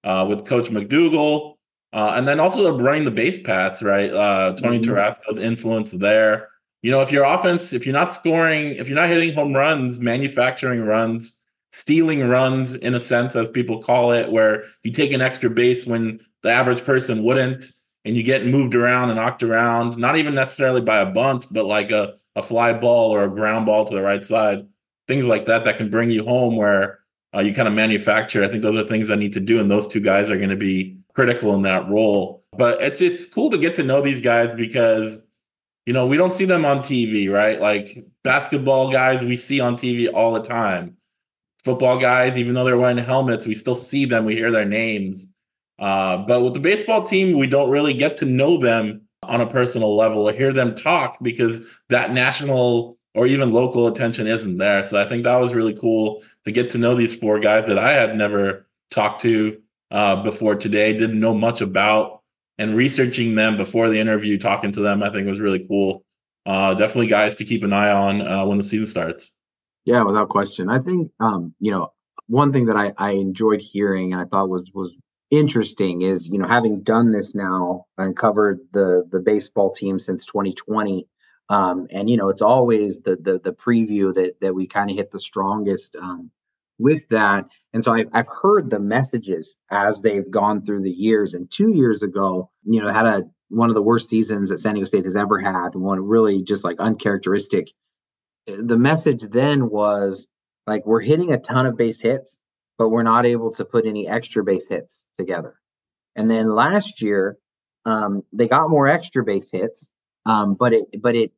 uh, 0.05 0.27
with 0.29 0.47
Coach 0.47 0.69
McDougal, 0.69 1.57
uh, 1.93 2.13
and 2.17 2.29
then 2.29 2.39
also 2.39 2.77
running 2.79 3.05
the 3.05 3.11
base 3.11 3.41
paths, 3.43 3.83
right? 3.83 4.13
Uh, 4.13 4.55
Tony 4.57 4.79
mm-hmm. 4.79 4.91
Tarasco's 4.91 5.39
influence 5.39 5.93
there. 5.93 6.49
You 6.83 6.91
know, 6.91 7.03
if 7.03 7.13
your 7.13 7.25
offense, 7.25 7.73
if 7.73 7.87
you're 7.87 7.95
not 7.95 8.13
scoring, 8.13 8.77
if 8.77 8.89
you're 8.89 8.99
not 8.99 9.09
hitting 9.09 9.35
home 9.35 9.55
runs, 9.55 10.01
manufacturing 10.01 10.81
runs, 10.81 11.39
stealing 11.73 12.27
runs 12.27 12.75
in 12.75 12.95
a 12.95 13.01
sense, 13.01 13.37
as 13.37 13.49
people 13.49 13.83
call 13.83 14.13
it, 14.13 14.31
where 14.31 14.65
you 14.83 14.93
take 14.93 15.13
an 15.13 15.21
extra 15.21 15.51
base 15.51 15.87
when 15.87 16.21
the 16.43 16.51
average 16.51 16.85
person 16.85 17.23
wouldn't, 17.23 17.71
and 18.05 18.17
you 18.17 18.23
get 18.23 18.47
moved 18.47 18.75
around 18.75 19.11
and 19.11 19.17
knocked 19.17 19.43
around, 19.43 19.99
not 19.99 20.17
even 20.17 20.35
necessarily 20.35 20.81
by 20.81 20.99
a 20.99 21.07
bunt, 21.07 21.47
but 21.51 21.67
like 21.67 21.91
a 21.91 22.15
a 22.37 22.43
fly 22.43 22.73
ball 22.73 23.13
or 23.15 23.25
a 23.25 23.29
ground 23.29 23.67
ball 23.67 23.85
to 23.85 23.95
the 23.95 24.03
right 24.03 24.25
side, 24.25 24.67
things 25.09 25.27
like 25.27 25.47
that 25.47 25.65
that 25.65 25.77
can 25.77 25.91
bring 25.91 26.11
you 26.11 26.25
home 26.25 26.57
where 26.57 27.01
uh, 27.35 27.41
you 27.41 27.53
kind 27.53 27.69
of 27.69 27.75
manufacture. 27.75 28.45
I 28.45 28.49
think 28.49 28.63
those 28.63 28.77
are 28.77 28.87
things 28.87 29.11
I 29.11 29.17
need 29.17 29.33
to 29.35 29.41
do, 29.41 29.61
and 29.61 29.71
those 29.71 29.87
two 29.87 30.01
guys 30.01 30.31
are 30.31 30.37
going 30.37 30.51
to 30.51 30.57
be 30.57 30.99
critical 31.15 31.55
in 31.55 31.63
that 31.63 31.89
role. 31.89 32.45
But 32.57 32.83
it's 32.83 33.01
it's 33.01 33.27
cool 33.27 33.51
to 33.51 33.59
get 33.59 33.75
to 33.77 33.83
know 33.83 34.01
these 34.01 34.21
guys 34.21 34.55
because 34.55 35.25
you 35.87 35.93
know 35.93 36.07
we 36.07 36.17
don't 36.17 36.33
see 36.33 36.45
them 36.45 36.65
on 36.65 36.81
TV, 36.81 37.33
right? 37.33 37.61
Like 37.61 38.05
basketball 38.25 38.91
guys, 38.91 39.25
we 39.25 39.37
see 39.37 39.61
on 39.61 39.77
TV 39.77 40.13
all 40.13 40.33
the 40.33 40.43
time. 40.43 40.97
Football 41.65 41.99
guys, 41.99 42.39
even 42.39 42.55
though 42.55 42.65
they're 42.65 42.79
wearing 42.79 42.99
helmets, 42.99 43.47
we 43.47 43.55
still 43.55 43.75
see 43.75 44.07
them. 44.07 44.25
We 44.25 44.35
hear 44.35 44.51
their 44.51 44.65
names. 44.65 45.27
Uh, 45.81 46.19
but 46.19 46.43
with 46.43 46.55
the 46.55 46.61
baseball 46.61 47.03
team, 47.03 47.37
we 47.37 47.47
don't 47.47 47.71
really 47.71 47.95
get 47.95 48.19
to 48.19 48.27
know 48.27 48.59
them 48.59 49.03
on 49.23 49.41
a 49.41 49.47
personal 49.47 49.97
level 49.97 50.29
or 50.29 50.33
hear 50.33 50.53
them 50.53 50.75
talk 50.75 51.19
because 51.23 51.61
that 51.89 52.13
national 52.13 52.99
or 53.15 53.27
even 53.27 53.53
local 53.53 53.87
attention 53.87 54.27
isn't 54.27 54.59
there. 54.59 54.83
So 54.83 55.01
I 55.01 55.07
think 55.07 55.25
that 55.25 55.41
was 55.41 55.55
really 55.55 55.75
cool 55.75 56.23
to 56.45 56.53
get 56.53 56.71
to 56.71 56.79
know 56.79 56.95
these 56.95 57.15
four 57.15 57.41
guys 57.41 57.65
that 57.67 57.79
I 57.79 57.93
had 57.93 58.17
never 58.17 58.69
talked 58.91 59.23
to 59.23 59.61
uh, 59.91 60.23
before 60.23 60.55
today, 60.55 60.93
didn't 60.93 61.19
know 61.19 61.35
much 61.35 61.61
about, 61.61 62.23
and 62.59 62.77
researching 62.77 63.35
them 63.35 63.57
before 63.57 63.89
the 63.89 63.99
interview, 63.99 64.39
talking 64.39 64.71
to 64.73 64.81
them, 64.81 65.03
I 65.03 65.11
think 65.11 65.27
was 65.27 65.41
really 65.41 65.67
cool. 65.67 66.05
Uh, 66.47 66.75
definitely 66.75 67.09
guys 67.09 67.35
to 67.37 67.45
keep 67.45 67.63
an 67.65 67.73
eye 67.73 67.91
on 67.91 68.27
uh, 68.27 68.45
when 68.45 68.59
the 68.59 68.63
season 68.63 68.87
starts. 68.87 69.33
Yeah, 69.85 70.03
without 70.03 70.29
question. 70.29 70.69
I 70.69 70.79
think 70.79 71.11
um, 71.21 71.55
you 71.59 71.71
know 71.71 71.93
one 72.27 72.53
thing 72.53 72.67
that 72.67 72.77
I, 72.77 72.93
I 72.97 73.13
enjoyed 73.13 73.61
hearing 73.61 74.13
and 74.13 74.23
I 74.23 74.25
thought 74.25 74.49
was 74.49 74.71
was 74.73 74.97
interesting 75.31 76.03
is 76.03 76.29
you 76.29 76.39
know 76.39 76.49
having 76.49 76.83
done 76.83 77.13
this 77.13 77.35
now 77.35 77.87
and 77.99 78.17
covered 78.17 78.61
the 78.73 79.07
the 79.11 79.21
baseball 79.21 79.71
team 79.71 79.99
since 79.99 80.27
2020 80.27 81.07
um, 81.49 81.87
and 81.91 82.11
you 82.11 82.17
know 82.17 82.29
it's 82.29 82.43
always 82.43 83.03
the 83.03 83.17
the, 83.17 83.39
the 83.39 83.53
preview 83.53 84.13
that 84.15 84.41
that 84.41 84.55
we 84.55 84.67
kind 84.67 84.91
of 84.91 84.97
hit 84.97 85.11
the 85.11 85.21
strongest 85.21 85.95
um, 85.97 86.31
with 86.79 87.07
that. 87.11 87.45
And 87.75 87.85
so 87.85 87.93
I've, 87.93 88.09
I've 88.13 88.27
heard 88.43 88.71
the 88.71 88.81
messages 88.81 89.55
as 89.71 90.01
they've 90.01 90.29
gone 90.31 90.65
through 90.65 90.83
the 90.83 90.91
years. 90.91 91.35
And 91.35 91.51
two 91.51 91.71
years 91.71 92.03
ago 92.03 92.51
you 92.65 92.83
know 92.83 92.93
had 92.93 93.07
a 93.07 93.23
one 93.51 93.69
of 93.69 93.75
the 93.75 93.83
worst 93.83 94.09
seasons 94.09 94.49
that 94.49 94.61
san 94.61 94.75
diego 94.75 94.87
state 94.87 95.05
has 95.05 95.17
ever 95.17 95.39
had 95.39 95.75
one 95.75 96.01
really 96.01 96.43
just 96.43 96.65
like 96.65 96.81
uncharacteristic. 96.81 97.71
The 98.47 98.79
message 98.79 99.23
then 99.31 99.71
was 99.71 100.27
like 100.67 100.85
we're 100.87 101.01
hitting 101.01 101.31
a 101.31 101.39
ton 101.39 101.67
of 101.67 101.77
base 101.77 102.01
hits 102.01 102.40
but 102.81 102.89
we're 102.89 103.03
not 103.03 103.27
able 103.27 103.51
to 103.53 103.67
put 103.67 103.85
any 103.85 104.09
extra 104.09 104.43
base 104.43 104.67
hits 104.71 105.07
together. 105.19 105.55
And 106.17 106.31
then 106.31 106.49
last 106.49 107.03
year, 107.03 107.37
um, 107.85 108.23
they 108.33 108.49
got 108.49 108.71
more 108.71 108.89
extra 108.89 109.23
base 109.23 109.51
hits, 109.53 109.91
Um, 110.25 110.57
but 110.59 110.73
it, 110.73 111.03
but 111.03 111.15
it, 111.15 111.33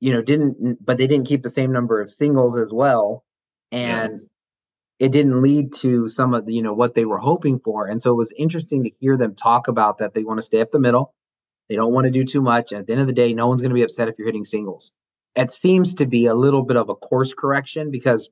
you 0.00 0.12
know, 0.12 0.22
didn't, 0.22 0.84
but 0.84 0.98
they 0.98 1.06
didn't 1.06 1.28
keep 1.28 1.42
the 1.42 1.50
same 1.50 1.72
number 1.72 2.02
of 2.02 2.12
singles 2.12 2.58
as 2.58 2.68
well. 2.70 3.24
And 3.70 4.18
yeah. 4.18 5.06
it 5.06 5.12
didn't 5.12 5.40
lead 5.40 5.72
to 5.74 6.08
some 6.08 6.34
of 6.34 6.44
the, 6.44 6.52
you 6.52 6.62
know, 6.62 6.74
what 6.74 6.94
they 6.94 7.04
were 7.04 7.18
hoping 7.18 7.58
for. 7.60 7.86
And 7.86 8.02
so 8.02 8.12
it 8.12 8.16
was 8.16 8.32
interesting 8.36 8.84
to 8.84 8.90
hear 9.00 9.16
them 9.16 9.34
talk 9.34 9.68
about 9.68 9.98
that. 9.98 10.12
They 10.12 10.24
want 10.24 10.38
to 10.38 10.42
stay 10.42 10.60
up 10.60 10.72
the 10.72 10.80
middle. 10.80 11.14
They 11.68 11.76
don't 11.76 11.92
want 11.92 12.04
to 12.04 12.10
do 12.10 12.24
too 12.24 12.42
much. 12.42 12.72
And 12.72 12.80
at 12.80 12.86
the 12.86 12.92
end 12.92 13.00
of 13.00 13.06
the 13.06 13.12
day, 13.12 13.32
no 13.32 13.46
one's 13.46 13.62
going 13.62 13.70
to 13.70 13.74
be 13.74 13.82
upset 13.82 14.08
if 14.08 14.16
you're 14.18 14.28
hitting 14.28 14.44
singles. 14.44 14.92
It 15.34 15.52
seems 15.52 15.94
to 15.94 16.06
be 16.06 16.26
a 16.26 16.34
little 16.34 16.62
bit 16.62 16.76
of 16.76 16.90
a 16.90 16.94
course 16.94 17.32
correction 17.32 17.90
because 17.90 18.28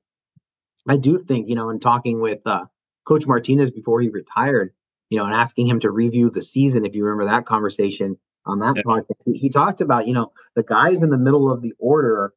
I 0.89 0.97
do 0.97 1.19
think, 1.19 1.49
you 1.49 1.55
know, 1.55 1.71
in 1.71 1.79
talking 1.79 2.21
with 2.21 2.41
uh, 2.47 2.65
Coach 3.05 3.27
Martinez 3.27 3.71
before 3.71 4.01
he 4.01 4.09
retired, 4.09 4.73
you 5.11 5.19
know, 5.19 5.25
and 5.25 5.35
asking 5.35 5.67
him 5.67 5.81
to 5.81 5.91
review 5.91 6.31
the 6.31 6.43
season, 6.43 6.85
if 6.85 6.95
you 6.95 7.05
remember 7.05 7.31
that 7.31 7.47
conversation 7.47 8.17
on 8.47 8.61
that 8.61 8.77
yeah. 8.77 8.83
podcast, 8.83 9.37
he 9.37 9.51
talked 9.51 9.81
about, 9.81 10.09
you 10.09 10.15
know, 10.15 10.33
the 10.55 10.63
guys 10.63 11.03
in 11.03 11.11
the 11.11 11.19
middle 11.19 11.53
of 11.53 11.63
the 11.63 11.75
order 11.79 12.33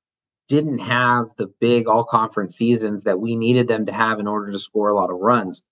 didn't 0.48 0.80
have 0.80 1.28
the 1.38 1.48
big 1.62 1.88
all 1.88 2.04
conference 2.04 2.56
seasons 2.56 3.06
that 3.06 3.20
we 3.20 3.36
needed 3.36 3.68
them 3.68 3.86
to 3.86 3.94
have 3.94 4.20
in 4.20 4.28
order 4.28 4.52
to 4.52 4.60
score 4.60 4.90
a 4.90 4.96
lot 4.96 5.10
of 5.10 5.20
runs. 5.20 5.64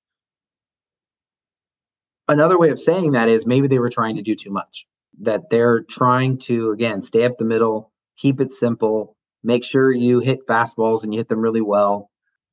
Another 2.28 2.58
way 2.58 2.70
of 2.70 2.80
saying 2.80 3.12
that 3.12 3.28
is 3.28 3.46
maybe 3.46 3.68
they 3.68 3.80
were 3.80 3.90
trying 3.90 4.16
to 4.16 4.22
do 4.22 4.36
too 4.36 4.52
much, 4.52 4.88
that 5.22 5.50
they're 5.50 5.82
trying 5.82 6.38
to, 6.38 6.72
again, 6.72 7.02
stay 7.02 7.26
up 7.26 7.38
the 7.38 7.44
middle, 7.44 7.92
keep 8.16 8.40
it 8.40 8.54
simple, 8.54 9.18
make 9.44 9.66
sure 9.66 9.92
you 9.92 10.20
hit 10.20 10.48
fastballs 10.48 11.04
and 11.04 11.14
you 11.14 11.20
hit 11.20 11.28
them 11.28 11.42
really 11.42 11.62
well. 11.62 12.11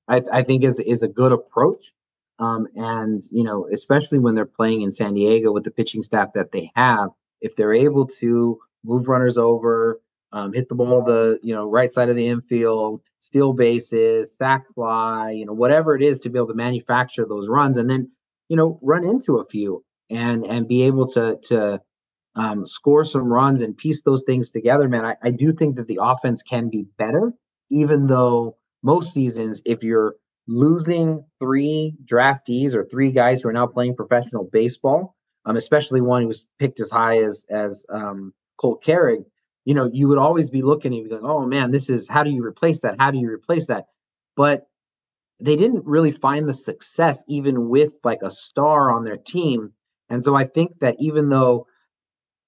I, 0.09 0.23
I 0.33 0.43
think 0.43 0.65
is 0.65 0.81
is 0.81 1.03
a 1.03 1.09
good 1.09 1.33
approach. 1.33 1.93
Um, 2.39 2.69
and 2.77 3.23
you 3.31 3.43
know, 3.43 3.69
especially 3.73 4.19
when 4.19 4.35
they're 4.35 4.47
playing 4.47 4.83
in 4.83 4.93
San 4.93 5.15
Diego 5.15 5.53
with 5.53 5.65
the 5.65 5.71
pitching 5.71 6.03
staff 6.03 6.31
that 6.35 6.53
they 6.53 6.71
have, 6.77 7.11
if 7.41 7.57
they're 7.57 7.75
able 7.75 8.07
to 8.21 8.59
move 8.85 9.09
runners 9.09 9.37
over, 9.37 10.01
um, 10.33 10.53
hit 10.53 10.69
the 10.69 10.75
ball 10.75 11.03
the 11.03 11.39
you 11.43 11.55
know 11.55 11.69
right 11.69 11.93
side 11.93 12.09
of 12.09 12.17
the 12.17 12.29
infield, 12.29 13.01
steal 13.21 13.53
bases, 13.53 14.37
sac 14.37 14.65
fly, 14.75 15.33
you 15.33 15.47
know 15.47 15.53
whatever 15.53 15.97
it 15.97 16.03
is 16.03 16.21
to 16.21 16.31
be 16.31 16.39
able 16.39 16.49
to 16.49 16.55
manufacture 16.55 17.27
those 17.27 17.49
runs, 17.49 17.79
and 17.79 17.91
then 17.91 18.11
you 18.49 18.57
know 18.57 18.79
run 18.83 19.05
into 19.05 19.39
a 19.39 19.47
few 19.47 19.85
and 20.11 20.45
and 20.47 20.69
be 20.69 20.83
able 20.83 21.07
to 21.07 21.39
to 21.43 21.81
um, 22.37 22.65
score 22.67 23.05
some 23.05 23.33
runs 23.33 23.63
and 23.63 23.77
piece 23.77 24.01
those 24.03 24.23
things 24.25 24.51
together, 24.51 24.89
man. 24.89 25.05
I, 25.05 25.17
I 25.23 25.31
do 25.31 25.53
think 25.53 25.77
that 25.77 25.89
the 25.89 25.99
offense 26.01 26.43
can 26.43 26.69
be 26.69 26.87
better, 26.97 27.33
even 27.71 28.07
though 28.07 28.58
most 28.83 29.13
seasons, 29.13 29.63
if 29.65 29.83
you're 29.83 30.15
losing 30.47 31.25
three 31.39 31.95
draftees 32.05 32.75
or 32.75 32.85
three 32.85 33.13
guys 33.13 33.41
who 33.41 33.49
are 33.49 33.53
now 33.53 33.67
playing 33.67 33.97
professional 33.97 34.49
baseball, 34.51 35.15
um, 35.45 35.57
especially 35.57 36.01
one 36.01 36.23
who 36.23 36.29
was 36.29 36.47
picked 36.59 36.81
as 36.81 36.91
high 36.91 37.23
as 37.23 37.47
as 37.51 37.87
um, 37.91 38.33
Cole 38.59 38.77
Carrigg, 38.77 39.23
you 39.65 39.75
know, 39.75 39.89
you 39.93 40.09
would 40.09 40.19
always 40.19 40.51
be 40.51 40.63
looking 40.63 40.95
and 40.95 41.05
be 41.05 41.11
going, 41.11 41.25
"Oh 41.25 41.47
man, 41.47 41.71
this 41.71 41.89
is 41.89 42.09
how 42.09 42.25
do 42.25 42.31
you 42.31 42.45
replace 42.45 42.81
that? 42.81 42.97
How 42.99 43.11
do 43.11 43.19
you 43.19 43.29
replace 43.31 43.67
that?" 43.67 43.87
But 44.37 44.67
they 45.41 45.57
didn't 45.57 45.87
really 45.87 46.11
find 46.11 46.49
the 46.49 46.55
success 46.55 47.25
even 47.29 47.69
with 47.69 47.93
like 48.03 48.23
a 48.23 48.31
star 48.31 48.91
on 48.91 49.05
their 49.05 49.17
team, 49.17 49.73
and 50.09 50.25
so 50.25 50.35
I 50.35 50.45
think 50.45 50.81
that 50.81 50.97
even 50.99 51.29
though 51.29 51.68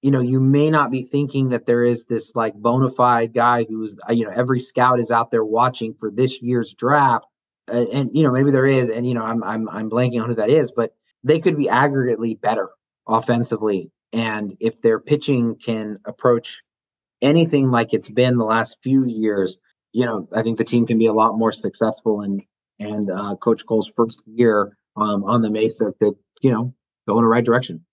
you 0.01 0.09
know, 0.09 0.21
you 0.21 0.39
may 0.39 0.69
not 0.69 0.89
be 0.89 1.03
thinking 1.03 1.49
that 1.49 1.65
there 1.65 1.83
is 1.83 2.05
this 2.05 2.35
like 2.35 2.55
bona 2.55 2.89
fide 2.89 3.33
guy 3.33 3.65
who's, 3.69 3.99
uh, 4.09 4.13
you 4.13 4.25
know, 4.25 4.31
every 4.35 4.59
scout 4.59 4.99
is 4.99 5.11
out 5.11 5.29
there 5.29 5.45
watching 5.45 5.93
for 5.93 6.09
this 6.09 6.41
year's 6.41 6.73
draft. 6.73 7.25
Uh, 7.71 7.85
and, 7.93 8.09
you 8.13 8.23
know, 8.23 8.31
maybe 8.31 8.51
there 8.51 8.65
is, 8.65 8.89
and, 8.89 9.07
you 9.07 9.13
know, 9.13 9.23
I'm, 9.23 9.43
I'm, 9.43 9.69
I'm 9.69 9.89
blanking 9.89 10.21
on 10.21 10.29
who 10.29 10.35
that 10.35 10.49
is, 10.49 10.71
but 10.71 10.95
they 11.23 11.39
could 11.39 11.55
be 11.55 11.67
aggregately 11.67 12.39
better 12.39 12.69
offensively. 13.07 13.91
And 14.11 14.57
if 14.59 14.81
their 14.81 14.99
pitching 14.99 15.55
can 15.55 15.99
approach 16.05 16.63
anything 17.21 17.69
like 17.69 17.93
it's 17.93 18.09
been 18.09 18.37
the 18.37 18.45
last 18.45 18.77
few 18.81 19.05
years, 19.05 19.59
you 19.93 20.05
know, 20.05 20.27
I 20.35 20.41
think 20.41 20.57
the 20.57 20.63
team 20.63 20.87
can 20.87 20.97
be 20.97 21.05
a 21.05 21.13
lot 21.13 21.37
more 21.37 21.51
successful. 21.51 22.21
And, 22.21 22.43
and 22.79 23.11
uh, 23.11 23.35
Coach 23.35 23.65
Cole's 23.67 23.91
first 23.95 24.21
year 24.25 24.75
um, 24.97 25.23
on 25.23 25.43
the 25.43 25.51
Mesa 25.51 25.93
could, 25.99 26.15
you 26.41 26.51
know, 26.51 26.73
go 27.07 27.17
in 27.19 27.23
the 27.23 27.29
right 27.29 27.45
direction. 27.45 27.85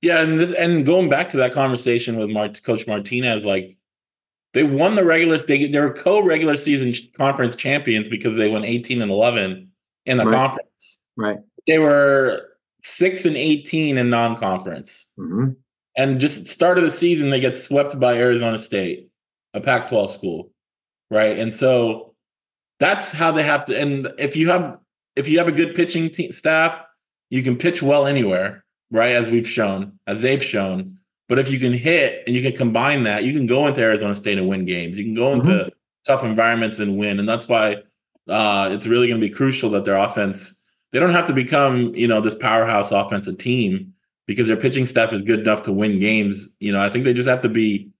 Yeah, 0.00 0.20
and 0.20 0.38
this 0.38 0.52
and 0.52 0.86
going 0.86 1.08
back 1.08 1.28
to 1.30 1.36
that 1.38 1.52
conversation 1.52 2.16
with 2.16 2.30
Mart, 2.30 2.62
Coach 2.62 2.86
Martinez, 2.86 3.44
like 3.44 3.76
they 4.54 4.62
won 4.62 4.94
the 4.94 5.04
regular 5.04 5.38
they 5.38 5.66
they 5.66 5.80
were 5.80 5.92
co-regular 5.92 6.56
season 6.56 6.94
conference 7.16 7.56
champions 7.56 8.08
because 8.08 8.36
they 8.36 8.48
won 8.48 8.64
18 8.64 9.02
and 9.02 9.10
11 9.10 9.70
in 10.06 10.16
the 10.16 10.24
right. 10.24 10.34
conference. 10.34 11.00
Right. 11.16 11.38
They 11.66 11.78
were 11.78 12.48
6 12.84 13.26
and 13.26 13.36
18 13.36 13.98
in 13.98 14.08
non-conference. 14.08 15.12
Mm-hmm. 15.18 15.50
And 15.96 16.20
just 16.20 16.46
start 16.46 16.78
of 16.78 16.84
the 16.84 16.92
season 16.92 17.30
they 17.30 17.40
get 17.40 17.56
swept 17.56 17.98
by 17.98 18.14
Arizona 18.14 18.56
State, 18.56 19.10
a 19.52 19.60
Pac-12 19.60 20.12
school. 20.12 20.50
Right? 21.10 21.38
And 21.38 21.52
so 21.52 22.14
that's 22.78 23.10
how 23.10 23.32
they 23.32 23.42
have 23.42 23.64
to 23.64 23.78
and 23.78 24.08
if 24.18 24.36
you 24.36 24.50
have 24.50 24.78
if 25.16 25.28
you 25.28 25.38
have 25.38 25.48
a 25.48 25.52
good 25.52 25.74
pitching 25.74 26.10
team, 26.10 26.30
staff, 26.30 26.80
you 27.30 27.42
can 27.42 27.56
pitch 27.56 27.82
well 27.82 28.06
anywhere 28.06 28.64
right? 28.90 29.12
As 29.12 29.30
we've 29.30 29.48
shown, 29.48 29.98
as 30.06 30.22
they've 30.22 30.42
shown. 30.42 30.98
But 31.28 31.38
if 31.38 31.50
you 31.50 31.58
can 31.58 31.72
hit 31.72 32.22
and 32.26 32.34
you 32.34 32.42
can 32.42 32.56
combine 32.56 33.04
that, 33.04 33.24
you 33.24 33.32
can 33.32 33.46
go 33.46 33.66
into 33.66 33.82
Arizona 33.82 34.14
State 34.14 34.38
and 34.38 34.48
win 34.48 34.64
games. 34.64 34.98
You 34.98 35.04
can 35.04 35.14
go 35.14 35.32
into 35.32 35.50
mm-hmm. 35.50 35.68
tough 36.06 36.24
environments 36.24 36.78
and 36.78 36.96
win. 36.96 37.18
And 37.18 37.28
that's 37.28 37.48
why 37.48 37.82
uh, 38.28 38.70
it's 38.72 38.86
really 38.86 39.08
going 39.08 39.20
to 39.20 39.26
be 39.26 39.32
crucial 39.32 39.70
that 39.70 39.84
their 39.84 39.96
offense, 39.96 40.58
they 40.92 40.98
don't 40.98 41.12
have 41.12 41.26
to 41.26 41.34
become, 41.34 41.94
you 41.94 42.08
know, 42.08 42.22
this 42.22 42.34
powerhouse 42.34 42.92
offensive 42.92 43.36
team 43.36 43.92
because 44.26 44.48
their 44.48 44.56
pitching 44.56 44.86
staff 44.86 45.12
is 45.12 45.22
good 45.22 45.40
enough 45.40 45.64
to 45.64 45.72
win 45.72 45.98
games. 45.98 46.48
You 46.60 46.72
know, 46.72 46.80
I 46.80 46.88
think 46.88 47.04
they 47.04 47.12
just 47.12 47.28
have 47.28 47.42
to 47.42 47.48
be 47.48 47.90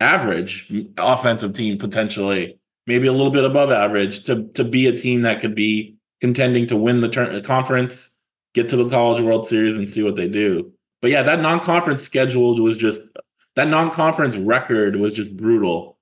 average 0.00 0.72
offensive 0.98 1.52
team 1.52 1.78
potentially, 1.78 2.58
maybe 2.86 3.06
a 3.06 3.12
little 3.12 3.30
bit 3.30 3.44
above 3.44 3.70
average 3.70 4.24
to 4.24 4.44
to 4.54 4.64
be 4.64 4.86
a 4.86 4.96
team 4.96 5.22
that 5.22 5.40
could 5.40 5.54
be 5.54 5.96
contending 6.20 6.66
to 6.68 6.76
win 6.76 7.00
the 7.00 7.08
turn 7.08 7.42
conference 7.42 8.11
get 8.54 8.68
to 8.68 8.76
the 8.76 8.88
College 8.88 9.22
World 9.22 9.46
Series 9.46 9.78
and 9.78 9.88
see 9.88 10.02
what 10.02 10.16
they 10.16 10.28
do. 10.28 10.72
But 11.00 11.10
yeah, 11.10 11.22
that 11.22 11.40
non-conference 11.40 12.02
schedule 12.02 12.60
was 12.62 12.76
just 12.76 13.02
that 13.56 13.68
non-conference 13.68 14.36
record 14.36 14.96
was 14.96 15.12
just 15.12 15.36
brutal. 15.36 15.98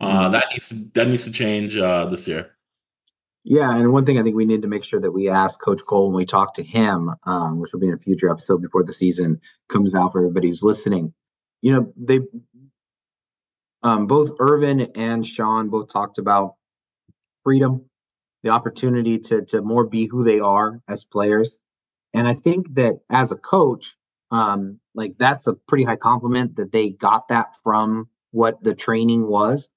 Uh, 0.00 0.28
mm 0.28 0.32
That 0.32 0.46
needs 0.50 0.68
to 0.68 0.74
that 0.94 1.08
needs 1.08 1.24
to 1.24 1.32
change 1.32 1.76
uh, 1.76 2.06
this 2.06 2.26
year. 2.26 2.50
Yeah, 3.44 3.76
and 3.76 3.92
one 3.92 4.06
thing 4.06 4.18
I 4.18 4.22
think 4.22 4.36
we 4.36 4.46
need 4.46 4.62
to 4.62 4.68
make 4.68 4.84
sure 4.84 5.00
that 5.00 5.10
we 5.10 5.28
ask 5.28 5.60
Coach 5.60 5.82
Cole 5.86 6.06
when 6.06 6.16
we 6.16 6.24
talk 6.24 6.54
to 6.54 6.62
him, 6.62 7.10
um, 7.24 7.60
which 7.60 7.72
will 7.72 7.80
be 7.80 7.88
in 7.88 7.94
a 7.94 7.98
future 7.98 8.30
episode 8.30 8.62
before 8.62 8.84
the 8.84 8.94
season 8.94 9.38
comes 9.68 9.94
out 9.94 10.12
for 10.12 10.20
everybody 10.20 10.48
who's 10.48 10.62
listening. 10.62 11.12
You 11.60 11.72
know, 11.72 11.92
they 11.94 12.20
um, 13.82 14.06
both 14.06 14.36
Irvin 14.38 14.80
and 14.94 15.26
Shaun 15.26 15.68
both 15.68 15.92
talked 15.92 16.16
about 16.16 16.54
freedom, 17.42 17.84
the 18.42 18.50
opportunity 18.50 19.18
to 19.18 19.42
to 19.42 19.60
more 19.60 19.84
be 19.84 20.06
who 20.06 20.24
they 20.24 20.40
are 20.40 20.80
as 20.88 21.04
players. 21.04 21.58
And 22.14 22.28
I 22.28 22.34
think 22.34 22.74
that 22.74 23.00
as 23.10 23.32
a 23.32 23.36
coach, 23.36 23.96
um, 24.30 24.78
like 24.94 25.16
that's 25.18 25.46
a 25.46 25.54
pretty 25.54 25.84
high 25.84 25.96
compliment 25.96 26.56
that 26.56 26.72
they 26.72 26.90
got 26.90 27.28
that 27.28 27.56
from 27.62 28.08
what 28.30 28.62
the 28.62 28.74
training 28.74 29.26
was. 29.26 29.68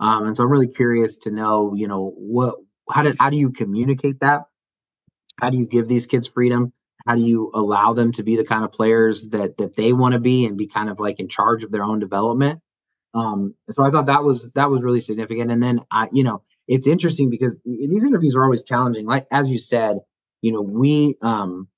Um, 0.00 0.26
and 0.26 0.36
so 0.36 0.42
I'm 0.42 0.50
really 0.50 0.68
curious 0.68 1.18
to 1.18 1.30
know, 1.30 1.74
you 1.74 1.88
know, 1.88 2.12
what 2.16 2.56
how 2.90 3.02
does 3.02 3.16
how 3.18 3.30
do 3.30 3.36
you 3.36 3.50
communicate 3.50 4.20
that? 4.20 4.42
How 5.40 5.50
do 5.50 5.56
you 5.56 5.66
give 5.66 5.88
these 5.88 6.06
kids 6.06 6.26
freedom? 6.26 6.72
How 7.06 7.14
do 7.14 7.22
you 7.22 7.50
allow 7.54 7.92
them 7.92 8.12
to 8.12 8.22
be 8.22 8.36
the 8.36 8.44
kind 8.44 8.64
of 8.64 8.72
players 8.72 9.28
that 9.30 9.56
that 9.58 9.76
they 9.76 9.92
want 9.92 10.14
to 10.14 10.20
be 10.20 10.46
and 10.46 10.58
be 10.58 10.66
kind 10.66 10.88
of 10.88 10.98
like 10.98 11.20
in 11.20 11.28
charge 11.28 11.64
of 11.64 11.70
their 11.70 11.84
own 11.84 12.00
development? 12.00 12.60
Um, 13.14 13.54
so 13.70 13.84
I 13.84 13.90
thought 13.90 14.06
that 14.06 14.24
was 14.24 14.52
that 14.54 14.70
was 14.70 14.82
really 14.82 15.00
significant. 15.00 15.50
And 15.50 15.62
then 15.62 15.80
I, 15.90 16.08
you 16.12 16.24
know, 16.24 16.42
it's 16.66 16.88
interesting 16.88 17.30
because 17.30 17.58
these 17.64 18.02
interviews 18.02 18.34
are 18.34 18.44
always 18.44 18.64
challenging. 18.64 19.06
Like 19.06 19.26
as 19.30 19.48
you 19.48 19.58
said, 19.58 19.98
you 20.42 20.52
know, 20.52 20.62
we 20.62 21.16
um 21.22 21.68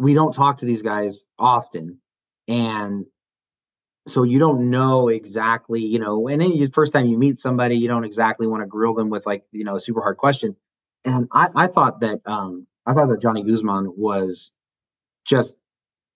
we 0.00 0.14
don't 0.14 0.32
talk 0.32 0.58
to 0.58 0.66
these 0.66 0.82
guys 0.82 1.24
often. 1.38 1.98
And 2.48 3.04
so 4.08 4.22
you 4.22 4.38
don't 4.38 4.70
know 4.70 5.08
exactly 5.08 5.84
you 5.84 5.98
know 5.98 6.26
and 6.26 6.40
then 6.40 6.58
the 6.58 6.66
first 6.66 6.92
time 6.92 7.06
you 7.06 7.18
meet 7.18 7.38
somebody 7.38 7.76
you 7.76 7.86
don't 7.86 8.04
exactly 8.04 8.46
want 8.46 8.62
to 8.62 8.66
grill 8.66 8.94
them 8.94 9.10
with 9.10 9.26
like 9.26 9.44
you 9.52 9.62
know 9.62 9.76
a 9.76 9.80
super 9.80 10.00
hard 10.00 10.16
question. 10.16 10.56
And 11.04 11.28
i 11.32 11.48
i 11.54 11.66
thought 11.66 12.00
that 12.00 12.20
um 12.26 12.66
i 12.86 12.94
thought 12.94 13.08
that 13.08 13.20
jonny 13.20 13.42
guzman 13.42 13.92
was 13.96 14.52
just 15.26 15.56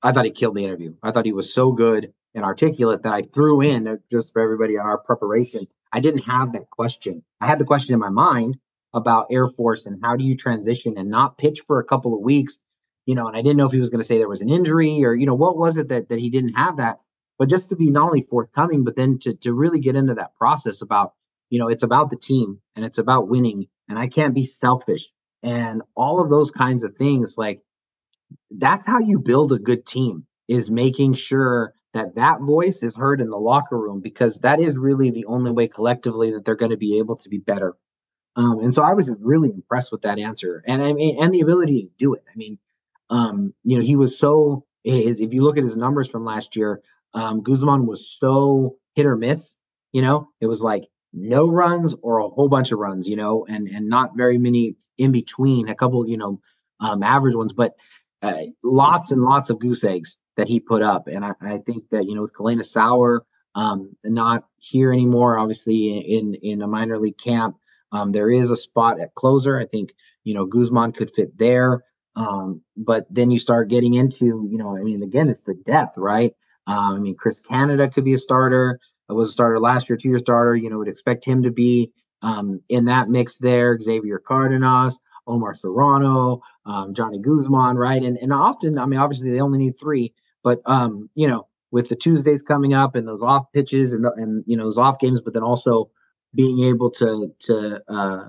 i 0.02 0.12
thought 0.12 0.24
he 0.24 0.30
killed 0.30 0.54
the 0.54 0.64
interview. 0.64 0.94
I 1.02 1.10
thought 1.10 1.26
he 1.26 1.32
was 1.32 1.52
so 1.52 1.72
good 1.72 2.12
and 2.34 2.44
articulate 2.44 3.02
that 3.02 3.12
i 3.12 3.20
threw 3.20 3.60
in 3.60 3.86
uh, 3.86 3.96
just 4.10 4.32
for 4.32 4.40
everybody 4.42 4.78
on 4.78 4.86
our 4.86 4.98
preparation. 4.98 5.66
I 5.92 6.00
didn't 6.00 6.24
have 6.24 6.54
that 6.54 6.70
question. 6.70 7.22
I 7.40 7.46
had 7.46 7.58
the 7.58 7.64
question 7.64 7.94
in 7.94 8.00
my 8.00 8.08
mind 8.08 8.58
about 8.94 9.26
air 9.30 9.46
force 9.46 9.86
and 9.86 10.00
how 10.02 10.16
do 10.16 10.24
you 10.24 10.36
transition 10.36 10.94
and 10.96 11.10
not 11.10 11.38
pitch 11.38 11.60
for 11.66 11.78
a 11.78 11.84
couple 11.84 12.14
of 12.14 12.20
weeks 12.20 12.58
you 13.06 13.14
know, 13.14 13.26
and 13.26 13.36
I 13.36 13.42
didn't 13.42 13.56
know 13.56 13.66
if 13.66 13.72
he 13.72 13.78
was 13.78 13.90
going 13.90 14.00
to 14.00 14.04
say 14.04 14.18
there 14.18 14.28
was 14.28 14.40
an 14.40 14.50
injury 14.50 15.04
or, 15.04 15.14
you 15.14 15.26
know, 15.26 15.34
what 15.34 15.56
was 15.56 15.78
it 15.78 15.88
that, 15.88 16.08
that 16.08 16.18
he 16.18 16.30
didn't 16.30 16.54
have 16.54 16.78
that, 16.78 17.00
but 17.38 17.48
just 17.48 17.68
to 17.68 17.76
be 17.76 17.90
not 17.90 18.06
only 18.06 18.26
forthcoming, 18.28 18.84
but 18.84 18.96
then 18.96 19.18
to, 19.20 19.36
to 19.38 19.52
really 19.52 19.80
get 19.80 19.96
into 19.96 20.14
that 20.14 20.34
process 20.36 20.82
about, 20.82 21.12
you 21.50 21.58
know, 21.58 21.68
it's 21.68 21.82
about 21.82 22.10
the 22.10 22.16
team 22.16 22.60
and 22.76 22.84
it's 22.84 22.98
about 22.98 23.28
winning 23.28 23.66
and 23.88 23.98
I 23.98 24.08
can't 24.08 24.34
be 24.34 24.46
selfish 24.46 25.06
and 25.42 25.82
all 25.94 26.22
of 26.22 26.30
those 26.30 26.50
kinds 26.50 26.84
of 26.84 26.96
things. 26.96 27.36
Like 27.36 27.60
that's 28.50 28.86
how 28.86 29.00
you 29.00 29.18
build 29.18 29.52
a 29.52 29.58
good 29.58 29.84
team 29.84 30.26
is 30.48 30.70
making 30.70 31.14
sure 31.14 31.74
that 31.92 32.16
that 32.16 32.40
voice 32.40 32.82
is 32.82 32.96
heard 32.96 33.20
in 33.20 33.30
the 33.30 33.36
locker 33.38 33.78
room 33.78 34.00
because 34.00 34.40
that 34.40 34.60
is 34.60 34.76
really 34.76 35.10
the 35.10 35.26
only 35.26 35.52
way 35.52 35.68
collectively 35.68 36.32
that 36.32 36.44
they're 36.44 36.56
going 36.56 36.72
to 36.72 36.76
be 36.76 36.98
able 36.98 37.16
to 37.16 37.28
be 37.28 37.38
better. 37.38 37.76
Um, 38.36 38.58
and 38.60 38.74
so 38.74 38.82
I 38.82 38.94
was 38.94 39.08
really 39.20 39.50
impressed 39.50 39.92
with 39.92 40.02
that 40.02 40.18
answer, 40.18 40.62
and 40.66 40.82
I 40.82 40.92
mean, 40.92 41.22
and 41.22 41.32
the 41.32 41.42
ability 41.42 41.82
to 41.82 41.88
do 41.98 42.14
it. 42.14 42.24
I 42.28 42.36
mean, 42.36 42.58
um, 43.14 43.54
you 43.62 43.78
know, 43.78 43.84
he 43.84 43.94
was 43.94 44.18
so. 44.18 44.66
His, 44.82 45.20
if 45.20 45.32
you 45.32 45.42
look 45.42 45.56
at 45.56 45.62
his 45.62 45.76
numbers 45.76 46.10
from 46.10 46.24
last 46.24 46.56
year, 46.56 46.82
um, 47.14 47.42
Guzman 47.42 47.86
was 47.86 48.10
so 48.18 48.76
hit 48.96 49.06
or 49.06 49.16
miss. 49.16 49.56
You 49.92 50.02
know, 50.02 50.28
it 50.40 50.46
was 50.46 50.62
like 50.62 50.88
no 51.12 51.48
runs 51.48 51.94
or 52.02 52.18
a 52.18 52.28
whole 52.28 52.48
bunch 52.48 52.72
of 52.72 52.80
runs. 52.80 53.06
You 53.06 53.14
know, 53.14 53.46
and 53.48 53.68
and 53.68 53.88
not 53.88 54.16
very 54.16 54.36
many 54.36 54.74
in 54.98 55.12
between. 55.12 55.68
A 55.68 55.76
couple, 55.76 56.08
you 56.08 56.16
know, 56.16 56.40
um, 56.80 57.04
average 57.04 57.36
ones, 57.36 57.52
but 57.52 57.74
uh, 58.20 58.34
lots 58.64 59.12
and 59.12 59.22
lots 59.22 59.48
of 59.50 59.60
goose 59.60 59.84
eggs 59.84 60.18
that 60.36 60.48
he 60.48 60.58
put 60.58 60.82
up. 60.82 61.06
And 61.06 61.24
I, 61.24 61.32
I 61.40 61.58
think 61.58 61.84
that 61.90 62.06
you 62.06 62.16
know 62.16 62.22
with 62.22 62.34
Kalena 62.34 62.64
Sauer 62.64 63.24
um, 63.54 63.94
not 64.02 64.44
here 64.58 64.92
anymore, 64.92 65.38
obviously 65.38 65.98
in 65.98 66.34
in 66.34 66.62
a 66.62 66.66
minor 66.66 66.98
league 66.98 67.18
camp, 67.18 67.58
um, 67.92 68.10
there 68.10 68.28
is 68.28 68.50
a 68.50 68.56
spot 68.56 69.00
at 69.00 69.14
closer. 69.14 69.56
I 69.56 69.66
think 69.66 69.94
you 70.24 70.34
know 70.34 70.46
Guzman 70.46 70.90
could 70.90 71.12
fit 71.14 71.38
there. 71.38 71.84
Um, 72.16 72.62
but 72.76 73.06
then 73.10 73.30
you 73.30 73.38
start 73.38 73.68
getting 73.68 73.94
into 73.94 74.48
you 74.50 74.58
know 74.58 74.76
I 74.76 74.82
mean 74.82 75.02
again 75.02 75.28
it's 75.28 75.42
the 75.42 75.54
depth 75.54 75.96
right. 75.96 76.32
Um, 76.66 76.94
I 76.94 76.98
mean 76.98 77.16
Chris 77.16 77.40
Canada 77.40 77.88
could 77.88 78.04
be 78.04 78.14
a 78.14 78.18
starter. 78.18 78.78
It 79.08 79.12
was 79.12 79.28
a 79.28 79.32
starter 79.32 79.60
last 79.60 79.88
year, 79.88 79.96
two 79.96 80.08
year 80.08 80.18
starter. 80.18 80.54
You 80.54 80.70
know 80.70 80.78
would 80.78 80.88
expect 80.88 81.24
him 81.24 81.42
to 81.42 81.50
be 81.50 81.92
um, 82.22 82.60
in 82.68 82.86
that 82.86 83.08
mix 83.08 83.38
there. 83.38 83.78
Xavier 83.78 84.18
Cardenas. 84.18 84.98
Omar 85.26 85.54
Serrano, 85.54 86.42
um, 86.66 86.94
Jonny 86.94 87.18
Guzman, 87.18 87.76
right? 87.76 88.02
And 88.02 88.18
and 88.18 88.30
often, 88.32 88.78
I 88.78 88.86
mean, 88.86 89.00
obviously 89.00 89.30
they 89.30 89.40
only 89.40 89.58
need 89.58 89.72
three, 89.80 90.12
but 90.42 90.60
um, 90.66 91.08
you 91.14 91.28
know, 91.28 91.48
with 91.70 91.88
the 91.88 91.96
Tuesdays 91.96 92.42
coming 92.42 92.72
up 92.72 92.94
and 92.94 93.06
those 93.08 93.22
off 93.22 93.46
pitches 93.52 93.94
and 93.94 94.04
the, 94.04 94.12
and 94.12 94.44
you 94.46 94.56
know 94.56 94.64
those 94.64 94.78
off 94.78 94.98
games, 94.98 95.20
but 95.20 95.34
then 95.34 95.42
also 95.42 95.90
being 96.34 96.60
able 96.60 96.90
to 96.90 97.34
to 97.40 97.82
uh, 97.88 98.24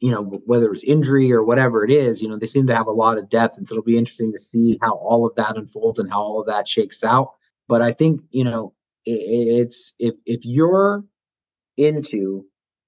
you 0.00 0.10
know 0.10 0.22
whether 0.46 0.72
it's 0.72 0.84
injury 0.84 1.32
or 1.32 1.44
whatever 1.44 1.84
it 1.84 1.90
is, 1.90 2.22
you 2.22 2.28
know 2.28 2.36
they 2.36 2.46
seem 2.46 2.66
to 2.66 2.74
have 2.74 2.86
a 2.86 2.92
lot 2.92 3.18
of 3.18 3.30
depth, 3.30 3.58
and 3.58 3.66
so 3.66 3.74
it'll 3.74 3.84
be 3.84 3.98
interesting 3.98 4.32
to 4.32 4.38
see 4.38 4.78
how 4.80 4.94
all 4.94 5.26
of 5.26 5.34
that 5.36 5.56
unfolds 5.56 5.98
and 5.98 6.10
how 6.10 6.20
all 6.20 6.40
of 6.40 6.46
that 6.46 6.66
shakes 6.66 7.04
out. 7.04 7.34
But 7.68 7.82
I 7.82 7.92
think 7.92 8.22
you 8.30 8.44
know 8.44 8.74
it, 9.04 9.12
it's 9.12 9.92
if 9.98 10.14
if 10.26 10.40
you're 10.42 11.04
into 11.76 12.46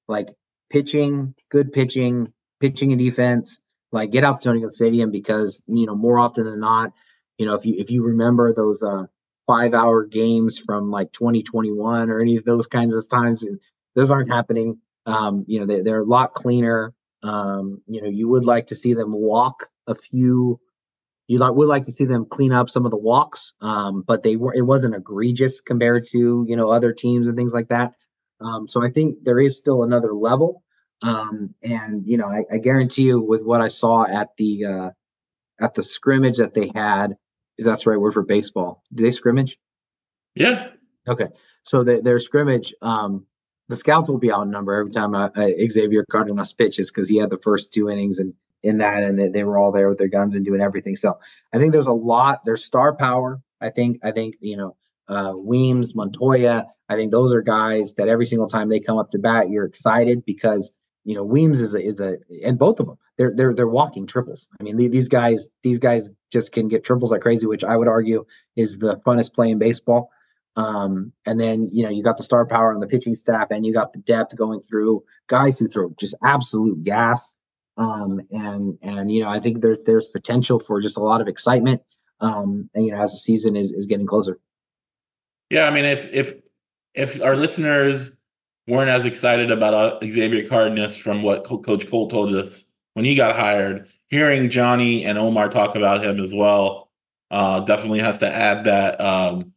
like 0.09 0.29
pitching, 0.71 1.35
good 1.51 1.73
pitching, 1.73 2.33
pitching 2.61 2.93
and 2.93 2.99
defense, 2.99 3.61
like 3.93 4.11
get 4.11 4.25
out 4.25 4.37
to 4.37 4.41
Stony 4.41 4.65
Stadium 4.69 5.11
because 5.11 5.63
you 5.67 5.87
know 5.87 5.95
more 5.95 6.19
often 6.19 6.45
than 6.45 6.61
not 6.61 6.93
you 7.43 7.47
know, 7.47 7.55
if 7.55 7.67
you 7.67 7.75
if 7.79 7.91
you 7.91 8.05
remember 8.05 8.53
those 8.53 8.83
uh, 8.83 9.07
five 9.49 9.75
hour 9.75 10.05
games 10.05 10.59
from 10.59 10.91
like 10.91 11.13
2021 11.13 12.09
or 12.09 12.21
any 12.21 12.37
of 12.37 12.45
those 12.45 12.69
kinds 12.69 12.95
of 12.95 13.09
times, 13.11 13.45
those 13.97 14.13
aren't 14.13 14.31
happening. 14.31 14.79
Um, 15.07 15.45
you 15.49 15.59
know, 15.59 15.67
they, 15.67 15.83
they're 15.83 16.03
a 16.03 16.05
lot 16.05 16.35
cleaner. 16.35 16.95
Um, 17.23 17.83
you 17.87 18.03
know, 18.03 18.09
you 18.09 18.29
would 18.29 18.45
like 18.45 18.69
to 18.69 18.77
see 18.77 18.95
them 18.95 19.13
walk 19.13 19.69
a 19.87 19.95
few. 19.95 20.61
You 21.29 21.39
like 21.39 21.55
would 21.55 21.69
like 21.69 21.85
to 21.85 21.93
see 21.93 22.05
them 22.05 22.27
clean 22.27 22.53
up 22.53 22.69
some 22.69 22.85
of 22.85 22.91
the 22.91 22.97
walks, 22.97 23.55
um, 23.61 24.03
but 24.07 24.23
they 24.23 24.37
were 24.37 24.55
it 24.55 24.63
wasn't 24.63 24.95
egregious 24.95 25.61
compared 25.61 26.05
to 26.13 26.45
you 26.49 26.57
know 26.57 26.71
other 26.71 26.93
teams 26.93 27.29
and 27.29 27.37
things 27.37 27.53
like 27.53 27.69
that. 27.69 27.93
Um, 28.41 28.69
so 28.69 28.85
I 28.85 28.91
think 28.91 29.19
there 29.23 29.39
is 29.39 29.61
still 29.61 29.83
another 29.85 30.13
level. 30.13 30.63
Um, 31.03 31.55
and 31.63 32.07
you 32.07 32.17
know, 32.17 32.27
I, 32.27 32.45
I, 32.53 32.59
guarantee 32.59 33.03
you, 33.03 33.21
with 33.21 33.43
what 33.43 33.61
I 33.61 33.69
saw 33.69 34.05
at 34.05 34.31
the 34.37 34.65
uh, 34.65 34.91
at 35.61 35.75
the 35.75 35.83
scrimmage 35.83 36.39
that 36.39 36.55
they 36.55 36.71
had, 36.75 37.17
if 37.59 37.65
that's 37.65 37.85
the 37.85 37.91
right 37.91 38.01
word 38.01 38.15
for 38.15 38.23
baseball. 38.23 38.83
Do 38.93 39.03
they 39.03 39.11
scrimmage? 39.11 39.59
Yeah. 40.35 40.69
Okay. 41.09 41.29
So 41.65 41.85
the, 41.85 42.01
their 42.01 42.19
scrimmage, 42.19 42.75
um, 42.83 43.27
the 43.73 43.77
scouts 43.77 44.07
will 44.07 44.19
be 44.19 44.31
outnumbered 44.31 44.81
every 44.81 44.93
time 44.93 45.15
uh, 45.15 45.31
uh, 45.35 45.49
Xavier 45.71 46.05
Cardenas 46.11 46.53
pitches 46.53 46.91
because 46.91 47.09
he 47.09 47.17
had 47.17 47.31
the 47.31 47.39
first 47.39 47.73
two 47.73 47.89
innings 47.89 48.19
and 48.19 48.35
in 48.63 48.79
that, 48.79 49.03
and 49.03 49.19
they, 49.19 49.29
they, 49.29 49.45
were 49.45 49.59
all 49.59 49.73
there 49.73 49.89
with 49.89 49.99
their 49.99 50.09
guns 50.09 50.37
and 50.37 50.45
doing 50.45 50.61
everything. 50.61 50.95
So 50.95 51.19
I 51.53 51.59
think 51.59 51.73
there's 51.73 51.87
a 51.87 51.93
lot. 51.93 52.45
There's 52.45 52.65
star 52.65 52.95
power. 52.95 53.41
I 53.63 53.71
think. 53.71 53.99
I 54.05 54.13
think 54.13 54.37
you 54.41 54.59
know 54.59 54.77
uh, 55.09 55.33
Weems, 55.37 55.95
Montoya. 55.95 56.67
I 56.89 56.95
think 56.95 57.13
those 57.13 57.33
are 57.33 57.41
guys 57.41 57.95
that 57.95 58.09
every 58.09 58.27
single 58.27 58.47
time 58.47 58.69
they 58.69 58.79
come 58.79 58.99
up 58.99 59.11
to 59.13 59.19
bat, 59.19 59.49
you're 59.49 59.65
excited 59.65 60.25
because 60.27 60.71
you 61.05 61.15
know 61.15 61.25
Weems 61.25 61.59
is 61.59 61.75
a 61.75 61.83
is 61.83 61.99
a 61.99 62.19
and 62.45 62.59
both 62.59 62.79
of 62.79 62.87
them 62.87 62.99
they're 63.17 63.33
they're 63.35 63.55
they're 63.55 63.67
walking 63.67 64.07
triples. 64.07 64.49
I 64.61 64.65
mean 64.65 64.77
these 64.77 65.09
guys 65.09 65.49
these 65.63 65.79
guys 65.79 66.11
just 66.31 66.53
can 66.53 66.69
get 66.69 66.85
triples 66.85 67.11
like 67.11 67.23
crazy, 67.23 67.47
which 67.47 67.65
I 67.65 67.77
would 67.77 67.89
argue 67.89 68.27
is 68.55 68.79
the 68.79 68.97
funnest 69.07 69.35
play 69.35 69.51
in 69.51 69.59
baseball. 69.59 70.11
Um, 70.57 71.13
and 71.25 71.41
then 71.41 71.69
you 71.73 71.83
know 71.83 71.91
you 71.91 72.03
got 72.03 72.19
the 72.19 72.25
star 72.25 72.47
power 72.47 72.75
on 72.75 72.81
the 72.81 72.87
pitching 72.87 73.17
staff, 73.17 73.49
and 73.51 73.65
you 73.65 73.73
got 73.73 73.93
the 73.93 74.01
depth 74.01 74.37
going 74.37 74.61
through 74.69 75.03
guys 75.27 75.59
who 75.59 75.69
throw 75.69 75.95
just 75.99 76.15
absolute 76.23 76.83
gas. 76.83 77.37
Um, 77.79 78.21
and 78.31 78.79
and 78.83 79.11
you 79.11 79.23
know 79.23 79.29
I 79.29 79.41
think 79.41 79.63
there's 79.63 79.79
there's 79.87 80.07
potential 80.09 80.61
for 80.61 80.81
just 80.81 80.97
a 80.97 81.03
lot 81.03 81.21
of 81.21 81.29
excitement. 81.29 81.81
Um, 82.21 82.69
and 82.75 82.85
you 82.85 82.93
know 82.93 83.03
as 83.03 83.13
the 83.13 83.19
season 83.19 83.57
is 83.57 83.73
is 83.73 83.87
getting 83.87 84.07
closer. 84.07 84.39
Yeah, 85.49 85.65
I 85.65 85.71
mean 85.71 85.87
if 85.87 86.07
if 86.13 86.35
if 86.95 87.23
our 87.23 87.37
listeners 87.37 88.23
weren't 88.69 88.91
as 88.91 89.05
excited 89.05 89.51
about 89.51 89.75
uh, 89.75 89.99
Xavier 90.05 90.47
Cardenas 90.47 90.97
from 90.97 91.23
what 91.23 91.45
Co- 91.45 91.59
Coach 91.59 91.89
Cole 91.89 92.09
told 92.09 92.35
us 92.35 92.67
when 92.95 93.05
he 93.05 93.15
got 93.15 93.37
hired. 93.37 93.89
Hearing 94.09 94.51
Jonny 94.51 95.05
and 95.05 95.19
Omar 95.19 95.49
talk 95.49 95.75
about 95.75 96.05
him 96.05 96.23
as 96.23 96.35
well 96.35 96.91
uh, 97.31 97.61
definitely 97.61 98.01
has 98.01 98.19
to 98.19 98.31
add 98.31 98.65
that 98.65 99.01
um, 99.01 99.53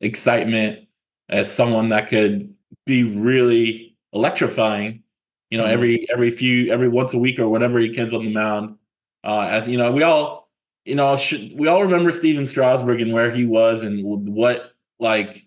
excitement 0.00 0.86
as 1.28 1.52
someone 1.52 1.90
that 1.90 2.08
could 2.08 2.54
be 2.86 3.02
really 3.04 3.96
electrifying. 4.12 5.02
You 5.50 5.58
know, 5.58 5.64
mm-hmm. 5.64 5.72
every 5.72 6.10
every 6.12 6.30
few 6.30 6.72
every 6.72 6.88
once 6.88 7.14
a 7.14 7.18
week 7.18 7.38
or 7.38 7.48
whatever 7.48 7.78
he 7.78 7.94
comes 7.94 8.12
on 8.12 8.24
the 8.24 8.32
mound. 8.32 8.76
Uh, 9.24 9.40
as 9.40 9.68
you 9.68 9.78
know, 9.78 9.90
we 9.90 10.02
all 10.02 10.50
you 10.84 10.94
know 10.94 11.16
should, 11.16 11.58
we 11.58 11.68
all 11.68 11.82
remember 11.82 12.12
Stephen 12.12 12.46
Strasburg 12.46 13.00
and 13.00 13.12
where 13.12 13.30
he 13.30 13.46
was 13.46 13.82
and 13.82 14.04
what 14.04 14.72
like 14.98 15.46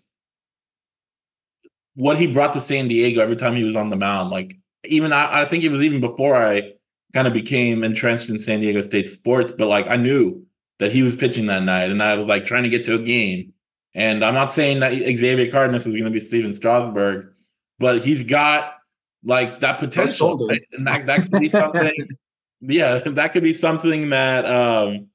what 1.95 2.17
he 2.17 2.27
brought 2.27 2.53
to 2.53 2.59
San 2.59 2.87
Diego 2.87 3.21
every 3.21 3.35
time 3.35 3.55
he 3.55 3.63
was 3.63 3.75
on 3.75 3.89
the 3.89 3.95
mound. 3.95 4.31
Like 4.31 4.57
even 4.85 5.13
I, 5.13 5.41
I 5.41 5.45
think 5.45 5.63
it 5.63 5.69
was 5.69 5.81
even 5.81 6.01
before 6.01 6.35
I 6.35 6.73
kind 7.13 7.27
of 7.27 7.33
became 7.33 7.83
entrenched 7.83 8.29
in 8.29 8.39
San 8.39 8.61
Diego 8.61 8.81
State 8.81 9.09
sports, 9.09 9.53
but 9.57 9.67
like 9.67 9.87
I 9.87 9.97
knew 9.97 10.45
that 10.79 10.91
he 10.91 11.03
was 11.03 11.15
pitching 11.15 11.45
that 11.47 11.63
night, 11.63 11.91
and 11.91 12.01
I 12.01 12.15
was 12.15 12.27
like 12.27 12.45
trying 12.45 12.63
to 12.63 12.69
get 12.69 12.85
to 12.85 12.95
a 12.95 12.99
game. 12.99 13.53
And 13.93 14.23
I'm 14.23 14.33
not 14.33 14.51
saying 14.51 14.79
that 14.79 14.93
Xavier 14.93 15.51
Cardenas 15.51 15.85
is 15.85 15.93
going 15.93 16.05
to 16.05 16.11
be 16.11 16.19
Stephen 16.19 16.53
Strasburg, 16.53 17.33
but 17.79 18.01
he's 18.03 18.23
got 18.23 18.75
like 19.23 19.59
that 19.61 19.79
potential, 19.79 20.37
right? 20.47 20.61
and 20.73 20.87
that 20.87 21.05
that 21.05 21.23
could 21.23 21.39
be 21.39 21.49
something. 21.49 22.07
yeah, 22.61 22.99
that 22.99 23.33
could 23.33 23.43
be 23.43 23.53
something 23.53 24.09
that 24.09 24.45
um, 24.45 25.07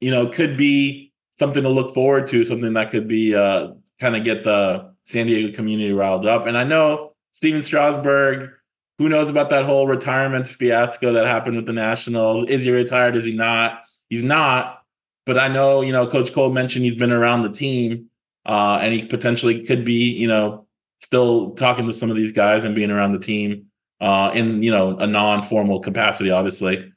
you 0.00 0.10
know 0.10 0.28
could 0.28 0.56
be 0.56 1.12
something 1.38 1.62
to 1.62 1.68
look 1.68 1.94
forward 1.94 2.26
to, 2.28 2.44
something 2.44 2.74
that 2.74 2.90
could 2.90 3.08
be 3.08 3.34
uh, 3.34 3.68
kind 3.98 4.16
of 4.16 4.24
get 4.24 4.44
the 4.44 4.92
San 5.04 5.26
Diego 5.26 5.54
community 5.54 5.92
riled 5.92 6.26
up. 6.26 6.46
And 6.46 6.56
I 6.56 6.64
know 6.64 7.12
Stephen 7.32 7.62
Strasburg, 7.62 8.50
who 8.98 9.08
knows 9.08 9.30
about 9.30 9.50
that 9.50 9.64
whole 9.64 9.86
retirement 9.86 10.46
fiasco 10.46 11.12
that 11.12 11.26
happened 11.26 11.56
with 11.56 11.66
the 11.66 11.72
Nationals? 11.72 12.48
Is 12.48 12.64
he 12.64 12.70
retired? 12.70 13.16
Is 13.16 13.24
he 13.24 13.34
not? 13.34 13.82
He's 14.08 14.22
not. 14.22 14.81
But 15.24 15.38
I 15.38 15.48
know, 15.48 15.82
you 15.82 15.92
know, 15.92 16.06
Coach 16.06 16.32
Cole 16.32 16.50
mentioned 16.50 16.84
he's 16.84 16.96
been 16.96 17.12
around 17.12 17.42
the 17.42 17.52
team, 17.52 18.08
uh, 18.44 18.78
and 18.82 18.92
he 18.92 19.04
potentially 19.04 19.64
could 19.64 19.84
be, 19.84 20.12
you 20.12 20.26
know, 20.26 20.66
still 21.00 21.52
talking 21.52 21.86
to 21.86 21.92
some 21.92 22.10
of 22.10 22.16
these 22.16 22.32
guys 22.32 22.64
and 22.64 22.74
being 22.74 22.90
around 22.90 23.12
the 23.12 23.18
team 23.18 23.66
uh, 24.00 24.30
in, 24.34 24.62
you 24.62 24.70
know, 24.70 24.96
a 24.98 25.06
non-formal 25.06 25.80
capacity, 25.80 26.30
obviously. 26.30 26.92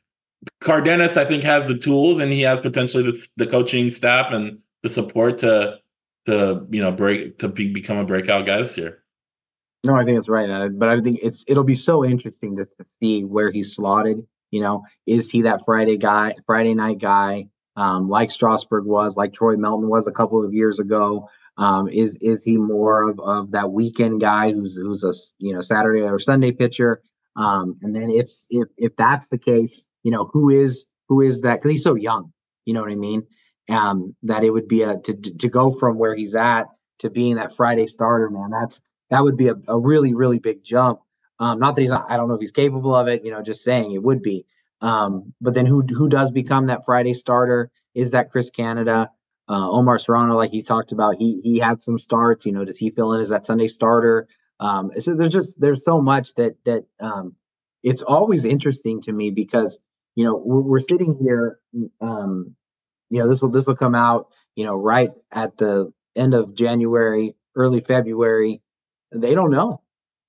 Cardenas, 0.61 1.17
I 1.17 1.26
think, 1.26 1.43
has 1.43 1.67
the 1.67 1.78
tools 1.78 2.19
and 2.19 2.32
he 2.32 2.41
has 2.41 2.59
potentially 2.61 3.03
the, 3.03 3.28
the 3.38 3.47
coaching 3.47 3.91
staff 3.91 4.32
and 4.32 4.59
the 4.84 4.89
support 4.89 5.39
to 5.39 5.80
to 6.26 6.65
you 6.69 6.82
know 6.82 6.91
break 6.91 7.38
to 7.39 7.47
be, 7.47 7.71
become 7.71 7.97
a 7.97 8.05
breakout 8.05 8.45
guy 8.45 8.61
this 8.61 8.78
year. 8.78 9.03
No, 9.84 9.95
I 9.95 10.03
think 10.03 10.17
it's 10.17 10.30
right, 10.30 10.69
but 10.73 10.89
I 10.89 10.99
think 11.01 11.19
it's 11.21 11.43
it'll 11.47 11.63
be 11.63 11.76
so 11.76 12.03
interesting 12.03 12.57
to, 12.57 12.65
to 12.65 12.86
see 12.99 13.23
where 13.23 13.51
he's 13.51 13.76
slotted. 13.76 14.26
You 14.51 14.61
know, 14.61 14.84
is 15.05 15.30
he 15.30 15.43
that 15.43 15.61
Friday 15.65 15.97
guy, 15.97 16.34
Friday 16.45 16.73
night 16.73 16.99
guy, 16.99 17.47
um, 17.76 18.09
like 18.09 18.32
Strasburg 18.32 18.86
was, 18.86 19.15
like 19.15 19.34
Troy 19.34 19.55
Melton 19.55 19.89
was 19.89 20.07
a 20.07 20.11
couple 20.11 20.43
of 20.43 20.53
years 20.53 20.80
ago? 20.80 21.30
Um, 21.57 21.88
is 21.88 22.17
is 22.21 22.43
he 22.43 22.57
more 22.57 23.09
of, 23.09 23.19
of 23.19 23.51
that 23.51 23.71
weekend 23.71 24.19
guy 24.21 24.51
who's 24.51 24.78
who's 24.78 25.03
a 25.03 25.13
you 25.38 25.53
know 25.53 25.61
Saturday 25.61 26.01
or 26.01 26.19
Sunday 26.19 26.51
pitcher? 26.51 27.01
Um, 27.36 27.78
and 27.82 27.95
then 27.95 28.09
if 28.09 28.32
if 28.49 28.67
if 28.78 28.95
that's 28.97 29.30
the 29.30 29.38
case, 29.38 29.88
you 30.03 30.11
know 30.11 30.30
who 30.34 30.49
is 30.49 30.86
who 31.07 31.21
is 31.21 31.41
that? 31.41 31.55
Because 31.57 31.71
he's 31.71 31.84
so 31.84 31.95
young. 31.95 32.34
You 32.65 32.73
know 32.73 32.82
what 32.82 32.91
I 32.91 32.95
mean? 32.95 33.28
um, 33.69 34.15
that 34.23 34.43
it 34.43 34.51
would 34.51 34.67
be 34.67 34.84
a 34.84 34.97
to 34.97 35.13
to 35.13 35.49
go 35.49 35.71
from 35.71 35.97
where 35.97 36.15
he's 36.15 36.36
at 36.36 36.65
to 36.99 37.09
being 37.09 37.36
that 37.36 37.55
Friday 37.55 37.88
starter, 37.88 38.30
man. 38.30 38.51
That's 38.51 38.82
that 39.09 39.23
would 39.23 39.38
be 39.38 39.47
a, 39.47 39.55
a 39.67 39.80
really 39.80 40.13
really 40.13 40.39
big 40.39 40.63
jump. 40.63 40.99
Um, 41.39 41.59
not 41.59 41.76
that 41.76 41.82
he's 41.82 41.91
not, 41.91 42.09
I 42.09 42.15
don't 42.15 42.30
know 42.30 42.36
if 42.36 42.39
he's 42.39 42.51
capable 42.51 42.95
of 42.95 43.07
it. 43.07 43.26
You 43.26 43.32
know, 43.32 43.41
just 43.41 43.63
saying 43.63 43.91
it 43.91 44.03
would 44.03 44.21
be. 44.21 44.45
Um, 44.82 45.34
but 45.41 45.53
then 45.53 45.65
who 45.65 45.84
who 45.84 46.09
does 46.09 46.32
become 46.32 46.67
that 46.67 46.86
Friday 46.86 47.13
starter? 47.13 47.71
Is 47.93 48.11
that 48.11 48.32
Chris 48.32 48.49
Canada? 48.49 49.11
Uh, 49.47 49.69
Omar 49.69 49.99
Serrano, 49.99 50.36
like 50.36 50.51
he 50.51 50.63
talked 50.63 50.91
about, 50.91 51.17
he 51.17 51.39
he 51.43 51.59
had 51.59 51.82
some 51.82 51.99
starts. 51.99 52.45
You 52.45 52.51
know, 52.51 52.65
does 52.65 52.78
he 52.78 52.89
fill 52.89 53.13
in 53.13 53.21
as 53.21 53.30
that 53.30 53.45
Sunday 53.45 53.67
starter? 53.67 54.28
Um, 54.59 54.91
so 54.99 55.15
there's 55.15 55.34
just 55.34 55.49
there's 55.59 55.84
so 55.84 56.01
much 56.01 56.34
that 56.36 56.55
that 56.65 56.86
um, 56.99 57.36
it's 57.84 58.01
always 58.01 58.45
interesting 58.45 59.01
to 59.03 59.11
me 59.11 59.32
because 59.32 59.80
you 60.15 60.23
know 60.23 60.41
we're, 60.43 60.61
we're 60.61 60.80
sitting 60.80 61.17
here. 61.21 61.59
Um, 62.01 62.55
you 63.09 63.19
know, 63.19 63.30
this 63.30 63.41
will 63.41 63.51
this 63.51 63.65
will 63.65 63.76
come 63.76 63.95
out. 63.95 64.30
You 64.55 64.65
know, 64.65 64.76
right 64.76 65.11
at 65.32 65.57
the 65.57 65.91
end 66.15 66.34
of 66.34 66.55
January, 66.55 67.36
early 67.55 67.82
February. 67.82 68.61
They 69.11 69.36
don't 69.36 69.51
know. 69.51 69.82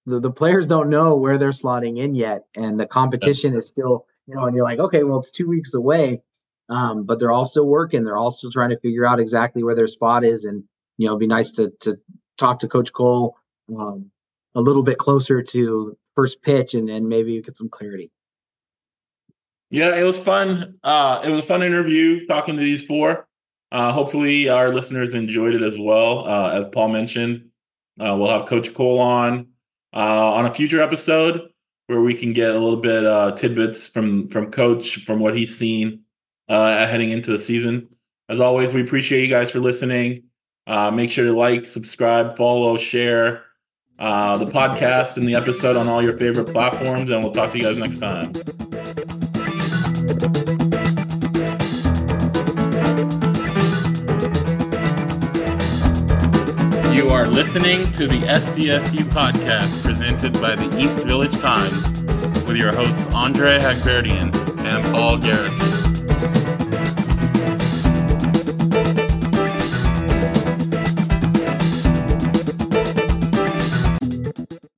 The, 0.05 0.21
the 0.21 0.31
players 0.31 0.69
don't 0.69 0.91
know 0.91 1.17
where 1.17 1.39
they're 1.39 1.51
slotting 1.51 1.99
in 1.99 2.15
yet, 2.15 2.43
and 2.55 2.79
the 2.79 2.87
competition 2.87 3.55
is 3.55 3.67
still. 3.67 4.07
You 4.27 4.35
know, 4.35 4.47
and 4.47 4.57
you're 4.57 4.65
like, 4.65 4.79
okay, 4.79 5.05
well, 5.05 5.21
it's 5.21 5.31
two 5.31 5.49
weeks 5.49 5.73
away 5.75 6.21
um, 6.69 7.05
but 7.05 7.19
they're 7.19 7.33
all 7.33 7.45
still 7.45 7.67
working. 7.67 8.05
They're 8.05 8.17
all 8.17 8.31
still 8.31 8.51
trying 8.51 8.71
to 8.71 8.79
figure 8.79 9.07
out 9.07 9.21
exactly 9.21 9.63
where 9.63 9.75
their 9.75 9.87
spot 9.87 10.25
is. 10.25 10.45
And, 10.45 10.65
you 10.99 11.07
know, 11.07 11.13
it'd 11.13 11.21
be 11.21 11.27
nice 11.27 11.53
to, 11.53 11.73
to 11.81 11.99
talk 12.39 12.61
to 12.61 12.69
Coach 12.69 12.93
Cole 12.93 13.37
um, 13.79 14.11
a 14.55 14.61
little 14.61 14.83
bit 14.83 14.99
closer 14.99 15.43
to 15.43 15.97
first 16.15 16.43
pitch 16.43 16.75
and, 16.75 16.89
and 16.89 17.09
maybe 17.09 17.41
get 17.41 17.57
some 17.57 17.69
clarity. 17.69 18.11
Yeah, 19.71 19.97
it 19.97 20.05
was 20.05 20.19
fun. 20.19 20.79
Uh, 20.83 21.21
it 21.25 21.31
was 21.31 21.41
a 21.41 21.47
fun 21.47 21.63
interview 21.63 22.27
talking 22.27 22.57
to 22.57 22.63
these 22.63 22.85
four. 22.85 23.27
Uh, 23.73 23.93
hopefully, 23.93 24.49
our 24.49 24.73
listeners 24.73 25.15
enjoyed 25.15 25.55
it 25.55 25.63
as 25.63 25.77
well. 25.79 26.27
Uh, 26.27 26.51
as 26.51 26.67
Paul 26.73 26.89
mentioned, 26.89 27.49
uh, 28.01 28.17
we'll 28.17 28.31
have 28.31 28.47
Coach 28.47 28.73
Cole 28.75 29.01
on 29.01 29.49
uh, 29.93 29.99
on 30.35 30.47
a 30.47 30.55
future 30.55 30.81
episode 30.81 31.49
where 31.87 32.01
we 32.01 32.15
can 32.15 32.33
get 32.33 32.51
a 32.51 32.59
little 32.59 32.77
bit 32.77 33.05
uh, 33.05 33.33
tidbits 33.33 33.87
from 33.87 34.29
from 34.29 34.51
Coach 34.51 35.05
from 35.05 35.21
what 35.21 35.37
he's 35.37 35.57
seen 35.57 36.01
uh, 36.49 36.87
heading 36.87 37.11
into 37.11 37.31
the 37.31 37.39
season. 37.39 37.89
As 38.29 38.41
always, 38.41 38.75
we 38.75 38.83
appreciate 38.83 39.23
you 39.23 39.29
guys 39.29 39.51
for 39.51 39.61
listening. 39.61 40.25
Uh, 40.67 40.91
make 40.91 41.13
sure 41.13 41.25
to 41.25 41.33
like, 41.33 41.65
subscribe, 41.65 42.37
follow, 42.37 42.77
share 42.77 43.45
uh, 44.01 44.37
the 44.37 44.47
podcast 44.47 45.17
and 45.17 45.29
the 45.29 45.35
episode 45.35 45.77
on 45.77 45.89
all 45.89 46.03
your 46.03 46.19
favorite 46.19 46.53
platforms, 46.53 47.11
and 47.11 47.23
we'll 47.23 47.33
talk 47.33 47.53
to 47.53 47.59
you 47.59 47.65
guys 47.65 47.79
next 47.79 47.99
time. 47.99 48.33
Listening 57.37 57.93
to 57.93 58.07
the 58.07 58.21
SDSU 58.21 59.05
podcast 59.11 59.85
presented 59.85 60.33
by 60.41 60.57
the 60.57 60.81
East 60.81 61.05
Village 61.05 61.39
Times 61.39 61.83
with 62.47 62.57
your 62.57 62.75
hosts 62.75 63.13
Andre 63.13 63.59
Haghverdian 63.59 64.35
and 64.65 64.87
Paul 64.87 65.19
Garrison. 65.19 65.76